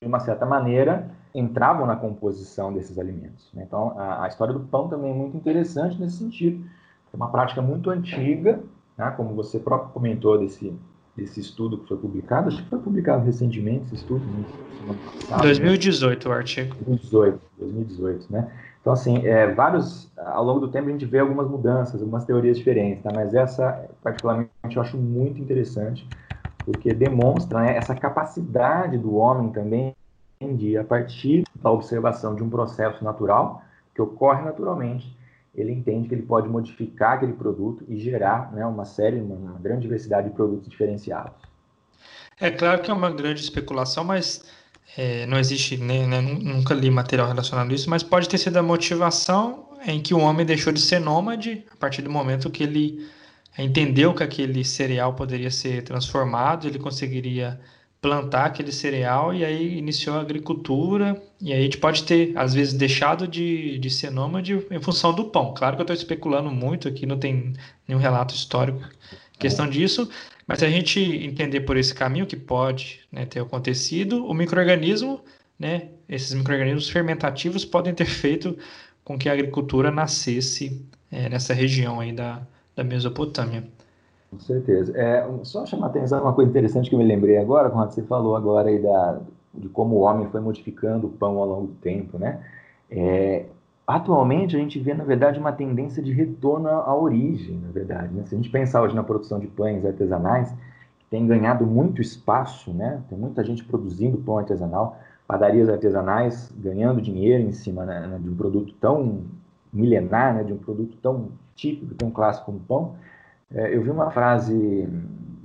de 0.00 0.06
uma 0.06 0.20
certa 0.20 0.46
maneira, 0.46 1.10
entravam 1.34 1.86
na 1.86 1.96
composição 1.96 2.72
desses 2.72 2.98
alimentos. 2.98 3.48
Né? 3.54 3.64
Então, 3.66 3.98
a, 3.98 4.24
a 4.24 4.28
história 4.28 4.52
do 4.52 4.60
pão 4.60 4.88
também 4.88 5.10
é 5.10 5.14
muito 5.14 5.36
interessante 5.36 5.98
nesse 6.00 6.18
sentido. 6.18 6.64
É 7.12 7.16
uma 7.16 7.30
prática 7.30 7.60
muito 7.62 7.90
antiga, 7.90 8.60
né? 8.96 9.10
como 9.16 9.34
você 9.34 9.58
próprio 9.58 9.90
comentou 9.92 10.38
desse, 10.38 10.74
desse 11.16 11.40
estudo 11.40 11.78
que 11.78 11.88
foi 11.88 11.96
publicado, 11.96 12.48
acho 12.48 12.62
que 12.62 12.68
foi 12.68 12.78
publicado 12.78 13.24
recentemente 13.24 13.86
esse 13.86 13.96
estudo, 13.96 14.24
né? 14.24 14.44
passado, 15.20 15.42
2018 15.42 16.28
né? 16.28 16.34
o 16.34 16.38
artigo. 16.38 16.74
2018, 16.86 17.40
2018, 17.58 18.32
né? 18.32 18.52
Então, 18.82 18.92
assim, 18.92 19.24
é, 19.24 19.46
vários, 19.46 20.10
ao 20.18 20.44
longo 20.44 20.58
do 20.58 20.68
tempo 20.68 20.88
a 20.88 20.90
gente 20.92 21.06
vê 21.06 21.20
algumas 21.20 21.48
mudanças, 21.48 22.00
algumas 22.00 22.24
teorias 22.24 22.58
diferentes, 22.58 23.00
tá? 23.00 23.10
mas 23.14 23.32
essa, 23.32 23.88
particularmente, 24.02 24.50
eu 24.74 24.82
acho 24.82 24.96
muito 24.96 25.40
interessante, 25.40 26.06
porque 26.64 26.92
demonstra 26.92 27.60
né, 27.60 27.76
essa 27.76 27.94
capacidade 27.94 28.98
do 28.98 29.14
homem 29.14 29.52
também 29.52 29.94
de, 30.56 30.76
a 30.76 30.82
partir 30.82 31.44
da 31.54 31.70
observação 31.70 32.34
de 32.34 32.42
um 32.42 32.50
processo 32.50 33.04
natural, 33.04 33.62
que 33.94 34.02
ocorre 34.02 34.42
naturalmente, 34.42 35.16
ele 35.54 35.70
entende 35.70 36.08
que 36.08 36.14
ele 36.16 36.22
pode 36.22 36.48
modificar 36.48 37.12
aquele 37.12 37.34
produto 37.34 37.84
e 37.88 37.96
gerar 37.98 38.52
né, 38.52 38.66
uma 38.66 38.84
série, 38.84 39.20
uma, 39.20 39.36
uma 39.36 39.58
grande 39.60 39.82
diversidade 39.82 40.28
de 40.28 40.34
produtos 40.34 40.68
diferenciados. 40.68 41.40
É 42.40 42.50
claro 42.50 42.82
que 42.82 42.90
é 42.90 42.94
uma 42.94 43.12
grande 43.12 43.42
especulação, 43.42 44.02
mas 44.02 44.42
é, 44.96 45.26
não 45.26 45.38
existe, 45.38 45.76
né, 45.76 46.06
né, 46.06 46.20
nunca 46.20 46.74
li 46.74 46.90
material 46.90 47.26
relacionado 47.26 47.70
a 47.70 47.74
isso, 47.74 47.88
mas 47.88 48.02
pode 48.02 48.28
ter 48.28 48.38
sido 48.38 48.56
a 48.56 48.62
motivação 48.62 49.68
em 49.86 50.00
que 50.00 50.14
o 50.14 50.18
homem 50.18 50.44
deixou 50.44 50.72
de 50.72 50.80
ser 50.80 51.00
nômade 51.00 51.64
a 51.70 51.76
partir 51.76 52.02
do 52.02 52.10
momento 52.10 52.50
que 52.50 52.62
ele 52.62 53.06
entendeu 53.58 54.14
que 54.14 54.22
aquele 54.22 54.64
cereal 54.64 55.14
poderia 55.14 55.50
ser 55.50 55.82
transformado, 55.82 56.66
ele 56.66 56.78
conseguiria 56.78 57.58
plantar 58.00 58.46
aquele 58.46 58.72
cereal 58.72 59.32
e 59.32 59.44
aí 59.44 59.78
iniciou 59.78 60.16
a 60.16 60.20
agricultura 60.20 61.22
e 61.40 61.52
aí 61.52 61.60
a 61.60 61.62
gente 61.62 61.78
pode 61.78 62.02
ter, 62.02 62.32
às 62.36 62.52
vezes, 62.52 62.74
deixado 62.74 63.28
de, 63.28 63.78
de 63.78 63.90
ser 63.90 64.10
nômade 64.10 64.66
em 64.70 64.80
função 64.80 65.14
do 65.14 65.26
pão. 65.26 65.54
Claro 65.54 65.76
que 65.76 65.82
eu 65.82 65.84
estou 65.84 65.94
especulando 65.94 66.50
muito 66.50 66.88
aqui, 66.88 67.06
não 67.06 67.18
tem 67.18 67.52
nenhum 67.86 68.00
relato 68.00 68.34
histórico 68.34 68.82
questão 69.42 69.68
disso, 69.68 70.08
mas 70.46 70.58
se 70.58 70.64
a 70.64 70.70
gente 70.70 71.00
entender 71.00 71.60
por 71.60 71.76
esse 71.76 71.94
caminho 71.94 72.26
que 72.26 72.36
pode 72.36 73.00
né, 73.10 73.24
ter 73.26 73.40
acontecido, 73.40 74.26
o 74.26 74.34
microorganismo, 74.34 75.20
né, 75.58 75.88
esses 76.08 76.34
microorganismos 76.34 76.88
fermentativos 76.88 77.64
podem 77.64 77.94
ter 77.94 78.06
feito 78.06 78.56
com 79.04 79.18
que 79.18 79.28
a 79.28 79.32
agricultura 79.32 79.90
nascesse 79.90 80.84
é, 81.10 81.28
nessa 81.28 81.54
região 81.54 82.00
aí 82.00 82.12
da, 82.12 82.42
da 82.74 82.84
Mesopotâmia. 82.84 83.64
Com 84.30 84.40
certeza. 84.40 84.96
É, 84.96 85.26
só 85.42 85.66
chamar 85.66 85.88
a 85.88 85.90
atenção 85.90 86.22
uma 86.22 86.32
coisa 86.32 86.50
interessante 86.50 86.88
que 86.88 86.94
eu 86.94 86.98
me 86.98 87.04
lembrei 87.04 87.36
agora, 87.36 87.68
quando 87.68 87.90
você 87.90 88.02
falou 88.02 88.34
agora 88.34 88.70
aí 88.70 88.80
da, 88.80 89.20
de 89.54 89.68
como 89.68 89.96
o 89.96 90.00
homem 90.00 90.28
foi 90.30 90.40
modificando 90.40 91.06
o 91.06 91.10
pão 91.10 91.38
ao 91.38 91.46
longo 91.46 91.66
do 91.66 91.74
tempo, 91.74 92.18
né? 92.18 92.42
É, 92.90 93.44
atualmente 93.86 94.56
a 94.56 94.58
gente 94.58 94.78
vê, 94.78 94.94
na 94.94 95.04
verdade, 95.04 95.38
uma 95.38 95.52
tendência 95.52 96.02
de 96.02 96.12
retorno 96.12 96.68
à 96.68 96.96
origem, 96.96 97.58
na 97.58 97.70
verdade. 97.70 98.14
Né? 98.14 98.24
Se 98.24 98.34
a 98.34 98.38
gente 98.38 98.50
pensar 98.50 98.82
hoje 98.82 98.94
na 98.94 99.04
produção 99.04 99.38
de 99.38 99.46
pães 99.46 99.84
artesanais, 99.84 100.54
tem 101.10 101.26
ganhado 101.26 101.66
muito 101.66 102.00
espaço, 102.00 102.72
né? 102.72 103.02
Tem 103.08 103.18
muita 103.18 103.44
gente 103.44 103.62
produzindo 103.64 104.16
pão 104.16 104.38
artesanal, 104.38 104.98
padarias 105.26 105.68
artesanais 105.68 106.50
ganhando 106.56 107.02
dinheiro 107.02 107.42
em 107.42 107.52
cima 107.52 107.84
né, 107.84 108.18
de 108.20 108.30
um 108.30 108.34
produto 108.34 108.72
tão 108.80 109.24
milenar, 109.72 110.34
né, 110.34 110.44
de 110.44 110.52
um 110.52 110.58
produto 110.58 110.96
tão 111.02 111.28
típico, 111.54 111.94
tão 111.94 112.10
clássico 112.10 112.46
como 112.46 112.60
pão, 112.60 112.94
é, 113.54 113.74
eu 113.74 113.82
vi 113.82 113.90
uma 113.90 114.10
frase 114.10 114.88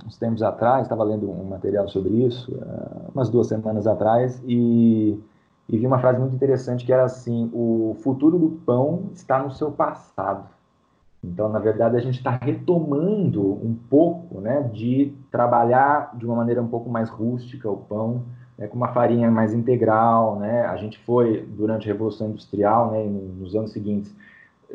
uns 0.06 0.16
tempos 0.16 0.42
atrás, 0.42 0.82
estava 0.82 1.04
lendo 1.04 1.30
um 1.30 1.44
material 1.44 1.86
sobre 1.88 2.10
isso, 2.24 2.50
uh, 2.52 3.10
umas 3.14 3.28
duas 3.28 3.46
semanas 3.46 3.86
atrás, 3.86 4.42
e, 4.46 5.18
e 5.68 5.76
vi 5.76 5.86
uma 5.86 5.98
frase 5.98 6.18
muito 6.18 6.34
interessante 6.34 6.84
que 6.84 6.92
era 6.92 7.04
assim: 7.04 7.50
o 7.52 7.96
futuro 8.02 8.38
do 8.38 8.48
pão 8.64 9.10
está 9.12 9.42
no 9.42 9.50
seu 9.50 9.70
passado. 9.70 10.48
Então, 11.22 11.48
na 11.48 11.58
verdade, 11.58 11.96
a 11.96 12.00
gente 12.00 12.18
está 12.18 12.30
retomando 12.30 13.42
um 13.42 13.76
pouco 13.90 14.40
né, 14.40 14.62
de 14.72 15.12
trabalhar 15.30 16.12
de 16.16 16.24
uma 16.24 16.36
maneira 16.36 16.62
um 16.62 16.68
pouco 16.68 16.88
mais 16.88 17.10
rústica 17.10 17.68
o 17.68 17.76
pão, 17.76 18.22
né, 18.56 18.68
com 18.68 18.76
uma 18.76 18.88
farinha 18.88 19.30
mais 19.30 19.52
integral. 19.52 20.38
Né? 20.38 20.64
A 20.64 20.76
gente 20.76 20.98
foi, 21.00 21.44
durante 21.56 21.88
a 21.88 21.92
Revolução 21.92 22.28
Industrial, 22.28 22.92
né, 22.92 23.04
nos 23.04 23.56
anos 23.56 23.72
seguintes, 23.72 24.14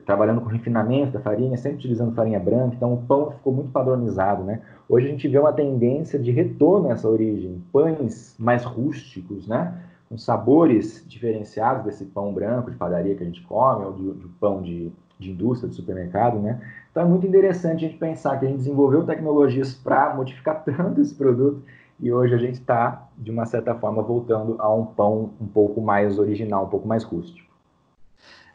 trabalhando 0.06 0.42
com 0.42 0.48
refinamento 0.48 1.14
da 1.14 1.20
farinha, 1.20 1.56
sempre 1.56 1.78
utilizando 1.78 2.14
farinha 2.14 2.40
branca, 2.40 2.76
então 2.76 2.94
o 2.94 2.98
pão 2.98 3.32
ficou 3.32 3.54
muito 3.54 3.70
padronizado, 3.70 4.44
né? 4.44 4.62
Hoje 4.90 5.06
a 5.06 5.10
gente 5.12 5.28
vê 5.28 5.38
uma 5.38 5.54
tendência 5.54 6.18
de 6.18 6.32
retorno 6.32 6.90
a 6.90 6.94
essa 6.94 7.08
origem, 7.08 7.64
pães 7.72 8.36
mais 8.40 8.64
rústicos, 8.64 9.48
né? 9.48 9.72
Com 10.10 10.18
sabores 10.18 11.04
diferenciados 11.08 11.86
desse 11.86 12.06
pão 12.06 12.34
branco 12.34 12.70
de 12.70 12.78
padaria 12.78 13.16
que 13.16 13.24
a 13.24 13.26
gente 13.26 13.42
come, 13.42 13.86
ou 13.86 13.94
de, 13.94 14.12
de 14.14 14.28
pão 14.40 14.62
de, 14.62 14.92
de 15.20 15.32
indústria, 15.32 15.70
de 15.70 15.76
supermercado, 15.76 16.40
né? 16.40 16.62
Então 16.92 17.04
é 17.04 17.06
muito 17.06 17.26
interessante 17.26 17.86
a 17.86 17.88
gente 17.88 17.98
pensar 17.98 18.40
que 18.40 18.46
a 18.46 18.48
gente 18.48 18.58
desenvolveu 18.58 19.04
tecnologias 19.04 19.74
para 19.74 20.14
modificar 20.16 20.62
tanto 20.66 21.02
esse 21.02 21.16
produto 21.16 21.64
e 22.00 22.12
hoje 22.12 22.34
a 22.34 22.38
gente 22.38 22.56
está, 22.56 23.08
de 23.18 23.32
uma 23.32 23.46
certa 23.46 23.74
forma, 23.76 24.02
voltando 24.02 24.56
a 24.60 24.74
um 24.74 24.86
pão 24.86 25.32
um 25.40 25.48
pouco 25.48 25.82
mais 25.82 26.20
original, 26.20 26.66
um 26.66 26.70
pouco 26.70 26.88
mais 26.88 27.04
rústico. 27.04 27.52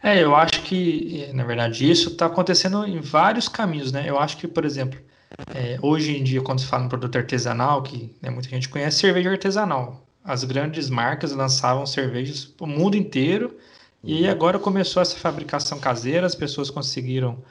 É, 0.02 0.22
eu 0.22 0.34
acho 0.34 0.62
que, 0.62 1.30
na 1.32 1.44
verdade, 1.44 1.90
isso 1.90 2.10
está 2.10 2.26
acontecendo 2.26 2.86
em 2.86 3.00
vários 3.00 3.48
caminhos, 3.48 3.90
né? 3.90 4.04
Eu 4.06 4.18
acho 4.18 4.36
que, 4.36 4.46
por 4.46 4.64
exemplo, 4.64 5.00
é, 5.54 5.78
hoje 5.82 6.16
em 6.16 6.22
dia, 6.22 6.40
quando 6.40 6.60
se 6.60 6.66
fala 6.66 6.84
em 6.84 6.88
produto 6.88 7.16
artesanal, 7.16 7.82
que 7.82 8.14
né, 8.22 8.30
muita 8.30 8.48
gente 8.48 8.68
conhece, 8.68 8.98
cerveja 8.98 9.30
artesanal. 9.30 10.07
As 10.28 10.44
grandes 10.44 10.90
marcas 10.90 11.32
lançavam 11.32 11.86
cervejas 11.86 12.44
para 12.44 12.66
o 12.66 12.68
mundo 12.68 12.94
inteiro 12.94 13.56
e 14.04 14.28
agora 14.28 14.58
começou 14.58 15.00
essa 15.00 15.16
fabricação 15.16 15.80
caseira, 15.80 16.26
as 16.26 16.34
pessoas 16.34 16.68
conseguiram, 16.68 17.42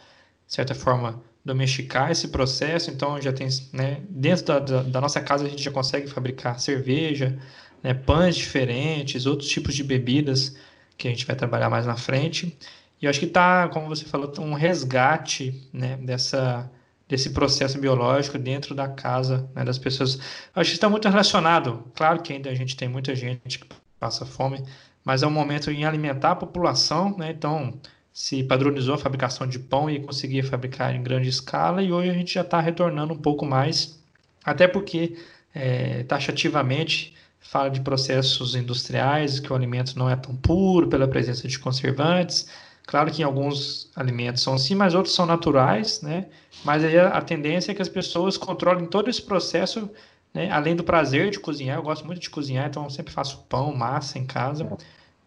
de 0.45 0.53
certa 0.53 0.75
forma, 0.75 1.19
domesticar 1.43 2.11
esse 2.11 2.27
processo, 2.27 2.91
então 2.91 3.19
já 3.19 3.33
tem, 3.33 3.47
né, 3.73 4.01
dentro 4.07 4.45
da, 4.45 4.59
da, 4.59 4.83
da 4.83 5.01
nossa 5.01 5.19
casa 5.19 5.47
a 5.47 5.49
gente 5.49 5.63
já 5.63 5.71
consegue 5.71 6.05
fabricar 6.05 6.59
cerveja, 6.59 7.39
né, 7.81 7.95
pães 7.95 8.35
diferentes, 8.35 9.25
outros 9.25 9.49
tipos 9.49 9.73
de 9.73 9.83
bebidas 9.83 10.55
que 10.95 11.07
a 11.07 11.11
gente 11.11 11.25
vai 11.25 11.35
trabalhar 11.35 11.71
mais 11.71 11.87
na 11.87 11.97
frente. 11.97 12.55
E 13.01 13.05
eu 13.05 13.09
acho 13.09 13.19
que 13.19 13.25
está, 13.25 13.67
como 13.69 13.87
você 13.87 14.05
falou, 14.05 14.31
um 14.37 14.53
resgate 14.53 15.67
né, 15.73 15.97
dessa, 15.97 16.69
desse 17.07 17.29
processo 17.29 17.79
biológico 17.79 18.37
dentro 18.37 18.75
da 18.75 18.87
casa 18.87 19.49
né, 19.55 19.63
das 19.63 19.77
pessoas. 19.77 20.19
Acho 20.53 20.71
que 20.71 20.75
está 20.75 20.89
muito 20.89 21.07
relacionado. 21.07 21.83
Claro 21.95 22.21
que 22.21 22.33
ainda 22.33 22.49
a 22.49 22.55
gente 22.55 22.75
tem 22.75 22.89
muita 22.89 23.15
gente 23.15 23.59
que 23.59 23.67
passa 23.99 24.25
fome, 24.25 24.63
mas 25.03 25.23
é 25.23 25.27
um 25.27 25.31
momento 25.31 25.71
em 25.71 25.85
alimentar 25.85 26.31
a 26.31 26.35
população, 26.35 27.15
né? 27.17 27.31
Então, 27.31 27.79
se 28.13 28.43
padronizou 28.43 28.95
a 28.95 28.97
fabricação 28.97 29.47
de 29.47 29.59
pão 29.59 29.89
e 29.89 29.99
conseguia 29.99 30.43
fabricar 30.43 30.95
em 30.95 31.03
grande 31.03 31.29
escala, 31.29 31.81
e 31.81 31.91
hoje 31.91 32.09
a 32.09 32.13
gente 32.13 32.33
já 32.33 32.41
está 32.41 32.59
retornando 32.59 33.13
um 33.13 33.17
pouco 33.17 33.45
mais, 33.45 34.01
até 34.43 34.67
porque 34.67 35.17
é, 35.53 36.03
taxativamente 36.03 37.15
fala 37.39 37.69
de 37.69 37.79
processos 37.81 38.55
industriais, 38.55 39.39
que 39.39 39.51
o 39.51 39.55
alimento 39.55 39.97
não 39.97 40.09
é 40.09 40.15
tão 40.15 40.35
puro 40.35 40.87
pela 40.87 41.07
presença 41.07 41.47
de 41.47 41.57
conservantes. 41.57 42.47
Claro 42.87 43.11
que 43.11 43.21
alguns 43.21 43.91
alimentos 43.97 44.41
são 44.41 44.53
assim, 44.53 44.73
mas 44.73 44.95
outros 44.95 45.13
são 45.13 45.25
naturais, 45.25 46.01
né? 46.01 46.27
Mas 46.63 46.85
aí 46.85 46.97
a, 46.97 47.21
tendência 47.21 47.73
é 47.73 47.75
que 47.75 47.81
as 47.81 47.89
pessoas 47.89 48.37
controlem 48.37 48.85
todo 48.85 49.09
esse 49.09 49.21
processo, 49.21 49.91
né? 50.33 50.49
Além 50.49 50.73
do 50.73 50.85
prazer 50.85 51.29
de 51.29 51.37
cozinhar, 51.37 51.77
eu 51.77 51.83
gosto 51.83 52.05
muito 52.05 52.21
de 52.21 52.29
cozinhar, 52.29 52.67
então 52.67 52.85
eu 52.85 52.89
sempre 52.89 53.11
faço 53.11 53.45
pão, 53.49 53.75
massa 53.75 54.17
em 54.17 54.25
casa. 54.25 54.65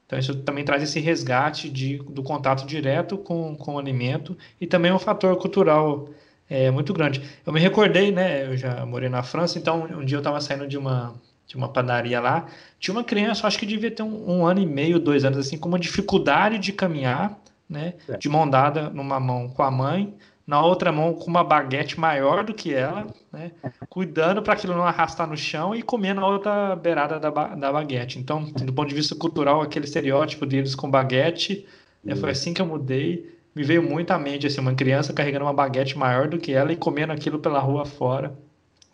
Então 0.07 0.19
isso 0.19 0.35
também 0.37 0.65
traz 0.65 0.83
esse 0.83 0.99
resgate 1.01 1.69
de, 1.69 1.99
do 1.99 2.23
contato 2.23 2.67
direto 2.67 3.19
com, 3.19 3.55
com 3.55 3.75
o 3.75 3.79
alimento 3.79 4.37
e 4.59 4.67
também 4.67 4.91
um 4.91 4.99
fator 4.99 5.37
cultural 5.37 6.09
é, 6.49 6.71
muito 6.71 6.95
grande. 6.95 7.23
Eu 7.45 7.53
me 7.53 7.61
recordei, 7.61 8.11
né? 8.11 8.47
Eu 8.47 8.57
já 8.57 8.87
morei 8.87 9.11
na 9.11 9.23
França, 9.23 9.59
então 9.59 9.85
um 9.85 10.05
dia 10.05 10.17
eu 10.17 10.21
estava 10.21 10.41
saindo 10.41 10.67
de 10.67 10.79
uma 10.79 11.15
de 11.51 11.57
uma 11.57 11.69
padaria 11.69 12.21
lá, 12.21 12.47
tinha 12.79 12.95
uma 12.95 13.03
criança, 13.03 13.45
acho 13.45 13.59
que 13.59 13.67
devia 13.67 13.91
ter 13.91 14.05
um, 14.05 14.39
um, 14.39 14.47
ano 14.47 14.61
e 14.61 14.67
meio, 14.67 15.01
dois 15.01 15.25
anos, 15.25 15.37
assim, 15.37 15.59
com 15.59 15.69
uma 15.69 15.81
dificuldade 15.81 16.59
de 16.59 16.73
caminhar, 16.73 17.40
né? 17.71 17.95
É. 18.09 18.17
De 18.17 18.29
mão 18.29 18.51
dada 18.51 18.91
numa 18.91 19.21
mão 19.21 19.49
com 19.49 19.63
a 19.63 19.71
mãe, 19.71 20.13
na 20.45 20.61
outra 20.61 20.91
mão 20.91 21.15
com 21.15 21.31
uma 21.31 21.45
baguete 21.45 21.99
maior 22.01 22.43
do 22.43 22.53
que 22.53 22.75
ela, 22.75 23.07
né? 23.33 23.53
Cuidando 23.89 24.43
para 24.43 24.55
aquilo 24.55 24.75
não 24.75 24.83
arrastar 24.83 25.29
no 25.29 25.37
chão 25.37 25.73
e 25.77 25.81
comendo 25.81 26.21
a 26.21 26.27
outra 26.27 26.75
beirada 26.75 27.21
da, 27.21 27.31
da 27.31 27.73
baguete. 27.73 28.19
Então, 28.19 28.43
do 28.43 28.73
ponto 28.73 28.89
de 28.89 28.95
vista 28.97 29.15
cultural, 29.15 29.63
aquele 29.63 29.85
estereótipo 29.85 30.45
deles 30.45 30.75
com 30.75 30.91
baguete, 30.91 31.65
né? 32.03 32.17
foi 32.17 32.31
assim 32.31 32.53
que 32.53 32.61
eu 32.61 32.67
mudei. 32.67 33.39
Me 33.55 33.63
veio 33.63 33.83
muito 33.83 34.11
à 34.11 34.19
mente, 34.19 34.47
assim, 34.47 34.61
uma 34.61 34.75
criança 34.75 35.13
carregando 35.13 35.45
uma 35.45 35.53
baguete 35.53 35.97
maior 35.97 36.29
do 36.29 36.39
que 36.39 36.53
ela 36.53 36.73
e 36.73 36.77
comendo 36.77 37.13
aquilo 37.13 37.39
pela 37.39 37.61
rua 37.61 37.85
fora. 37.85 38.37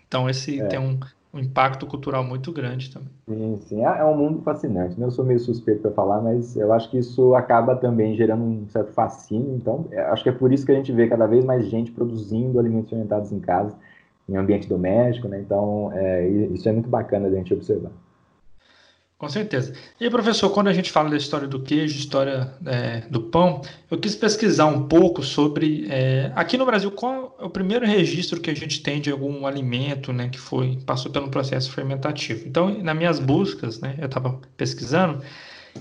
Então, 0.06 0.28
esse 0.28 0.60
é. 0.60 0.66
tem 0.66 0.78
um, 0.78 0.98
um 1.36 1.40
impacto 1.40 1.86
cultural 1.86 2.24
muito 2.24 2.50
grande 2.52 2.90
também. 2.90 3.08
Sim, 3.28 3.58
sim. 3.62 3.84
É, 3.84 3.98
é 3.98 4.04
um 4.04 4.16
mundo 4.16 4.42
fascinante. 4.42 4.98
Né? 4.98 5.06
Eu 5.06 5.10
sou 5.10 5.24
meio 5.24 5.38
suspeito 5.38 5.82
para 5.82 5.90
falar, 5.90 6.20
mas 6.20 6.56
eu 6.56 6.72
acho 6.72 6.90
que 6.90 6.98
isso 6.98 7.34
acaba 7.34 7.76
também 7.76 8.16
gerando 8.16 8.42
um 8.42 8.66
certo 8.68 8.92
fascínio. 8.92 9.54
Então, 9.54 9.86
é, 9.90 10.00
acho 10.02 10.22
que 10.22 10.28
é 10.28 10.32
por 10.32 10.52
isso 10.52 10.64
que 10.64 10.72
a 10.72 10.74
gente 10.74 10.92
vê 10.92 11.08
cada 11.08 11.26
vez 11.26 11.44
mais 11.44 11.66
gente 11.66 11.90
produzindo 11.90 12.58
alimentos 12.58 12.90
fermentados 12.90 13.30
em 13.32 13.40
casa, 13.40 13.74
em 14.28 14.36
ambiente 14.36 14.68
doméstico. 14.68 15.28
Né? 15.28 15.40
Então, 15.40 15.90
é, 15.92 16.26
isso 16.28 16.68
é 16.68 16.72
muito 16.72 16.88
bacana 16.88 17.28
da 17.30 17.36
gente 17.36 17.52
observar. 17.52 17.92
Com 19.18 19.30
certeza. 19.30 19.72
E 19.98 20.10
professor, 20.10 20.50
quando 20.50 20.68
a 20.68 20.74
gente 20.74 20.92
fala 20.92 21.08
da 21.08 21.16
história 21.16 21.48
do 21.48 21.62
queijo, 21.62 21.98
história 21.98 22.52
é, 22.66 23.00
do 23.08 23.22
pão, 23.22 23.62
eu 23.90 23.98
quis 23.98 24.14
pesquisar 24.14 24.66
um 24.66 24.86
pouco 24.86 25.22
sobre 25.22 25.86
é, 25.88 26.30
aqui 26.36 26.58
no 26.58 26.66
Brasil 26.66 26.90
qual 26.90 27.34
é 27.40 27.44
o 27.46 27.48
primeiro 27.48 27.86
registro 27.86 28.38
que 28.38 28.50
a 28.50 28.54
gente 28.54 28.82
tem 28.82 29.00
de 29.00 29.10
algum 29.10 29.46
alimento, 29.46 30.12
né, 30.12 30.28
que 30.28 30.38
foi 30.38 30.78
passou 30.84 31.10
pelo 31.10 31.30
processo 31.30 31.72
fermentativo. 31.72 32.46
Então, 32.46 32.68
nas 32.82 32.94
minhas 32.94 33.18
buscas, 33.18 33.80
né, 33.80 33.94
eu 33.98 34.04
estava 34.04 34.38
pesquisando 34.54 35.22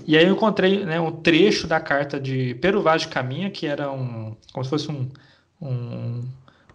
e 0.06 0.16
aí 0.16 0.24
eu 0.24 0.32
encontrei 0.32 0.86
né, 0.86 0.98
um 0.98 1.12
trecho 1.12 1.66
da 1.66 1.78
carta 1.78 2.18
de 2.18 2.54
Pero 2.54 2.80
Vaz 2.80 3.02
de 3.02 3.08
Caminha, 3.08 3.50
que 3.50 3.66
era 3.66 3.92
um 3.92 4.34
como 4.50 4.64
se 4.64 4.70
fosse 4.70 4.90
um, 4.90 5.10
um 5.60 6.24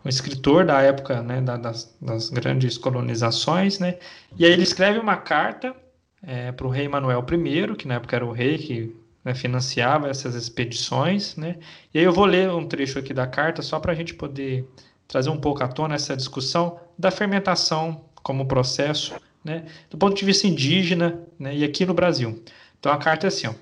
um 0.03 0.09
escritor 0.09 0.66
da 0.66 0.82
época 0.82 1.22
né, 1.22 1.41
das, 1.41 1.95
das, 2.01 2.30
grandes 2.32 2.76
colonizações, 2.76 3.78
né? 3.78 3.99
E 4.36 4.43
aí 4.43 4.51
ele 4.51 4.64
escreve 4.64 4.97
uma 4.97 5.16
carta 5.16 5.76
é, 6.24 6.52
para 6.52 6.68
o 6.68 6.70
rei 6.70 6.88
Manuel 6.88 7.26
I, 7.30 7.76
que 7.76 7.88
na 7.88 7.96
época 7.96 8.16
era 8.16 8.26
o 8.26 8.32
rei 8.32 8.58
que 8.58 8.96
né, 9.24 9.34
financiava 9.34 10.10
essas 10.10 10.36
expedições. 10.36 11.36
Né? 11.36 11.58
E 11.94 12.00
aí 12.00 12.06
eu 12.06 12.14
vou 12.14 12.26
ler 12.26 12.50
um 12.52 12.68
trecho 12.68 13.00
aqui 13.00 13.14
da 13.14 13.28
carta 13.28 13.62
só 13.62 13.80
para 13.80 13.92
a 13.92 13.96
gente 13.96 14.14
poder 14.14 14.68
trazer 15.08 15.30
um 15.30 15.40
pouco 15.40 15.64
à 15.64 15.68
tona 15.68 15.96
essa 15.96 16.16
discussão 16.16 16.80
da 16.98 17.12
fermentação 17.12 18.06
como 18.24 18.46
processo, 18.46 19.16
né, 19.44 19.66
do 19.90 19.98
ponto 19.98 20.16
de 20.16 20.24
vista 20.24 20.48
indígena 20.48 21.20
né, 21.38 21.56
e 21.56 21.64
aqui 21.64 21.86
no 21.86 21.94
Brasil. 21.94 22.42
Então 22.80 22.92
a 22.92 22.98
carta 22.98 23.28
é 23.28 23.30
assim: 23.30 23.48
ó, 23.48 23.54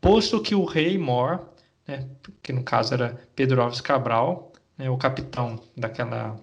posto 0.00 0.42
que 0.42 0.54
o 0.54 0.64
rei 0.64 0.98
Mor, 0.98 1.40
né, 1.86 2.06
que 2.42 2.52
no 2.52 2.64
caso 2.64 2.94
era 2.94 3.20
Pedro 3.36 3.62
Alves 3.62 3.80
Cabral, 3.80 4.52
né, 4.76 4.90
o 4.90 4.96
capitão 4.96 5.60
daquela, 5.76 6.36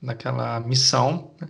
daquela 0.00 0.60
missão, 0.60 1.32
né, 1.40 1.48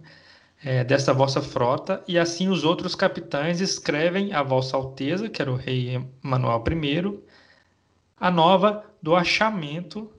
é, 0.63 0.83
desta 0.83 1.13
vossa 1.13 1.41
frota, 1.41 2.03
e 2.07 2.19
assim 2.19 2.49
os 2.49 2.65
outros 2.65 2.95
capitães 2.95 3.61
escrevem 3.61 4.33
a 4.33 4.43
vossa 4.43 4.77
alteza, 4.77 5.29
que 5.29 5.41
era 5.41 5.51
o 5.51 5.57
rei 5.57 6.05
Manuel 6.23 6.63
I, 6.67 7.21
a 8.19 8.31
nova 8.31 8.85
do 9.01 9.15
achamento 9.15 10.11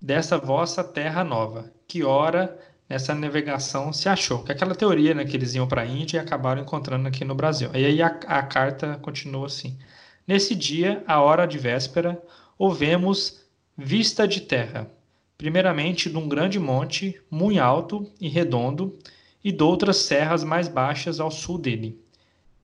dessa 0.00 0.38
vossa 0.38 0.84
terra 0.84 1.24
nova, 1.24 1.70
que 1.86 2.04
ora 2.04 2.56
nessa 2.88 3.14
navegação 3.14 3.92
se 3.92 4.08
achou. 4.08 4.42
Que 4.42 4.52
é 4.52 4.54
aquela 4.54 4.74
teoria 4.74 5.14
né, 5.14 5.24
que 5.24 5.36
eles 5.36 5.54
iam 5.54 5.66
para 5.66 5.82
a 5.82 5.86
Índia 5.86 6.18
e 6.18 6.20
acabaram 6.20 6.62
encontrando 6.62 7.06
aqui 7.06 7.24
no 7.24 7.34
Brasil. 7.34 7.70
E 7.74 7.84
aí 7.84 8.02
a, 8.02 8.06
a 8.06 8.42
carta 8.42 8.98
continua 9.02 9.46
assim. 9.46 9.78
Nesse 10.26 10.54
dia, 10.54 11.02
a 11.06 11.20
hora 11.20 11.46
de 11.46 11.58
véspera, 11.58 12.20
ouvemos 12.58 13.40
vista 13.76 14.26
de 14.28 14.40
terra, 14.40 14.90
primeiramente 15.36 16.10
de 16.10 16.16
um 16.16 16.28
grande 16.28 16.58
monte, 16.58 17.20
muito 17.30 17.60
alto 17.60 18.10
e 18.20 18.28
redondo, 18.28 18.98
e 19.42 19.50
de 19.50 19.62
outras 19.62 19.98
serras 19.98 20.44
mais 20.44 20.68
baixas 20.68 21.20
ao 21.20 21.30
sul 21.30 21.58
dele, 21.58 21.98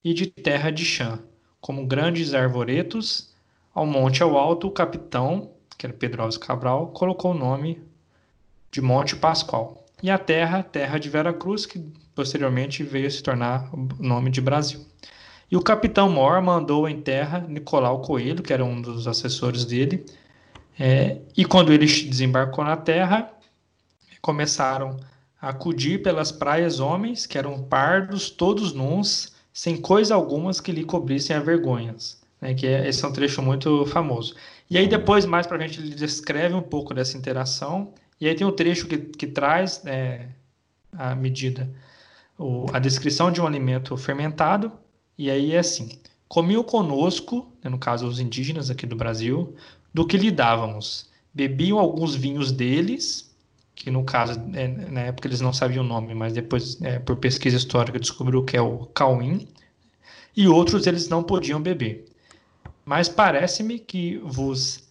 e 0.05 0.15
de 0.15 0.27
terra 0.27 0.71
de 0.71 0.85
chã, 0.85 1.19
como 1.61 1.87
grandes 1.87 2.35
arvoretos, 2.35 3.35
ao 3.75 3.87
monte 3.87 4.23
ao 4.23 4.37
alto, 4.39 4.69
o 4.69 4.71
capitão, 4.71 5.51
que 5.77 5.85
era 5.85 5.93
Pedro 5.93 6.23
Alves 6.23 6.39
Cabral, 6.39 6.89
colocou 6.89 7.33
o 7.33 7.39
nome 7.39 7.83
de 8.71 8.81
Monte 8.81 9.17
Pascoal. 9.17 9.85
E 10.03 10.11
a 10.11 10.19
terra, 10.19 10.63
terra 10.63 10.99
de 10.99 11.09
Vera 11.09 11.33
Cruz, 11.33 11.67
que 11.67 11.79
posteriormente 12.15 12.83
veio 12.83 13.11
se 13.11 13.23
tornar 13.23 13.69
o 13.75 13.89
nome 14.03 14.31
de 14.31 14.41
Brasil. 14.41 14.85
E 15.51 15.57
o 15.57 15.63
capitão 15.63 16.11
Mor 16.11 16.43
mandou 16.43 16.89
em 16.89 17.01
terra 17.01 17.41
Nicolau 17.41 18.01
Coelho, 18.01 18.43
que 18.43 18.53
era 18.53 18.65
um 18.65 18.81
dos 18.81 19.07
assessores 19.07 19.65
dele. 19.65 20.05
É, 20.79 21.19
e 21.37 21.45
quando 21.45 21.73
ele 21.73 21.87
desembarcou 21.87 22.65
na 22.65 22.77
terra, 22.77 23.31
começaram 24.21 24.97
acudir 25.41 26.03
pelas 26.03 26.33
praias 26.33 26.81
homens, 26.81 27.27
que 27.27 27.39
eram 27.39 27.63
pardos, 27.63 28.31
todos 28.31 28.73
nus, 28.73 29.33
sem 29.53 29.77
coisa 29.77 30.15
alguma 30.15 30.53
que 30.53 30.73
lhe 30.73 30.85
cobrissem 30.85 31.35
a 31.35 31.41
vergonhas. 31.41 32.21
Né, 32.41 32.55
que 32.55 32.67
é, 32.67 32.89
esse 32.89 33.05
é 33.05 33.09
um 33.09 33.13
trecho 33.13 33.41
muito 33.41 33.87
famoso. 33.87 34.35
E 34.69 34.77
aí 34.77 34.87
depois, 34.87 35.25
mais 35.25 35.47
para 35.47 35.59
frente, 35.59 35.81
ele 35.81 35.95
descreve 35.95 36.55
um 36.55 36.63
pouco 36.63 36.93
dessa 36.93 37.17
interação. 37.17 37.95
E 38.21 38.29
aí 38.29 38.35
tem 38.35 38.47
um 38.47 38.53
trecho 38.53 38.87
que, 38.87 38.99
que 38.99 39.27
traz 39.27 39.83
é, 39.87 40.27
a 40.93 41.15
medida, 41.15 41.71
o, 42.39 42.67
a 42.73 42.79
descrição 42.79 43.31
de 43.31 43.41
um 43.41 43.47
alimento 43.47 43.97
fermentado, 43.97 44.73
e 45.17 45.31
aí 45.31 45.53
é 45.53 45.59
assim: 45.59 45.99
comiam 46.29 46.63
conosco, 46.63 47.51
né, 47.63 47.71
no 47.71 47.79
caso 47.79 48.07
os 48.07 48.21
indígenas 48.21 48.71
aqui 48.71 48.87
do 48.87 48.97
Brasil, 48.97 49.55
do 49.93 50.07
que 50.07 50.17
lhe 50.17 50.31
dávamos. 50.31 51.09
Bebiam 51.33 51.79
alguns 51.79 52.15
vinhos 52.15 52.51
deles, 52.51 53.26
que 53.77 53.91
no 53.91 54.03
caso, 54.03 54.41
é, 54.55 54.67
na 54.67 55.03
época 55.03 55.29
eles 55.29 55.41
não 55.41 55.53
sabiam 55.53 55.85
o 55.85 55.87
nome, 55.87 56.15
mas 56.15 56.33
depois, 56.33 56.81
é, 56.83 56.99
por 56.99 57.17
pesquisa 57.17 57.57
histórica, 57.57 58.01
descobriu 58.01 58.43
que 58.43 58.57
é 58.57 58.61
o 58.61 58.87
cauim, 58.87 59.47
e 60.35 60.49
outros 60.49 60.87
eles 60.87 61.09
não 61.09 61.23
podiam 61.23 61.61
beber. 61.61 62.07
Mas 62.85 63.09
parece-me 63.09 63.79
que 63.79 64.17
vos 64.25 64.89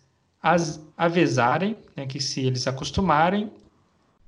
avezarem, 0.96 1.76
né, 1.96 2.06
que 2.06 2.20
se 2.20 2.42
eles 2.42 2.68
acostumarem, 2.68 3.52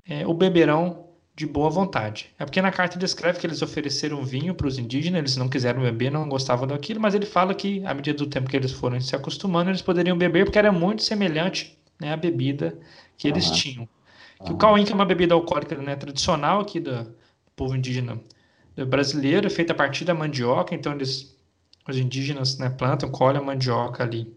é, 0.07 0.25
o 0.25 0.33
beberão 0.33 1.05
de 1.35 1.45
boa 1.45 1.69
vontade. 1.69 2.33
É 2.39 2.45
porque 2.45 2.59
na 2.59 2.71
carta 2.71 2.97
descreve 2.97 3.39
que 3.39 3.45
eles 3.45 3.61
ofereceram 3.61 4.25
vinho 4.25 4.55
para 4.55 4.65
os 4.65 4.79
indígenas, 4.79 5.19
eles 5.19 5.37
não 5.37 5.47
quiseram 5.47 5.83
beber, 5.83 6.11
não 6.11 6.27
gostavam 6.27 6.65
daquilo, 6.65 6.99
mas 6.99 7.13
ele 7.13 7.27
fala 7.27 7.53
que, 7.53 7.85
à 7.85 7.93
medida 7.93 8.17
do 8.17 8.25
tempo 8.25 8.49
que 8.49 8.57
eles 8.57 8.71
foram 8.71 8.99
se 8.99 9.15
acostumando, 9.15 9.69
eles 9.69 9.83
poderiam 9.83 10.17
beber, 10.17 10.45
porque 10.45 10.57
era 10.57 10.71
muito 10.71 11.03
semelhante 11.03 11.77
né, 11.99 12.11
à 12.11 12.17
bebida 12.17 12.75
que 13.15 13.27
eles 13.27 13.51
tinham. 13.51 13.87
Que 14.45 14.51
o 14.51 14.57
cauim, 14.57 14.85
que 14.85 14.91
é 14.91 14.95
uma 14.95 15.05
bebida 15.05 15.33
alcoólica 15.33 15.75
né, 15.75 15.95
tradicional 15.95 16.61
aqui 16.61 16.79
do, 16.79 17.15
povo 17.55 17.75
indígena 17.75 18.21
brasileiro, 18.87 19.47
é 19.47 19.49
feita 19.49 19.73
a 19.73 19.75
partir 19.75 20.05
da 20.05 20.13
mandioca, 20.13 20.75
então 20.75 20.93
eles, 20.93 21.35
os 21.89 21.97
indígenas 21.97 22.57
né, 22.59 22.69
plantam, 22.69 23.09
colhem 23.09 23.41
a 23.41 23.43
mandioca 23.43 24.03
ali. 24.03 24.31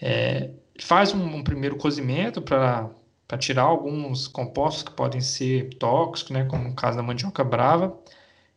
É, 0.00 0.50
faz 0.80 1.12
um, 1.12 1.22
um 1.22 1.44
primeiro 1.44 1.76
cozimento 1.76 2.40
para 2.40 2.90
tirar 3.38 3.64
alguns 3.64 4.26
compostos 4.26 4.82
que 4.82 4.90
podem 4.92 5.20
ser 5.20 5.74
tóxicos, 5.74 6.30
né, 6.30 6.44
como 6.46 6.64
no 6.64 6.74
caso 6.74 6.96
da 6.96 7.02
mandioca 7.02 7.44
brava. 7.44 7.96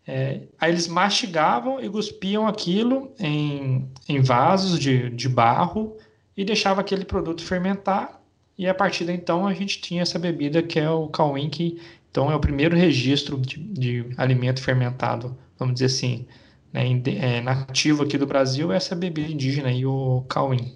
É, 0.08 0.48
aí 0.60 0.72
eles 0.72 0.88
mastigavam 0.88 1.80
e 1.84 1.90
cuspiam 1.90 2.48
aquilo 2.48 3.14
em, 3.20 3.92
em 4.08 4.22
vasos 4.22 4.80
de, 4.80 5.10
de 5.10 5.30
barro 5.30 5.98
e 6.36 6.46
deixava 6.46 6.82
aquele 6.82 7.06
produto 7.06 7.44
fermentar. 7.44 8.18
E 8.60 8.68
a 8.68 8.76
partir 8.76 9.05
de 9.05 9.14
então 9.14 9.47
a 9.47 9.53
gente 9.55 9.82
tinha 9.82 10.03
essa 10.03 10.20
bebida 10.20 10.62
que 10.62 10.80
é 10.80 10.89
o 10.89 11.07
cauim, 11.07 11.49
que 11.49 11.82
então 12.12 12.32
é 12.32 12.36
o 12.36 12.39
primeiro 12.39 12.76
registro 12.76 13.38
de, 13.39 13.57
de 13.57 14.14
alimento 14.18 14.62
fermentado, 14.62 15.36
vamos 15.57 15.74
dizer 15.76 15.86
assim, 15.88 16.28
né, 16.72 16.84
é, 17.20 17.41
nativo 17.41 18.03
aqui 18.03 18.18
do 18.18 18.28
Brasil, 18.28 18.72
é 18.72 18.76
essa 18.76 18.95
bebida 18.95 19.32
indígena 19.32 19.72
e 19.72 19.86
o 19.86 20.24
cauim. 20.28 20.76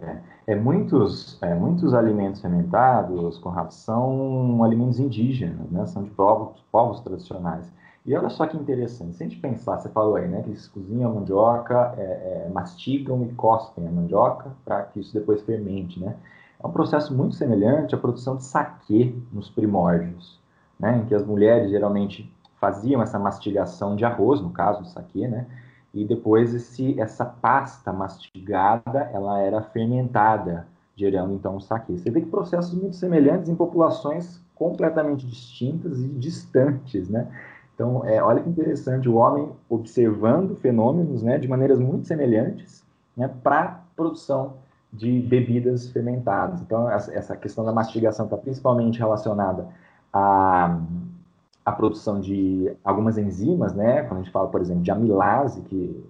É 0.00 0.38
é, 0.48 0.54
muitos, 0.54 1.36
é, 1.42 1.54
muitos 1.54 1.92
alimentos 1.92 2.40
fermentados, 2.40 3.36
com 3.36 3.52
são 3.70 4.64
alimentos 4.64 4.98
indígenas, 4.98 5.70
né? 5.70 5.84
são 5.84 6.02
de 6.02 6.08
povos, 6.08 6.58
povos 6.72 7.00
tradicionais. 7.00 7.70
E 8.06 8.16
olha 8.16 8.30
só 8.30 8.46
que 8.46 8.56
interessante, 8.56 9.14
se 9.14 9.22
a 9.22 9.28
gente 9.28 9.38
pensar, 9.38 9.78
você 9.78 9.90
falou 9.90 10.16
aí, 10.16 10.26
né, 10.26 10.40
que 10.40 10.48
eles 10.48 10.66
cozinham 10.66 11.10
a 11.10 11.14
mandioca, 11.14 11.94
é, 11.98 12.46
é, 12.46 12.50
mastigam 12.50 13.22
e 13.24 13.34
cospem 13.34 13.86
a 13.86 13.90
mandioca 13.90 14.50
para 14.64 14.84
que 14.84 15.00
isso 15.00 15.12
depois 15.12 15.42
fermente, 15.42 16.00
né? 16.00 16.16
É 16.62 16.66
um 16.66 16.72
processo 16.72 17.14
muito 17.14 17.36
semelhante 17.36 17.94
à 17.94 17.98
produção 17.98 18.36
de 18.36 18.44
saquê 18.44 19.14
nos 19.32 19.48
primórdios, 19.48 20.40
né, 20.78 20.98
em 20.98 21.04
que 21.04 21.14
as 21.14 21.24
mulheres 21.24 21.70
geralmente 21.70 22.32
faziam 22.60 23.00
essa 23.00 23.18
mastigação 23.18 23.94
de 23.94 24.04
arroz, 24.04 24.40
no 24.40 24.50
caso 24.50 24.82
do 24.82 24.88
saquê, 24.88 25.28
né, 25.28 25.46
e 25.94 26.04
depois 26.04 26.52
esse, 26.54 27.00
essa 27.00 27.24
pasta 27.24 27.92
mastigada 27.92 29.10
ela 29.12 29.40
era 29.40 29.62
fermentada, 29.62 30.66
gerando 30.96 31.32
então 31.32 31.56
o 31.56 31.60
saque. 31.60 31.96
Você 31.96 32.10
vê 32.10 32.20
que 32.20 32.28
processos 32.28 32.74
muito 32.74 32.96
semelhantes 32.96 33.48
em 33.48 33.54
populações 33.54 34.40
completamente 34.54 35.24
distintas 35.24 36.00
e 36.00 36.08
distantes, 36.08 37.08
né? 37.08 37.28
Então, 37.74 38.04
é, 38.04 38.20
olha 38.20 38.42
que 38.42 38.48
interessante, 38.48 39.08
o 39.08 39.14
homem 39.14 39.48
observando 39.68 40.56
fenômenos 40.56 41.22
né, 41.22 41.38
de 41.38 41.46
maneiras 41.46 41.78
muito 41.78 42.08
semelhantes 42.08 42.84
né, 43.16 43.28
para 43.28 43.84
produção 43.94 44.54
de 44.92 45.20
bebidas 45.20 45.90
fermentadas. 45.90 46.60
Então, 46.62 46.90
essa 46.90 47.36
questão 47.36 47.64
da 47.64 47.72
mastigação 47.72 48.24
está 48.24 48.36
principalmente 48.36 48.98
relacionada 48.98 49.66
a 50.12 50.80
a 51.68 51.72
produção 51.72 52.18
de 52.18 52.72
algumas 52.82 53.18
enzimas, 53.18 53.74
né? 53.74 54.02
Quando 54.04 54.20
a 54.20 54.22
gente 54.22 54.32
fala, 54.32 54.48
por 54.48 54.60
exemplo, 54.60 54.82
de 54.82 54.90
amilase, 54.90 55.60
que, 55.62 56.02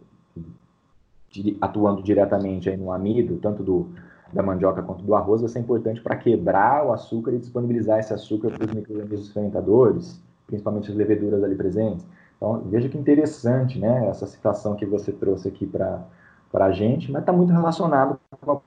que 1.28 1.58
atuando 1.60 2.00
diretamente 2.00 2.70
aí 2.70 2.76
no 2.76 2.92
amido, 2.92 3.38
tanto 3.38 3.64
do, 3.64 3.88
da 4.32 4.40
mandioca 4.40 4.82
quanto 4.82 5.02
do 5.02 5.16
arroz, 5.16 5.40
vai 5.40 5.50
ser 5.50 5.58
importante 5.58 6.00
para 6.00 6.14
quebrar 6.14 6.86
o 6.86 6.92
açúcar 6.92 7.32
e 7.32 7.38
disponibilizar 7.38 7.98
esse 7.98 8.14
açúcar 8.14 8.50
para 8.50 8.66
os 8.66 8.72
micro-organismos 8.72 9.32
fermentadores, 9.32 10.22
principalmente 10.46 10.92
as 10.92 10.96
leveduras 10.96 11.42
ali 11.42 11.56
presentes. 11.56 12.06
Então, 12.36 12.62
veja 12.66 12.88
que 12.88 12.96
interessante, 12.96 13.80
né? 13.80 14.06
Essa 14.06 14.28
citação 14.28 14.76
que 14.76 14.86
você 14.86 15.10
trouxe 15.10 15.48
aqui 15.48 15.66
para 15.66 16.06
a 16.54 16.70
gente, 16.70 17.10
mas 17.10 17.22
está 17.22 17.32
muito 17.32 17.52
relacionado 17.52 18.16
com 18.40 18.52
a 18.52 18.60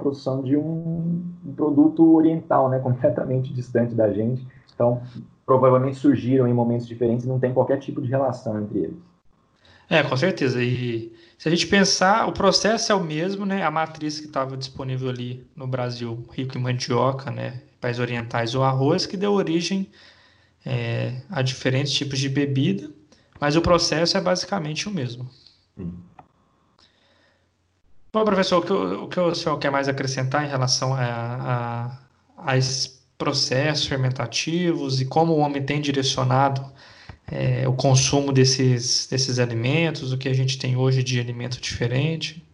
produção 0.00 0.42
de 0.42 0.56
um, 0.56 1.22
um 1.46 1.54
produto 1.54 2.14
oriental, 2.14 2.68
né? 2.68 2.78
Completamente 2.82 3.52
distante 3.52 3.94
da 3.94 4.12
gente. 4.12 4.46
Então, 4.74 5.00
provavelmente 5.46 5.96
surgiram 5.96 6.48
em 6.48 6.52
momentos 6.52 6.86
diferentes 6.86 7.24
e 7.24 7.28
não 7.28 7.38
tem 7.38 7.52
qualquer 7.52 7.78
tipo 7.78 8.00
de 8.00 8.08
relação 8.08 8.60
entre 8.60 8.78
eles. 8.80 9.10
É, 9.88 10.02
com 10.02 10.16
certeza. 10.16 10.62
E 10.62 11.12
se 11.36 11.48
a 11.48 11.50
gente 11.50 11.66
pensar, 11.66 12.28
o 12.28 12.32
processo 12.32 12.92
é 12.92 12.94
o 12.94 13.02
mesmo, 13.02 13.44
né? 13.44 13.64
A 13.64 13.70
matriz 13.70 14.20
que 14.20 14.26
estava 14.26 14.56
disponível 14.56 15.08
ali 15.08 15.44
no 15.54 15.66
Brasil, 15.66 16.24
rico 16.32 16.56
em 16.56 16.60
mandioca, 16.60 17.30
né? 17.30 17.62
Países 17.80 18.00
orientais, 18.00 18.54
o 18.54 18.62
arroz, 18.62 19.06
que 19.06 19.16
deu 19.16 19.32
origem 19.32 19.90
é, 20.64 21.22
a 21.30 21.42
diferentes 21.42 21.92
tipos 21.92 22.18
de 22.18 22.28
bebida, 22.28 22.90
mas 23.40 23.56
o 23.56 23.62
processo 23.62 24.16
é 24.16 24.20
basicamente 24.20 24.88
o 24.88 24.92
mesmo. 24.92 25.28
Hum. 25.78 25.92
Bom, 28.12 28.24
professor, 28.24 28.58
o 28.58 28.62
que, 28.62 28.72
o 28.72 29.08
que 29.08 29.20
o 29.20 29.34
senhor 29.34 29.56
quer 29.58 29.70
mais 29.70 29.88
acrescentar 29.88 30.44
em 30.44 30.48
relação 30.48 30.92
a, 30.92 30.98
a, 31.00 31.98
a 32.36 32.56
esses 32.56 33.00
processos 33.16 33.86
fermentativos 33.86 35.00
e 35.00 35.04
como 35.04 35.34
o 35.34 35.38
homem 35.38 35.62
tem 35.62 35.80
direcionado 35.80 36.64
é, 37.30 37.68
o 37.68 37.72
consumo 37.72 38.32
desses, 38.32 39.06
desses 39.06 39.38
alimentos, 39.38 40.12
o 40.12 40.18
que 40.18 40.28
a 40.28 40.34
gente 40.34 40.58
tem 40.58 40.76
hoje 40.76 41.04
de 41.04 41.20
alimento 41.20 41.60
diferente? 41.60 42.44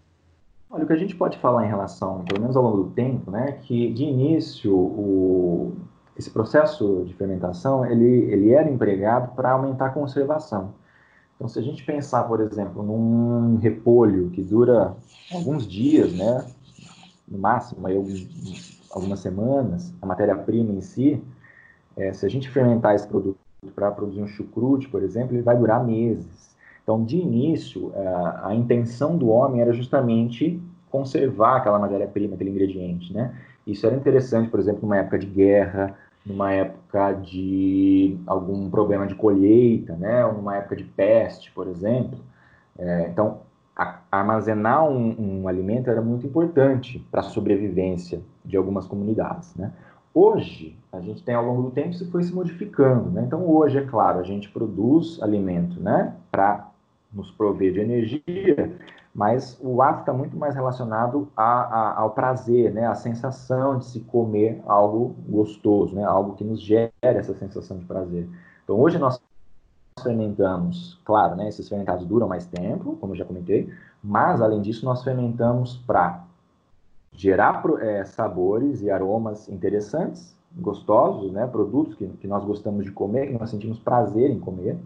Olha, 0.69 0.85
o 0.85 0.87
que 0.87 0.93
a 0.93 0.99
gente 0.99 1.17
pode 1.17 1.39
falar 1.39 1.65
em 1.65 1.69
relação, 1.69 2.23
pelo 2.25 2.41
menos 2.41 2.55
ao 2.55 2.63
longo 2.63 2.85
do 2.85 2.91
tempo, 2.91 3.31
né, 3.31 3.53
que 3.63 3.91
de 3.95 4.05
início 4.05 4.77
o, 4.77 5.75
esse 6.19 6.31
processo 6.31 7.05
de 7.07 7.15
fermentação 7.15 7.87
ele, 7.87 8.31
ele 8.31 8.53
era 8.53 8.69
empregado 8.69 9.35
para 9.35 9.53
aumentar 9.53 9.87
a 9.87 9.91
conservação. 9.91 10.75
Então, 11.37 11.49
se 11.49 11.59
a 11.59 11.62
gente 11.62 11.84
pensar, 11.84 12.24
por 12.24 12.41
exemplo, 12.41 12.82
num 12.82 13.57
repolho 13.59 14.30
que 14.30 14.43
dura 14.43 14.97
alguns 15.30 15.66
dias, 15.68 16.12
né, 16.14 16.45
no 17.28 17.39
máximo 17.39 17.87
aí, 17.87 17.97
algumas 18.91 19.20
semanas, 19.20 19.93
a 20.01 20.07
matéria-prima 20.07 20.72
em 20.72 20.80
si, 20.80 21.22
é, 21.97 22.12
se 22.12 22.24
a 22.24 22.28
gente 22.28 22.49
fermentar 22.49 22.95
esse 22.95 23.07
produto 23.07 23.39
para 23.74 23.91
produzir 23.91 24.22
um 24.22 24.26
chucrute, 24.26 24.89
por 24.89 25.03
exemplo, 25.03 25.34
ele 25.34 25.43
vai 25.43 25.57
durar 25.57 25.84
meses. 25.84 26.57
Então, 26.82 27.05
de 27.05 27.18
início, 27.18 27.93
a, 27.95 28.01
é, 28.01 28.53
a 28.53 28.55
intenção 28.55 29.18
do 29.18 29.28
homem 29.28 29.61
era 29.61 29.72
justamente 29.72 30.61
conservar 30.91 31.57
aquela 31.57 31.78
matéria-prima, 31.78 32.34
aquele 32.34 32.51
ingrediente, 32.51 33.12
né? 33.12 33.34
Isso 33.66 33.87
era 33.87 33.97
interessante, 33.97 34.49
por 34.49 34.61
exemplo, 34.61 34.82
numa 34.82 34.97
época 34.97 35.18
de 35.18 35.26
guerra, 35.26 35.99
numa 36.27 36.53
época 36.53 37.12
de 37.12 38.18
algum 38.27 38.68
problema 38.68 39.07
de 39.07 39.14
colheita, 39.14 39.95
né? 39.95 40.27
Ou 40.27 40.35
numa 40.35 40.57
época 40.57 40.74
de 40.74 40.83
peste, 40.83 41.53
por 41.53 41.68
exemplo. 41.68 42.18
É, 42.77 43.09
então, 43.09 43.39
armazenar 44.11 44.85
um, 44.89 45.43
um, 45.43 45.49
alimento 45.49 45.89
era 45.89 46.03
muito 46.03 46.27
importante 46.27 46.99
para 47.11 47.20
a 47.20 47.24
sobrevivência 47.24 48.20
de 48.45 48.57
algumas 48.57 48.87
comunidades, 48.87 49.55
né? 49.55 49.72
Hoje, 50.12 50.77
a 50.91 50.99
gente 51.01 51.22
tem 51.22 51.35
ao 51.35 51.45
longo 51.45 51.62
do 51.62 51.70
tempo 51.70 51.91
isso 51.91 52.11
foi 52.11 52.22
se 52.22 52.35
modificando, 52.35 53.11
né? 53.11 53.22
Então, 53.27 53.47
hoje, 53.49 53.79
é 53.79 53.83
claro, 53.83 54.18
a 54.18 54.22
gente 54.22 54.49
produz 54.49 55.22
alimento, 55.22 55.79
né, 55.79 56.14
para 56.31 56.70
nos 57.12 57.31
prover 57.31 57.74
de 57.74 57.81
energia, 57.81 58.74
mas 59.17 59.59
o 59.62 59.81
ato 59.81 60.01
está 60.01 60.12
muito 60.12 60.37
mais 60.37 60.55
relacionado 60.55 61.33
a, 61.35 61.43
a, 61.43 62.01
ao 62.01 62.11
prazer, 62.11 62.71
né, 62.75 62.87
a 62.87 62.95
sensação 62.95 63.79
de 63.79 63.87
se 63.87 64.01
comer 64.01 64.62
algo 64.67 65.17
gostoso, 65.27 65.95
né, 65.95 66.05
algo 66.05 66.35
que 66.35 66.45
nos 66.45 66.61
gera 66.61 66.91
essa 67.03 67.33
sensação 67.33 67.79
de 67.79 67.87
prazer. 67.87 68.29
Então, 68.62 68.79
hoje 68.79 68.99
nós 68.99 69.19
fermentamos, 70.03 71.01
claro, 71.03 71.35
né, 71.35 71.49
esses 71.49 71.67
fermentados 71.67 72.05
duram 72.05 72.29
mais 72.29 72.45
tempo, 72.45 72.95
como 72.97 73.14
eu 73.14 73.17
já 73.17 73.25
comentei, 73.25 73.73
mas 74.05 74.43
além 74.43 74.61
disso 74.61 74.85
nós 74.85 75.03
fermentamos 75.03 75.79
para 75.79 76.23
gerar 77.11 77.64
é, 77.81 78.05
sabores 78.05 78.83
e 78.83 78.91
aromas 78.91 79.49
interessantes, 79.49 80.37
gostosos, 80.55 81.33
né, 81.33 81.47
produtos 81.47 81.95
que, 81.95 82.07
que 82.07 82.29
nós 82.29 82.45
gostamos 82.45 82.85
de 82.85 82.93
comer, 82.93 83.29
que 83.29 83.39
nós 83.39 83.49
sentimos 83.49 83.79
prazer 83.79 84.31
em 84.31 84.39
comer, 84.39 84.79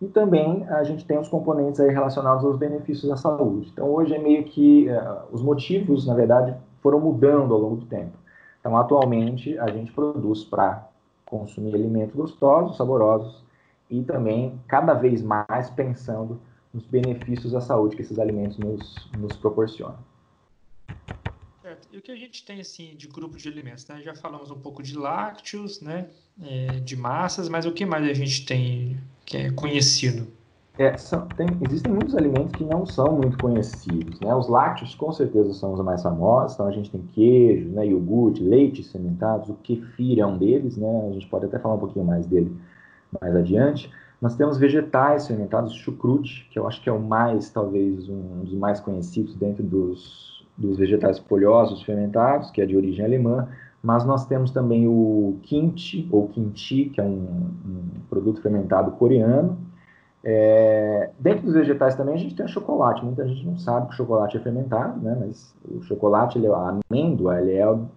e 0.00 0.06
também 0.06 0.64
a 0.68 0.84
gente 0.84 1.04
tem 1.04 1.18
os 1.18 1.28
componentes 1.28 1.80
aí 1.80 1.90
relacionados 1.90 2.44
aos 2.44 2.56
benefícios 2.56 3.08
da 3.08 3.16
saúde. 3.16 3.70
Então 3.72 3.90
hoje 3.90 4.14
é 4.14 4.18
meio 4.18 4.44
que 4.44 4.88
uh, 4.88 5.22
os 5.32 5.42
motivos, 5.42 6.06
na 6.06 6.14
verdade, 6.14 6.54
foram 6.80 7.00
mudando 7.00 7.52
ao 7.52 7.60
longo 7.60 7.76
do 7.76 7.86
tempo. 7.86 8.16
Então 8.60 8.76
atualmente 8.76 9.58
a 9.58 9.68
gente 9.70 9.92
produz 9.92 10.44
para 10.44 10.86
consumir 11.26 11.74
alimentos 11.74 12.14
gostosos, 12.14 12.76
saborosos 12.76 13.44
e 13.90 14.02
também 14.02 14.58
cada 14.68 14.94
vez 14.94 15.22
mais 15.22 15.68
pensando 15.70 16.38
nos 16.72 16.84
benefícios 16.86 17.52
da 17.52 17.60
saúde 17.60 17.96
que 17.96 18.02
esses 18.02 18.18
alimentos 18.18 18.58
nos, 18.58 19.10
nos 19.18 19.36
proporcionam. 19.36 19.96
Certo. 21.78 21.88
E 21.92 21.98
o 21.98 22.02
que 22.02 22.10
a 22.10 22.16
gente 22.16 22.44
tem 22.44 22.60
assim 22.60 22.94
de 22.96 23.06
grupo 23.06 23.36
de 23.36 23.48
alimentos? 23.48 23.86
Né? 23.86 24.00
Já 24.02 24.14
falamos 24.14 24.50
um 24.50 24.58
pouco 24.58 24.82
de 24.82 24.96
lácteos, 24.96 25.80
né? 25.80 26.08
É, 26.42 26.80
de 26.80 26.96
massas, 26.96 27.48
mas 27.48 27.66
o 27.66 27.72
que 27.72 27.86
mais 27.86 28.04
a 28.08 28.12
gente 28.12 28.44
tem 28.44 28.98
que 29.24 29.36
é 29.36 29.50
conhecido? 29.50 30.26
É, 30.78 30.96
são, 30.96 31.26
tem, 31.28 31.46
existem 31.68 31.92
muitos 31.92 32.14
alimentos 32.14 32.52
que 32.52 32.64
não 32.64 32.86
são 32.86 33.16
muito 33.16 33.36
conhecidos, 33.38 34.20
né? 34.20 34.32
Os 34.34 34.48
lácteos, 34.48 34.94
com 34.94 35.12
certeza, 35.12 35.52
são 35.52 35.74
os 35.74 35.84
mais 35.84 36.02
famosos. 36.02 36.54
Então, 36.54 36.66
a 36.66 36.72
gente 36.72 36.90
tem 36.90 37.02
queijo, 37.14 37.68
né, 37.70 37.86
iogurte, 37.86 38.42
leite 38.42 38.84
fermentados. 38.84 39.48
O 39.48 39.54
kefir 39.54 40.20
é 40.20 40.26
um 40.26 40.38
deles, 40.38 40.76
né? 40.76 41.08
A 41.08 41.12
gente 41.12 41.26
pode 41.26 41.46
até 41.46 41.58
falar 41.58 41.74
um 41.74 41.80
pouquinho 41.80 42.04
mais 42.04 42.26
dele 42.26 42.56
mais 43.20 43.34
adiante. 43.34 43.90
Nós 44.20 44.36
temos 44.36 44.58
vegetais 44.58 45.26
fermentados, 45.26 45.74
chucrute, 45.74 46.48
que 46.50 46.58
eu 46.58 46.66
acho 46.66 46.80
que 46.82 46.88
é 46.88 46.92
o 46.92 47.00
mais, 47.00 47.50
talvez, 47.50 48.08
um 48.08 48.42
dos 48.42 48.54
mais 48.54 48.80
conhecidos 48.80 49.34
dentro 49.34 49.62
dos, 49.62 50.37
dos 50.58 50.76
vegetais 50.76 51.18
folhosos 51.20 51.82
fermentados, 51.82 52.50
que 52.50 52.60
é 52.60 52.66
de 52.66 52.76
origem 52.76 53.04
alemã 53.04 53.48
mas 53.82 54.04
nós 54.04 54.26
temos 54.26 54.50
também 54.50 54.88
o 54.88 55.38
kimchi, 55.42 56.08
ou 56.10 56.28
kimchi, 56.28 56.86
que 56.86 57.00
é 57.00 57.04
um, 57.04 57.50
um 57.64 58.00
produto 58.10 58.42
fermentado 58.42 58.90
coreano. 58.92 59.56
É, 60.24 61.10
dentro 61.18 61.46
dos 61.46 61.54
vegetais 61.54 61.94
também 61.94 62.14
a 62.14 62.18
gente 62.18 62.34
tem 62.34 62.44
o 62.44 62.48
chocolate. 62.48 63.04
Muita 63.04 63.26
gente 63.26 63.46
não 63.46 63.56
sabe 63.56 63.88
que 63.88 63.94
o 63.94 63.96
chocolate 63.96 64.36
é 64.36 64.40
fermentado, 64.40 65.00
né? 65.00 65.16
mas 65.18 65.54
o 65.64 65.80
chocolate, 65.82 66.38
ele, 66.38 66.48
a 66.48 66.80
amêndoa, 66.90 67.40
ele 67.40 67.54
é 67.54 67.70
um 67.70 67.88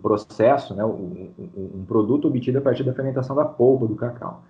processo, 0.00 0.74
né? 0.74 0.84
um, 0.84 1.30
um, 1.38 1.70
um 1.80 1.84
produto 1.84 2.28
obtido 2.28 2.58
a 2.58 2.62
partir 2.62 2.84
da 2.84 2.94
fermentação 2.94 3.34
da 3.34 3.44
polpa 3.44 3.86
do 3.86 3.96
cacau. 3.96 4.42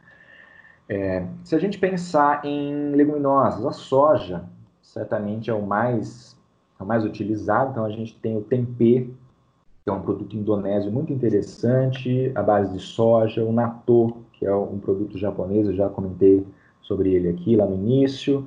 É, 0.87 1.27
se 1.45 1.55
a 1.55 1.59
gente 1.59 1.79
pensar 1.79 2.45
em 2.45 2.93
leguminosas, 2.95 3.65
a 3.65 3.73
soja 3.73 4.45
certamente 4.83 5.51
é 5.51 5.55
o 5.55 5.63
mais, 5.63 6.38
é 6.79 6.83
o 6.83 6.87
mais 6.87 7.05
utilizado, 7.05 7.71
então 7.71 7.85
a 7.85 7.91
gente 7.91 8.15
tem 8.19 8.37
o 8.37 8.43
tempê, 8.43 9.09
que 9.85 9.91
é 9.91 9.93
um 9.93 10.01
produto 10.01 10.37
indonésio 10.37 10.93
muito 10.93 11.13
interessante, 11.13 12.31
a 12.35 12.43
base 12.43 12.73
de 12.73 12.81
soja, 12.81 13.45
o 13.45 13.53
natto, 13.53 14.17
que 14.33 14.47
é 14.47 14.55
um 14.55 14.79
produto 14.79 15.19
japonês, 15.19 15.67
eu 15.67 15.75
já 15.75 15.89
comentei 15.89 16.47
sobre 16.83 17.13
ele 17.13 17.29
aqui 17.29 17.57
lá 17.57 17.67
no 17.67 17.75
início. 17.75 18.47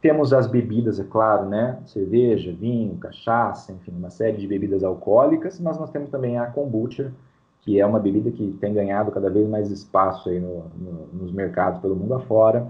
Temos 0.00 0.32
as 0.32 0.46
bebidas, 0.46 0.98
é 0.98 1.04
claro, 1.04 1.48
né? 1.48 1.78
Cerveja, 1.86 2.52
vinho, 2.52 2.96
cachaça, 2.96 3.72
enfim, 3.72 3.92
uma 3.96 4.10
série 4.10 4.36
de 4.36 4.46
bebidas 4.46 4.82
alcoólicas, 4.82 5.60
mas 5.60 5.78
nós 5.78 5.90
temos 5.90 6.10
também 6.10 6.38
a 6.38 6.46
kombucha, 6.46 7.12
que 7.60 7.80
é 7.80 7.86
uma 7.86 8.00
bebida 8.00 8.30
que 8.30 8.56
tem 8.60 8.74
ganhado 8.74 9.12
cada 9.12 9.30
vez 9.30 9.48
mais 9.48 9.70
espaço 9.70 10.28
aí 10.28 10.40
no, 10.40 10.64
no, 10.76 11.06
nos 11.12 11.32
mercados 11.32 11.80
pelo 11.80 11.94
mundo 11.94 12.14
afora. 12.14 12.66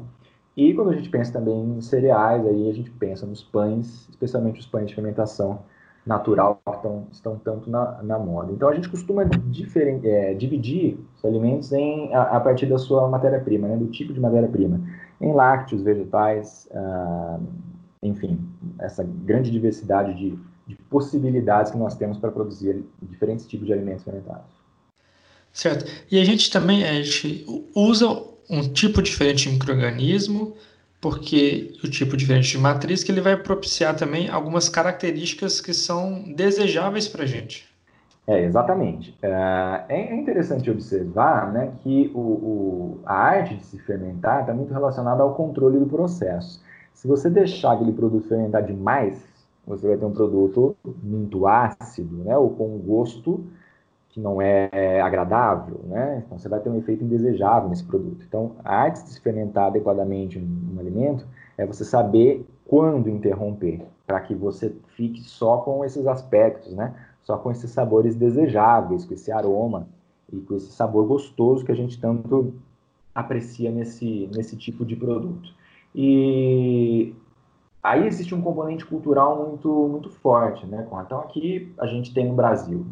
E 0.56 0.74
quando 0.74 0.90
a 0.90 0.94
gente 0.94 1.08
pensa 1.08 1.32
também 1.32 1.54
em 1.54 1.80
cereais, 1.80 2.46
aí 2.46 2.68
a 2.68 2.74
gente 2.74 2.90
pensa 2.90 3.24
nos 3.24 3.42
pães, 3.42 4.08
especialmente 4.10 4.60
os 4.60 4.66
pães 4.66 4.88
de 4.88 4.94
fermentação, 4.94 5.60
natural 6.04 6.60
que 6.64 6.76
estão, 6.76 7.06
estão 7.12 7.38
tanto 7.38 7.70
na, 7.70 8.02
na 8.02 8.18
moda. 8.18 8.52
Então 8.52 8.68
a 8.68 8.74
gente 8.74 8.88
costuma 8.88 9.22
é, 9.22 10.34
dividir 10.34 10.98
os 11.16 11.24
alimentos 11.24 11.72
em, 11.72 12.12
a, 12.12 12.22
a 12.22 12.40
partir 12.40 12.66
da 12.66 12.78
sua 12.78 13.08
matéria-prima, 13.08 13.68
né, 13.68 13.76
do 13.76 13.86
tipo 13.86 14.12
de 14.12 14.20
matéria-prima, 14.20 14.80
em 15.20 15.32
lácteos, 15.32 15.82
vegetais, 15.82 16.68
ah, 16.74 17.38
enfim, 18.02 18.38
essa 18.80 19.04
grande 19.04 19.50
diversidade 19.50 20.14
de, 20.14 20.36
de 20.66 20.74
possibilidades 20.90 21.70
que 21.70 21.78
nós 21.78 21.94
temos 21.94 22.18
para 22.18 22.32
produzir 22.32 22.84
diferentes 23.00 23.46
tipos 23.46 23.66
de 23.66 23.72
alimentos 23.72 24.02
fermentados. 24.02 24.60
Certo. 25.52 25.84
E 26.10 26.20
a 26.20 26.24
gente 26.24 26.50
também 26.50 26.82
a 26.82 26.94
gente 26.94 27.46
usa 27.76 28.31
um 28.48 28.72
tipo 28.72 29.02
diferente 29.02 29.48
de 29.48 29.54
microorganismo 29.54 30.54
porque 31.02 31.74
o 31.82 31.90
tipo 31.90 32.16
diferente 32.16 32.52
de 32.52 32.58
matriz 32.58 33.02
que 33.02 33.10
ele 33.10 33.20
vai 33.20 33.36
propiciar 33.36 33.96
também 33.96 34.28
algumas 34.28 34.68
características 34.68 35.60
que 35.60 35.74
são 35.74 36.22
desejáveis 36.36 37.08
para 37.08 37.24
a 37.24 37.26
gente. 37.26 37.68
É, 38.24 38.44
exatamente. 38.44 39.18
É, 39.20 39.84
é 39.88 40.14
interessante 40.14 40.70
observar 40.70 41.52
né, 41.52 41.72
que 41.82 42.08
o, 42.14 42.20
o, 42.20 43.00
a 43.04 43.14
arte 43.14 43.56
de 43.56 43.64
se 43.64 43.80
fermentar 43.80 44.42
está 44.42 44.54
muito 44.54 44.72
relacionada 44.72 45.24
ao 45.24 45.34
controle 45.34 45.76
do 45.76 45.86
processo. 45.86 46.62
Se 46.94 47.08
você 47.08 47.28
deixar 47.28 47.72
aquele 47.72 47.92
produto 47.92 48.28
fermentar 48.28 48.62
demais, 48.62 49.20
você 49.66 49.88
vai 49.88 49.96
ter 49.96 50.04
um 50.04 50.12
produto 50.12 50.76
muito 51.02 51.48
ácido, 51.48 52.18
né, 52.18 52.38
ou 52.38 52.50
com 52.50 52.78
gosto 52.78 53.44
que 54.12 54.20
não 54.20 54.40
é 54.42 55.00
agradável, 55.00 55.80
né? 55.84 56.22
Então 56.24 56.38
você 56.38 56.46
vai 56.46 56.60
ter 56.60 56.68
um 56.68 56.76
efeito 56.76 57.02
indesejável 57.02 57.70
nesse 57.70 57.82
produto. 57.82 58.22
Então, 58.28 58.52
a 58.62 58.76
arte 58.76 59.02
de 59.04 59.18
fermentar 59.18 59.68
adequadamente 59.68 60.38
um, 60.38 60.74
um 60.74 60.78
alimento 60.78 61.26
é 61.56 61.64
você 61.64 61.82
saber 61.82 62.46
quando 62.66 63.08
interromper, 63.08 63.80
para 64.06 64.20
que 64.20 64.34
você 64.34 64.74
fique 64.88 65.22
só 65.22 65.58
com 65.58 65.82
esses 65.82 66.06
aspectos, 66.06 66.74
né? 66.74 66.94
Só 67.22 67.38
com 67.38 67.50
esses 67.50 67.70
sabores 67.70 68.14
desejáveis, 68.14 69.06
com 69.06 69.14
esse 69.14 69.32
aroma 69.32 69.88
e 70.30 70.40
com 70.40 70.56
esse 70.56 70.72
sabor 70.72 71.06
gostoso 71.06 71.64
que 71.64 71.72
a 71.72 71.76
gente 71.76 71.98
tanto 71.98 72.52
aprecia 73.14 73.70
nesse, 73.70 74.28
nesse 74.34 74.56
tipo 74.58 74.84
de 74.84 74.94
produto. 74.94 75.54
E 75.94 77.14
aí 77.82 78.06
existe 78.06 78.34
um 78.34 78.42
componente 78.42 78.84
cultural 78.84 79.48
muito, 79.48 79.70
muito 79.88 80.10
forte, 80.10 80.66
né? 80.66 80.86
Então 81.06 81.18
aqui 81.18 81.72
a 81.78 81.86
gente 81.86 82.12
tem 82.12 82.28
no 82.28 82.34
Brasil 82.34 82.84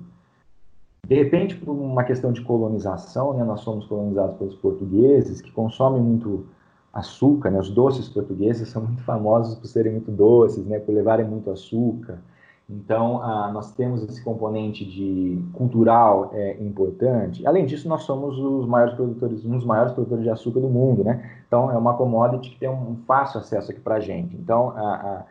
de 1.11 1.17
repente, 1.17 1.57
por 1.57 1.73
uma 1.73 2.05
questão 2.05 2.31
de 2.31 2.41
colonização, 2.41 3.33
né, 3.35 3.43
nós 3.43 3.63
somos 3.63 3.85
colonizados 3.87 4.37
pelos 4.37 4.55
portugueses, 4.55 5.41
que 5.41 5.51
consomem 5.51 6.01
muito 6.01 6.47
açúcar, 6.93 7.51
né, 7.51 7.59
os 7.59 7.69
doces 7.69 8.09
portugueses 8.09 8.69
são 8.69 8.83
muito 8.83 9.03
famosos 9.03 9.57
por 9.57 9.67
serem 9.67 9.91
muito 9.91 10.13
doces, 10.13 10.65
né, 10.65 10.79
por 10.79 10.95
levarem 10.95 11.27
muito 11.27 11.51
açúcar. 11.51 12.21
Então, 12.69 13.15
nós 13.53 13.73
temos 13.73 14.05
esse 14.05 14.23
componente 14.23 14.85
de 14.85 15.45
cultural 15.55 16.31
é, 16.33 16.57
importante. 16.63 17.45
Além 17.45 17.67
disso, 17.67 17.89
nós 17.89 18.05
somos 18.05 18.39
os 18.39 18.65
maiores 18.65 18.95
produtores, 18.95 19.45
um 19.45 19.57
dos 19.57 19.65
maiores 19.65 19.93
produtores 19.93 20.23
de 20.23 20.31
açúcar 20.31 20.61
do 20.61 20.69
mundo, 20.69 21.03
né? 21.03 21.29
Então, 21.49 21.69
é 21.73 21.77
uma 21.77 21.95
commodity 21.95 22.51
que 22.51 22.61
tem 22.61 22.69
um 22.69 22.95
fácil 23.09 23.41
acesso 23.41 23.73
aqui 23.73 23.81
para 23.81 23.97
a 23.97 24.01
gente. 24.01 24.37
Então, 24.37 24.71
a, 24.77 24.95
a 24.95 25.25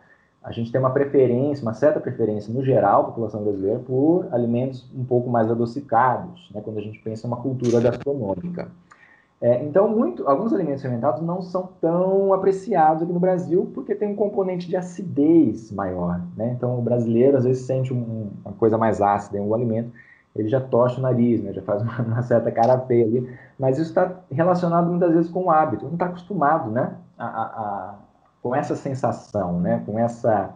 a 0.43 0.51
gente 0.51 0.71
tem 0.71 0.79
uma 0.79 0.91
preferência, 0.91 1.61
uma 1.61 1.73
certa 1.73 1.99
preferência 1.99 2.53
no 2.53 2.63
geral, 2.63 3.01
a 3.01 3.05
população 3.05 3.43
brasileira, 3.43 3.79
por 3.79 4.27
alimentos 4.31 4.89
um 4.95 5.03
pouco 5.03 5.29
mais 5.29 5.51
adocicados, 5.51 6.49
né, 6.53 6.61
quando 6.63 6.77
a 6.77 6.81
gente 6.81 6.99
pensa 6.99 7.27
em 7.27 7.29
uma 7.29 7.37
cultura 7.37 7.81
gastronômica. 7.81 8.69
É, 9.41 9.63
então, 9.63 9.87
muito, 9.87 10.27
alguns 10.27 10.51
alimentos 10.53 10.81
fermentados 10.81 11.21
não 11.21 11.41
são 11.41 11.69
tão 11.79 12.33
apreciados 12.33 13.03
aqui 13.03 13.13
no 13.13 13.19
Brasil 13.21 13.71
porque 13.73 13.95
tem 13.95 14.09
um 14.09 14.15
componente 14.15 14.67
de 14.67 14.75
acidez 14.75 15.71
maior. 15.71 16.21
Né? 16.35 16.53
Então, 16.57 16.77
o 16.77 16.81
brasileiro 16.81 17.37
às 17.37 17.45
vezes 17.45 17.65
sente 17.65 17.93
um, 17.93 18.29
uma 18.43 18.53
coisa 18.55 18.77
mais 18.77 19.01
ácida 19.01 19.37
em 19.37 19.41
um 19.41 19.53
alimento, 19.53 19.91
ele 20.35 20.49
já 20.49 20.59
tocha 20.59 20.99
o 20.99 21.01
nariz, 21.01 21.41
né? 21.41 21.53
já 21.53 21.61
faz 21.61 21.81
uma, 21.81 22.01
uma 22.01 22.21
certa 22.21 22.51
cara 22.51 22.77
feia 22.79 23.05
ali. 23.05 23.29
Mas 23.57 23.77
isso 23.77 23.89
está 23.89 24.13
relacionado 24.29 24.89
muitas 24.89 25.13
vezes 25.13 25.31
com 25.31 25.45
o 25.45 25.51
hábito, 25.51 25.85
não 25.85 25.93
está 25.93 26.07
acostumado 26.07 26.69
né? 26.69 26.95
a, 27.17 27.25
a 27.25 27.95
com 28.41 28.55
essa 28.55 28.75
sensação, 28.75 29.59
né? 29.59 29.83
com, 29.85 29.99
essa, 29.99 30.53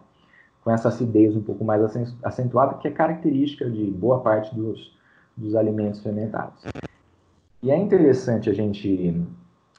com 0.63 0.71
essa 0.71 0.89
acidez 0.89 1.35
um 1.35 1.41
pouco 1.41 1.63
mais 1.63 1.81
acentuada, 2.23 2.75
que 2.75 2.87
é 2.87 2.91
característica 2.91 3.69
de 3.69 3.85
boa 3.91 4.21
parte 4.21 4.53
dos, 4.55 4.97
dos 5.35 5.55
alimentos 5.55 6.01
fermentados. 6.01 6.63
E 7.61 7.71
é 7.71 7.77
interessante 7.77 8.49
a 8.49 8.53
gente 8.53 9.21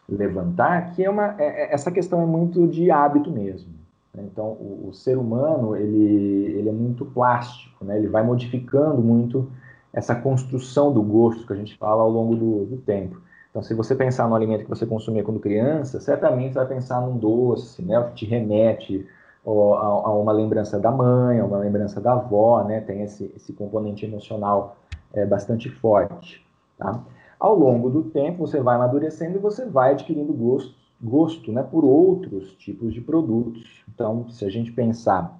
levantar 0.08 0.92
que 0.92 1.04
é 1.04 1.10
uma, 1.10 1.34
é, 1.38 1.64
é 1.64 1.74
essa 1.74 1.90
questão 1.90 2.22
é 2.22 2.26
muito 2.26 2.66
de 2.66 2.90
hábito 2.90 3.30
mesmo. 3.30 3.72
Né? 4.14 4.22
Então, 4.30 4.46
o, 4.46 4.88
o, 4.88 4.94
ser 4.94 5.18
humano 5.18 5.74
ele, 5.74 6.58
ele 6.58 6.68
é 6.68 6.72
muito 6.72 7.04
plástico, 7.06 7.84
né? 7.84 7.98
ele 7.98 8.08
vai 8.08 8.22
modificando 8.22 9.00
muito 9.02 9.50
essa 9.92 10.14
construção 10.14 10.92
do 10.92 11.02
gosto 11.02 11.46
que 11.46 11.52
a 11.52 11.56
gente 11.56 11.76
fala 11.76 12.02
ao 12.02 12.10
longo 12.10 12.36
do, 12.36 12.64
do 12.66 12.76
tempo. 12.78 13.20
Então, 13.54 13.62
se 13.62 13.72
você 13.72 13.94
pensar 13.94 14.28
no 14.28 14.34
alimento 14.34 14.64
que 14.64 14.68
você 14.68 14.84
consumia 14.84 15.22
quando 15.22 15.38
criança, 15.38 16.00
certamente 16.00 16.54
você 16.54 16.58
vai 16.58 16.66
pensar 16.66 17.00
num 17.00 17.16
doce, 17.16 17.80
né, 17.82 18.02
que 18.08 18.14
te 18.14 18.26
remete 18.26 19.06
a, 19.46 19.48
a, 19.48 20.12
uma 20.12 20.32
lembrança 20.32 20.76
da 20.80 20.90
mãe, 20.90 21.38
a 21.38 21.44
uma 21.44 21.58
lembrança 21.58 22.00
da 22.00 22.14
avó, 22.14 22.64
né, 22.64 22.80
tem 22.80 23.02
esse, 23.02 23.32
esse 23.36 23.52
componente 23.52 24.04
emocional 24.04 24.76
é, 25.12 25.24
bastante 25.24 25.70
forte. 25.70 26.44
Tá? 26.76 27.00
Ao 27.38 27.56
longo 27.56 27.88
do 27.88 28.02
tempo, 28.02 28.44
você 28.44 28.60
vai 28.60 28.74
amadurecendo 28.74 29.38
e 29.38 29.40
você 29.40 29.64
vai 29.64 29.92
adquirindo 29.92 30.32
gostos 30.32 30.74
gosto 31.00 31.52
né, 31.52 31.62
por 31.62 31.84
outros 31.84 32.56
tipos 32.56 32.92
de 32.92 33.00
produtos. 33.00 33.84
Então, 33.94 34.28
se 34.30 34.44
a 34.44 34.50
gente 34.50 34.72
pensar 34.72 35.38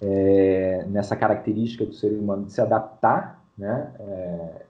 é, 0.00 0.84
nessa 0.88 1.14
característica 1.14 1.86
do 1.86 1.92
ser 1.92 2.12
humano 2.12 2.46
de 2.46 2.52
se 2.52 2.60
adaptar, 2.60 3.40
né, 3.56 3.92
é, 4.00 4.67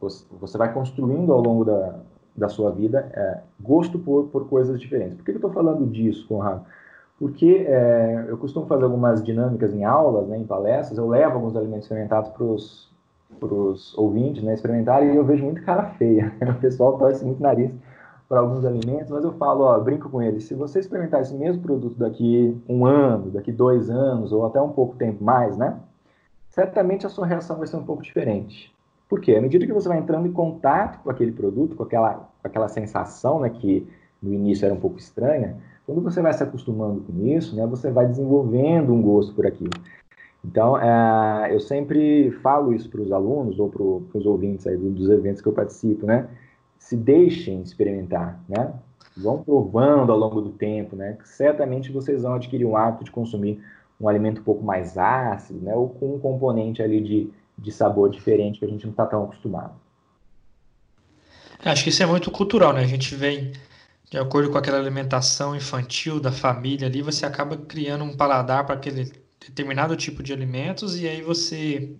você 0.00 0.58
vai 0.58 0.72
construindo 0.72 1.32
ao 1.32 1.40
longo 1.40 1.64
da, 1.64 2.00
da 2.36 2.48
sua 2.48 2.70
vida 2.70 3.10
é, 3.12 3.40
gosto 3.60 3.98
por, 3.98 4.28
por 4.28 4.48
coisas 4.48 4.80
diferentes. 4.80 5.16
Por 5.16 5.24
que 5.24 5.30
eu 5.32 5.36
estou 5.36 5.52
falando 5.52 5.86
disso, 5.86 6.26
Conrado? 6.26 6.64
Porque 7.18 7.66
é, 7.68 8.24
eu 8.28 8.38
costumo 8.38 8.66
fazer 8.66 8.84
algumas 8.84 9.22
dinâmicas 9.22 9.74
em 9.74 9.84
aulas, 9.84 10.26
né, 10.26 10.38
em 10.38 10.46
palestras, 10.46 10.96
eu 10.96 11.06
levo 11.06 11.34
alguns 11.34 11.54
alimentos 11.54 11.86
fermentados 11.86 12.30
para 12.30 12.44
os 13.54 13.98
ouvintes 13.98 14.42
né, 14.42 14.54
experimentarem 14.54 15.12
e 15.12 15.16
eu 15.16 15.24
vejo 15.24 15.44
muito 15.44 15.62
cara 15.62 15.84
feia. 15.98 16.32
O 16.56 16.60
pessoal 16.60 16.96
torce 16.96 17.24
muito 17.24 17.42
nariz 17.42 17.70
para 18.26 18.40
alguns 18.40 18.64
alimentos, 18.64 19.10
mas 19.10 19.24
eu 19.24 19.32
falo, 19.32 19.64
ó, 19.64 19.78
brinco 19.80 20.08
com 20.08 20.22
eles, 20.22 20.44
se 20.44 20.54
você 20.54 20.78
experimentar 20.78 21.20
esse 21.20 21.34
mesmo 21.34 21.60
produto 21.62 21.98
daqui 21.98 22.56
um 22.68 22.86
ano, 22.86 23.28
daqui 23.32 23.50
dois 23.50 23.90
anos, 23.90 24.32
ou 24.32 24.46
até 24.46 24.62
um 24.62 24.68
pouco 24.70 24.94
tempo 24.94 25.22
mais, 25.22 25.56
né? 25.56 25.76
Certamente 26.48 27.04
a 27.04 27.08
sua 27.08 27.26
reação 27.26 27.58
vai 27.58 27.66
ser 27.66 27.76
um 27.76 27.84
pouco 27.84 28.02
diferente. 28.02 28.72
Por 29.10 29.20
quê? 29.20 29.34
À 29.34 29.42
medida 29.42 29.66
que 29.66 29.72
você 29.72 29.88
vai 29.88 29.98
entrando 29.98 30.26
em 30.26 30.32
contato 30.32 31.02
com 31.02 31.10
aquele 31.10 31.32
produto, 31.32 31.76
com 31.76 31.82
aquela, 31.82 32.14
com 32.14 32.48
aquela 32.48 32.68
sensação, 32.68 33.40
né, 33.40 33.50
que 33.50 33.86
no 34.22 34.32
início 34.32 34.64
era 34.64 34.72
um 34.72 34.80
pouco 34.80 34.98
estranha, 34.98 35.56
quando 35.84 36.00
você 36.00 36.22
vai 36.22 36.32
se 36.32 36.42
acostumando 36.42 37.00
com 37.00 37.26
isso, 37.26 37.56
né, 37.56 37.66
você 37.66 37.90
vai 37.90 38.06
desenvolvendo 38.06 38.94
um 38.94 39.02
gosto 39.02 39.34
por 39.34 39.46
aquilo. 39.46 39.72
Então, 40.42 40.78
é, 40.78 41.52
eu 41.52 41.60
sempre 41.60 42.30
falo 42.42 42.72
isso 42.72 42.88
para 42.88 43.02
os 43.02 43.12
alunos 43.12 43.58
ou 43.58 43.68
para 43.68 44.18
os 44.18 44.24
ouvintes 44.24 44.66
aí 44.66 44.76
dos 44.76 45.10
eventos 45.10 45.42
que 45.42 45.48
eu 45.48 45.52
participo, 45.52 46.06
né? 46.06 46.28
se 46.80 46.96
deixem 46.96 47.60
experimentar, 47.60 48.42
né? 48.48 48.72
Vão 49.16 49.42
provando 49.42 50.10
ao 50.10 50.18
longo 50.18 50.40
do 50.40 50.50
tempo, 50.50 50.96
né? 50.96 51.18
Certamente 51.24 51.92
vocês 51.92 52.22
vão 52.22 52.34
adquirir 52.34 52.64
o 52.64 52.76
hábito 52.76 53.04
de 53.04 53.10
consumir 53.10 53.62
um 54.00 54.08
alimento 54.08 54.40
um 54.40 54.44
pouco 54.44 54.64
mais 54.64 54.96
ácido, 54.96 55.60
né? 55.60 55.74
Ou 55.74 55.90
com 55.90 56.16
um 56.16 56.18
componente 56.18 56.82
ali 56.82 57.00
de, 57.00 57.30
de 57.60 57.70
sabor 57.70 58.10
diferente 58.10 58.58
que 58.58 58.64
a 58.64 58.68
gente 58.68 58.84
não 58.84 58.90
está 58.90 59.06
tão 59.06 59.24
acostumado. 59.24 59.74
Acho 61.62 61.84
que 61.84 61.90
isso 61.90 62.02
é 62.02 62.06
muito 62.06 62.30
cultural, 62.30 62.72
né? 62.72 62.80
A 62.80 62.86
gente 62.86 63.14
vem 63.14 63.52
de 64.10 64.18
acordo 64.18 64.50
com 64.50 64.58
aquela 64.58 64.78
alimentação 64.78 65.54
infantil 65.54 66.18
da 66.18 66.32
família 66.32 66.88
ali, 66.88 67.00
você 67.00 67.24
acaba 67.24 67.56
criando 67.56 68.02
um 68.02 68.16
paladar 68.16 68.66
para 68.66 68.74
aquele 68.74 69.12
determinado 69.38 69.94
tipo 69.94 70.22
de 70.22 70.32
alimentos 70.32 70.98
e 70.98 71.06
aí 71.06 71.22
você 71.22 71.94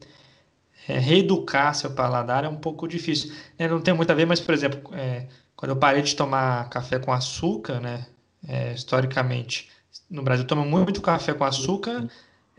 é, 0.89 0.99
reeducar 0.99 1.75
seu 1.75 1.93
paladar 1.93 2.45
é 2.45 2.49
um 2.49 2.57
pouco 2.57 2.89
difícil. 2.89 3.33
É, 3.59 3.69
não 3.69 3.81
tem 3.81 3.95
muito 3.95 4.11
a 4.11 4.15
ver, 4.15 4.27
mas, 4.27 4.41
por 4.41 4.53
exemplo, 4.53 4.81
é, 4.95 5.29
quando 5.55 5.71
eu 5.71 5.77
parei 5.77 6.03
de 6.03 6.17
tomar 6.17 6.69
café 6.69 6.99
com 6.99 7.13
açúcar, 7.13 7.81
né, 7.81 8.07
é, 8.49 8.73
historicamente, 8.73 9.69
no 10.11 10.23
Brasil 10.23 10.47
toma 10.47 10.65
muito 10.65 11.01
café 11.01 11.33
com 11.33 11.45
açúcar, 11.45 12.09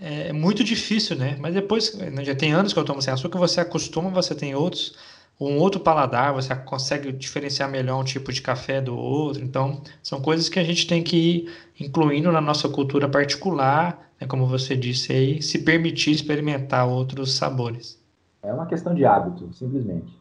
é, 0.01 0.29
é 0.29 0.33
muito 0.33 0.63
difícil, 0.63 1.15
né? 1.15 1.37
Mas 1.39 1.53
depois, 1.53 1.93
né, 1.93 2.25
já 2.25 2.33
tem 2.33 2.51
anos 2.51 2.73
que 2.73 2.79
eu 2.79 2.83
tomo 2.83 3.01
sem 3.01 3.13
açúcar, 3.13 3.37
você 3.37 3.61
acostuma, 3.61 4.09
você 4.09 4.33
tem 4.33 4.55
outros, 4.55 4.95
um 5.39 5.57
outro 5.57 5.79
paladar, 5.79 6.33
você 6.33 6.55
consegue 6.55 7.11
diferenciar 7.11 7.69
melhor 7.69 8.01
um 8.01 8.03
tipo 8.03 8.33
de 8.33 8.41
café 8.41 8.81
do 8.81 8.97
outro. 8.97 9.43
Então, 9.43 9.83
são 10.01 10.19
coisas 10.19 10.49
que 10.49 10.59
a 10.59 10.63
gente 10.63 10.87
tem 10.87 11.03
que 11.03 11.15
ir 11.15 11.53
incluindo 11.79 12.31
na 12.31 12.41
nossa 12.41 12.67
cultura 12.67 13.07
particular, 13.07 14.11
né, 14.19 14.25
como 14.27 14.47
você 14.47 14.75
disse 14.75 15.13
aí, 15.13 15.41
se 15.41 15.59
permitir 15.59 16.11
experimentar 16.11 16.87
outros 16.87 17.35
sabores. 17.35 18.01
É 18.41 18.51
uma 18.51 18.65
questão 18.65 18.95
de 18.95 19.05
hábito, 19.05 19.53
simplesmente. 19.53 20.19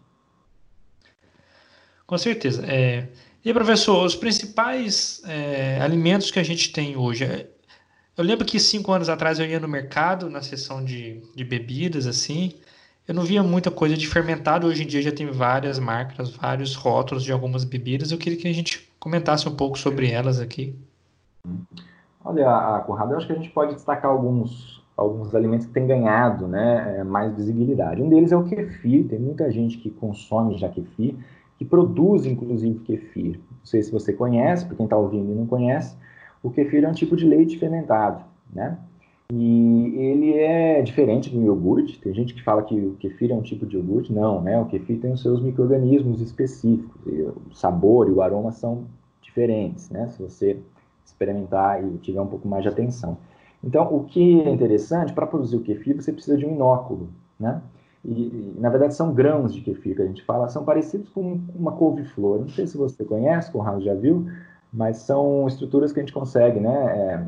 Com 2.07 2.18
certeza. 2.18 2.64
É... 2.66 3.09
E, 3.43 3.55
professor, 3.55 4.05
os 4.05 4.14
principais 4.14 5.22
é, 5.26 5.81
alimentos 5.81 6.31
que 6.31 6.39
a 6.39 6.43
gente 6.43 6.70
tem 6.70 6.95
hoje. 6.95 7.24
Eu 8.21 8.25
lembro 8.27 8.45
que 8.45 8.61
cinco 8.61 8.93
anos 8.93 9.09
atrás 9.09 9.41
eu 9.41 9.47
ia 9.47 9.59
no 9.59 9.66
mercado, 9.66 10.29
na 10.29 10.43
seção 10.43 10.85
de, 10.85 11.23
de 11.35 11.43
bebidas, 11.43 12.07
assim. 12.07 12.53
Eu 13.09 13.14
não 13.14 13.23
via 13.23 13.43
muita 13.43 13.71
coisa 13.71 13.97
de 13.97 14.07
fermentado. 14.07 14.66
Hoje 14.66 14.83
em 14.83 14.87
dia 14.87 15.01
já 15.01 15.11
tem 15.11 15.27
várias 15.31 15.79
marcas, 15.79 16.29
vários 16.29 16.75
rótulos 16.75 17.25
de 17.25 17.33
algumas 17.33 17.64
bebidas. 17.64 18.12
Eu 18.12 18.18
queria 18.18 18.39
que 18.39 18.47
a 18.47 18.53
gente 18.53 18.93
comentasse 19.01 19.49
um 19.49 19.57
pouco 19.57 19.79
sobre 19.79 20.11
elas 20.11 20.39
aqui. 20.39 20.79
Olha, 22.23 22.47
a 22.51 22.81
Conrado, 22.81 23.12
eu 23.12 23.16
acho 23.16 23.27
que 23.27 23.33
a 23.33 23.37
gente 23.37 23.49
pode 23.49 23.75
destacar 23.75 24.11
alguns 24.11 24.85
alguns 24.95 25.35
alimentos 25.35 25.64
que 25.64 25.73
têm 25.73 25.87
ganhado 25.87 26.47
né, 26.47 26.97
é, 26.99 27.05
mais 27.05 27.35
visibilidade. 27.35 28.03
Um 28.03 28.11
deles 28.11 28.33
é 28.33 28.37
o 28.37 28.45
kefir, 28.45 29.09
tem 29.09 29.18
muita 29.18 29.51
gente 29.51 29.79
que 29.79 29.89
consome 29.89 30.59
já 30.59 30.68
kefir, 30.68 31.14
que 31.57 31.64
produz 31.64 32.27
inclusive 32.27 32.81
kefir. 32.81 33.41
Não 33.51 33.64
sei 33.64 33.83
se 33.83 33.91
você 33.91 34.12
conhece, 34.12 34.66
para 34.66 34.77
quem 34.77 34.85
está 34.85 34.99
ouvindo 34.99 35.33
e 35.33 35.35
não 35.35 35.47
conhece, 35.47 35.97
o 36.43 36.51
kefir 36.51 36.84
é 36.84 36.88
um 36.88 36.93
tipo 36.93 37.16
de 37.16 37.26
leite 37.26 37.59
fermentado, 37.59 38.24
né? 38.53 38.78
E 39.32 39.95
ele 39.97 40.34
é 40.34 40.82
diferente 40.82 41.30
do 41.30 41.41
iogurte. 41.41 42.01
Tem 42.01 42.12
gente 42.12 42.34
que 42.34 42.43
fala 42.43 42.62
que 42.62 42.74
o 42.74 42.97
kefir 42.97 43.30
é 43.30 43.34
um 43.34 43.43
tipo 43.43 43.64
de 43.64 43.76
iogurte. 43.76 44.12
Não, 44.12 44.41
né? 44.41 44.61
O 44.61 44.66
kefir 44.66 44.99
tem 45.01 45.12
os 45.12 45.22
seus 45.22 45.41
micro-organismos 45.41 46.20
específicos. 46.20 47.01
o 47.07 47.55
sabor 47.55 48.09
e 48.09 48.12
o 48.12 48.22
aroma 48.22 48.51
são 48.51 48.84
diferentes, 49.22 49.88
né? 49.91 50.09
Se 50.09 50.20
você 50.20 50.59
experimentar 51.05 51.84
e 51.84 51.99
tiver 51.99 52.20
um 52.20 52.26
pouco 52.26 52.49
mais 52.49 52.62
de 52.62 52.68
atenção. 52.68 53.16
Então, 53.62 53.95
o 53.95 54.05
que 54.05 54.41
é 54.41 54.51
interessante, 54.51 55.12
para 55.12 55.26
produzir 55.26 55.57
o 55.57 55.61
kefir, 55.61 55.95
você 55.95 56.12
precisa 56.12 56.36
de 56.36 56.47
um 56.47 56.55
inóculo, 56.55 57.11
né? 57.38 57.61
E, 58.03 58.55
na 58.59 58.70
verdade, 58.70 58.95
são 58.95 59.12
grãos 59.12 59.53
de 59.53 59.61
kefir 59.61 59.95
que 59.95 60.03
a 60.03 60.07
gente 60.07 60.24
fala, 60.24 60.49
são 60.49 60.64
parecidos 60.64 61.11
com 61.11 61.38
uma 61.55 61.72
couve-flor. 61.72 62.41
Não 62.41 62.49
sei 62.49 62.66
se 62.66 62.76
você 62.76 63.05
conhece, 63.05 63.53
Conrado 63.53 63.82
já 63.82 63.95
viu, 63.95 64.26
mas 64.73 64.99
são 64.99 65.47
estruturas 65.47 65.93
que 65.93 66.01
a 66.01 66.03
gente 66.03 66.12
consegue, 66.12 66.61
né? 66.61 66.97
É, 66.97 67.27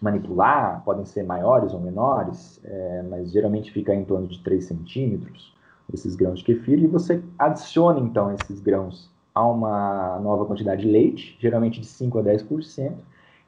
manipular, 0.00 0.82
podem 0.84 1.04
ser 1.04 1.22
maiores 1.24 1.74
ou 1.74 1.80
menores, 1.80 2.60
é, 2.64 3.02
mas 3.08 3.30
geralmente 3.30 3.70
fica 3.70 3.94
em 3.94 4.04
torno 4.04 4.26
de 4.26 4.38
3 4.42 4.64
centímetros, 4.64 5.54
esses 5.92 6.16
grãos 6.16 6.38
de 6.38 6.44
kefir, 6.44 6.78
e 6.78 6.86
você 6.86 7.22
adiciona, 7.38 8.00
então, 8.00 8.32
esses 8.32 8.60
grãos 8.60 9.10
a 9.34 9.46
uma 9.46 10.18
nova 10.20 10.44
quantidade 10.44 10.82
de 10.82 10.88
leite, 10.88 11.36
geralmente 11.38 11.80
de 11.80 11.86
5 11.86 12.18
a 12.18 12.22
10%, 12.22 12.92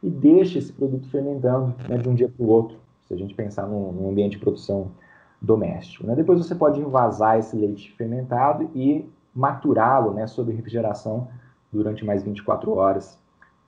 e 0.02 0.10
deixa 0.10 0.58
esse 0.58 0.72
produto 0.72 1.08
fermentando 1.08 1.74
né, 1.88 1.96
de 1.96 2.08
um 2.08 2.14
dia 2.14 2.28
para 2.28 2.44
o 2.44 2.48
outro, 2.48 2.76
se 3.06 3.14
a 3.14 3.16
gente 3.16 3.34
pensar 3.34 3.66
num, 3.66 3.92
num 3.92 4.10
ambiente 4.10 4.32
de 4.32 4.38
produção 4.38 4.90
doméstico. 5.40 6.06
Né? 6.06 6.14
Depois 6.14 6.38
você 6.38 6.54
pode 6.54 6.80
envasar 6.80 7.38
esse 7.38 7.56
leite 7.56 7.92
fermentado 7.92 8.70
e 8.74 9.08
maturá-lo 9.34 10.12
né, 10.12 10.26
sob 10.26 10.52
refrigeração 10.52 11.28
durante 11.72 12.04
mais 12.04 12.22
24 12.22 12.72
horas 12.72 13.18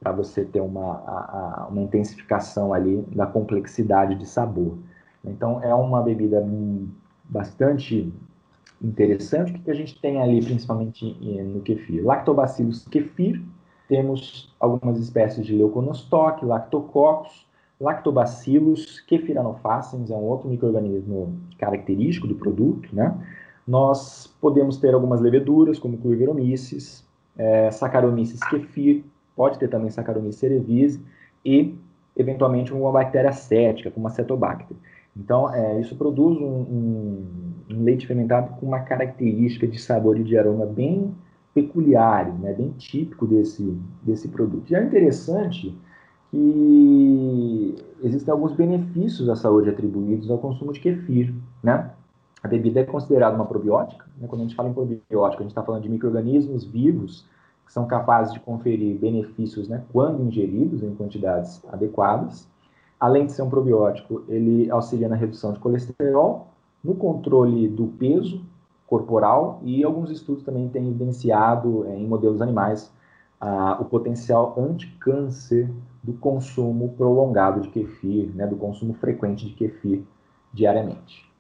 para 0.01 0.13
você 0.13 0.45
ter 0.45 0.61
uma, 0.61 0.97
a, 1.07 1.63
a, 1.63 1.69
uma 1.69 1.81
intensificação 1.81 2.75
ali 2.75 3.03
da 3.15 3.27
complexidade 3.27 4.15
de 4.17 4.27
sabor. 4.27 4.77
Então 5.25 5.63
é 5.63 5.75
uma 5.75 6.03
bebida 6.03 6.47
bastante 7.25 8.13
interessante. 8.83 9.59
Que 9.61 9.71
a 9.71 9.75
gente 9.75 9.99
tem 10.01 10.21
ali 10.21 10.45
principalmente 10.45 11.05
no 11.45 11.61
kefir? 11.61 12.05
Lactobacillus 12.05 12.87
kefir, 12.87 13.43
temos 13.89 14.55
algumas 14.61 14.99
espécies 14.99 15.47
de 15.47 15.55
leuconostoque, 15.57 16.45
lactococcus, 16.45 17.47
lactobacillus, 17.81 19.01
kefiranofaciens, 19.01 20.11
é 20.11 20.15
um 20.15 20.23
outro 20.23 20.49
microorganismo 20.49 21.39
característico 21.59 22.27
do 22.27 22.35
produto, 22.35 22.89
né? 22.95 23.17
Nós 23.67 24.27
podemos 24.41 24.77
ter 24.77 24.95
algumas 24.95 25.21
leveduras, 25.21 25.79
como 25.79 25.97
Cluiveromyces, 25.97 27.04
é, 27.37 27.71
Saccharomyces 27.71 28.41
kefir, 28.49 29.05
pode 29.37 29.59
ter 29.59 29.69
também 29.69 29.91
Saccharomyces 29.91 30.41
cerevisiae 30.41 31.01
e, 31.45 31.75
eventualmente, 32.17 32.73
uma 32.73 32.93
bactéria 32.93 33.33
cética, 33.33 33.91
como 33.91 34.07
a 34.07 34.11
Cetobacter. 34.11 34.77
Então, 35.17 35.53
é, 35.53 35.81
isso 35.81 35.97
produz 35.97 36.37
um, 36.39 36.45
um, 36.45 37.27
um, 37.71 37.83
leite 37.85 38.07
fermentado 38.07 38.55
com 38.59 38.67
uma 38.67 38.81
característica 38.81 39.67
de 39.67 39.81
sabor 39.81 40.19
e 40.19 40.25
de 40.25 40.37
aroma 40.37 40.67
bem 40.67 41.15
peculiares, 41.55 42.35
né, 42.41 42.53
bem 42.53 42.71
típico 42.71 43.27
desse, 43.27 43.79
desse 44.03 44.27
produto. 44.27 44.69
E 44.71 44.75
é 44.75 44.83
interessante 44.83 45.77
que 46.33 47.77
existem 48.03 48.33
alguns 48.33 48.53
benefícios 48.53 49.29
à 49.29 49.37
saúde 49.37 49.71
atribuídos 49.71 50.29
ao 50.29 50.39
consumo 50.39 50.73
de 50.73 50.81
kefir, 50.81 51.33
né? 51.63 51.91
A 52.45 52.49
bebida 52.49 52.81
é 52.81 52.85
considerada 52.85 53.35
uma 53.35 53.47
probiótica, 53.47 54.05
né? 54.19 54.29
quando 54.29 54.43
a 54.43 54.45
gente 54.45 54.55
fala 54.55 54.69
em 54.69 54.75
probiótica, 54.75 55.41
a 55.41 55.45
gente 55.45 55.53
está 55.53 55.63
falando 55.63 55.83
de 55.83 55.89
micro-organismos 55.89 56.63
vivos 56.63 57.27
que 57.65 57.73
são 57.73 57.87
capazes 57.87 58.35
de 58.35 58.41
conferir 58.41 58.99
benefícios 58.99 59.67
né, 59.67 59.83
quando 59.91 60.23
ingeridos 60.23 60.83
em 60.83 60.95
quantidades 60.95 61.65
adequadas. 61.73 62.47
Além 63.01 63.25
de 63.25 63.33
ser 63.33 63.41
um 63.41 63.49
probiótico, 63.49 64.25
ele 64.29 64.71
auxilia 64.71 65.09
na 65.09 65.17
redução 65.17 65.55
de 65.55 65.59
colesterol, 65.59 66.49
no 66.85 66.95
controle 66.95 67.67
do 67.67 67.87
peso 67.87 68.45
corporal 68.87 69.59
e 69.63 69.83
alguns 69.83 70.11
estudos 70.11 70.45
também 70.45 70.69
têm 70.69 70.87
evidenciado 70.87 71.87
é, 71.87 71.97
em 71.97 72.07
modelos 72.07 72.43
animais 72.43 72.93
ah, 73.41 73.79
o 73.81 73.87
potencial 73.87 74.55
anticâncer 74.59 75.71
do 76.03 76.13
consumo 76.13 76.91
prolongado 76.91 77.63
de 77.63 77.71
kefir, 77.71 78.31
né, 78.35 78.47
do 78.47 78.57
consumo 78.57 78.93
frequente 78.93 79.47
de 79.47 79.55
kefir 79.55 80.03
diariamente. 80.53 81.34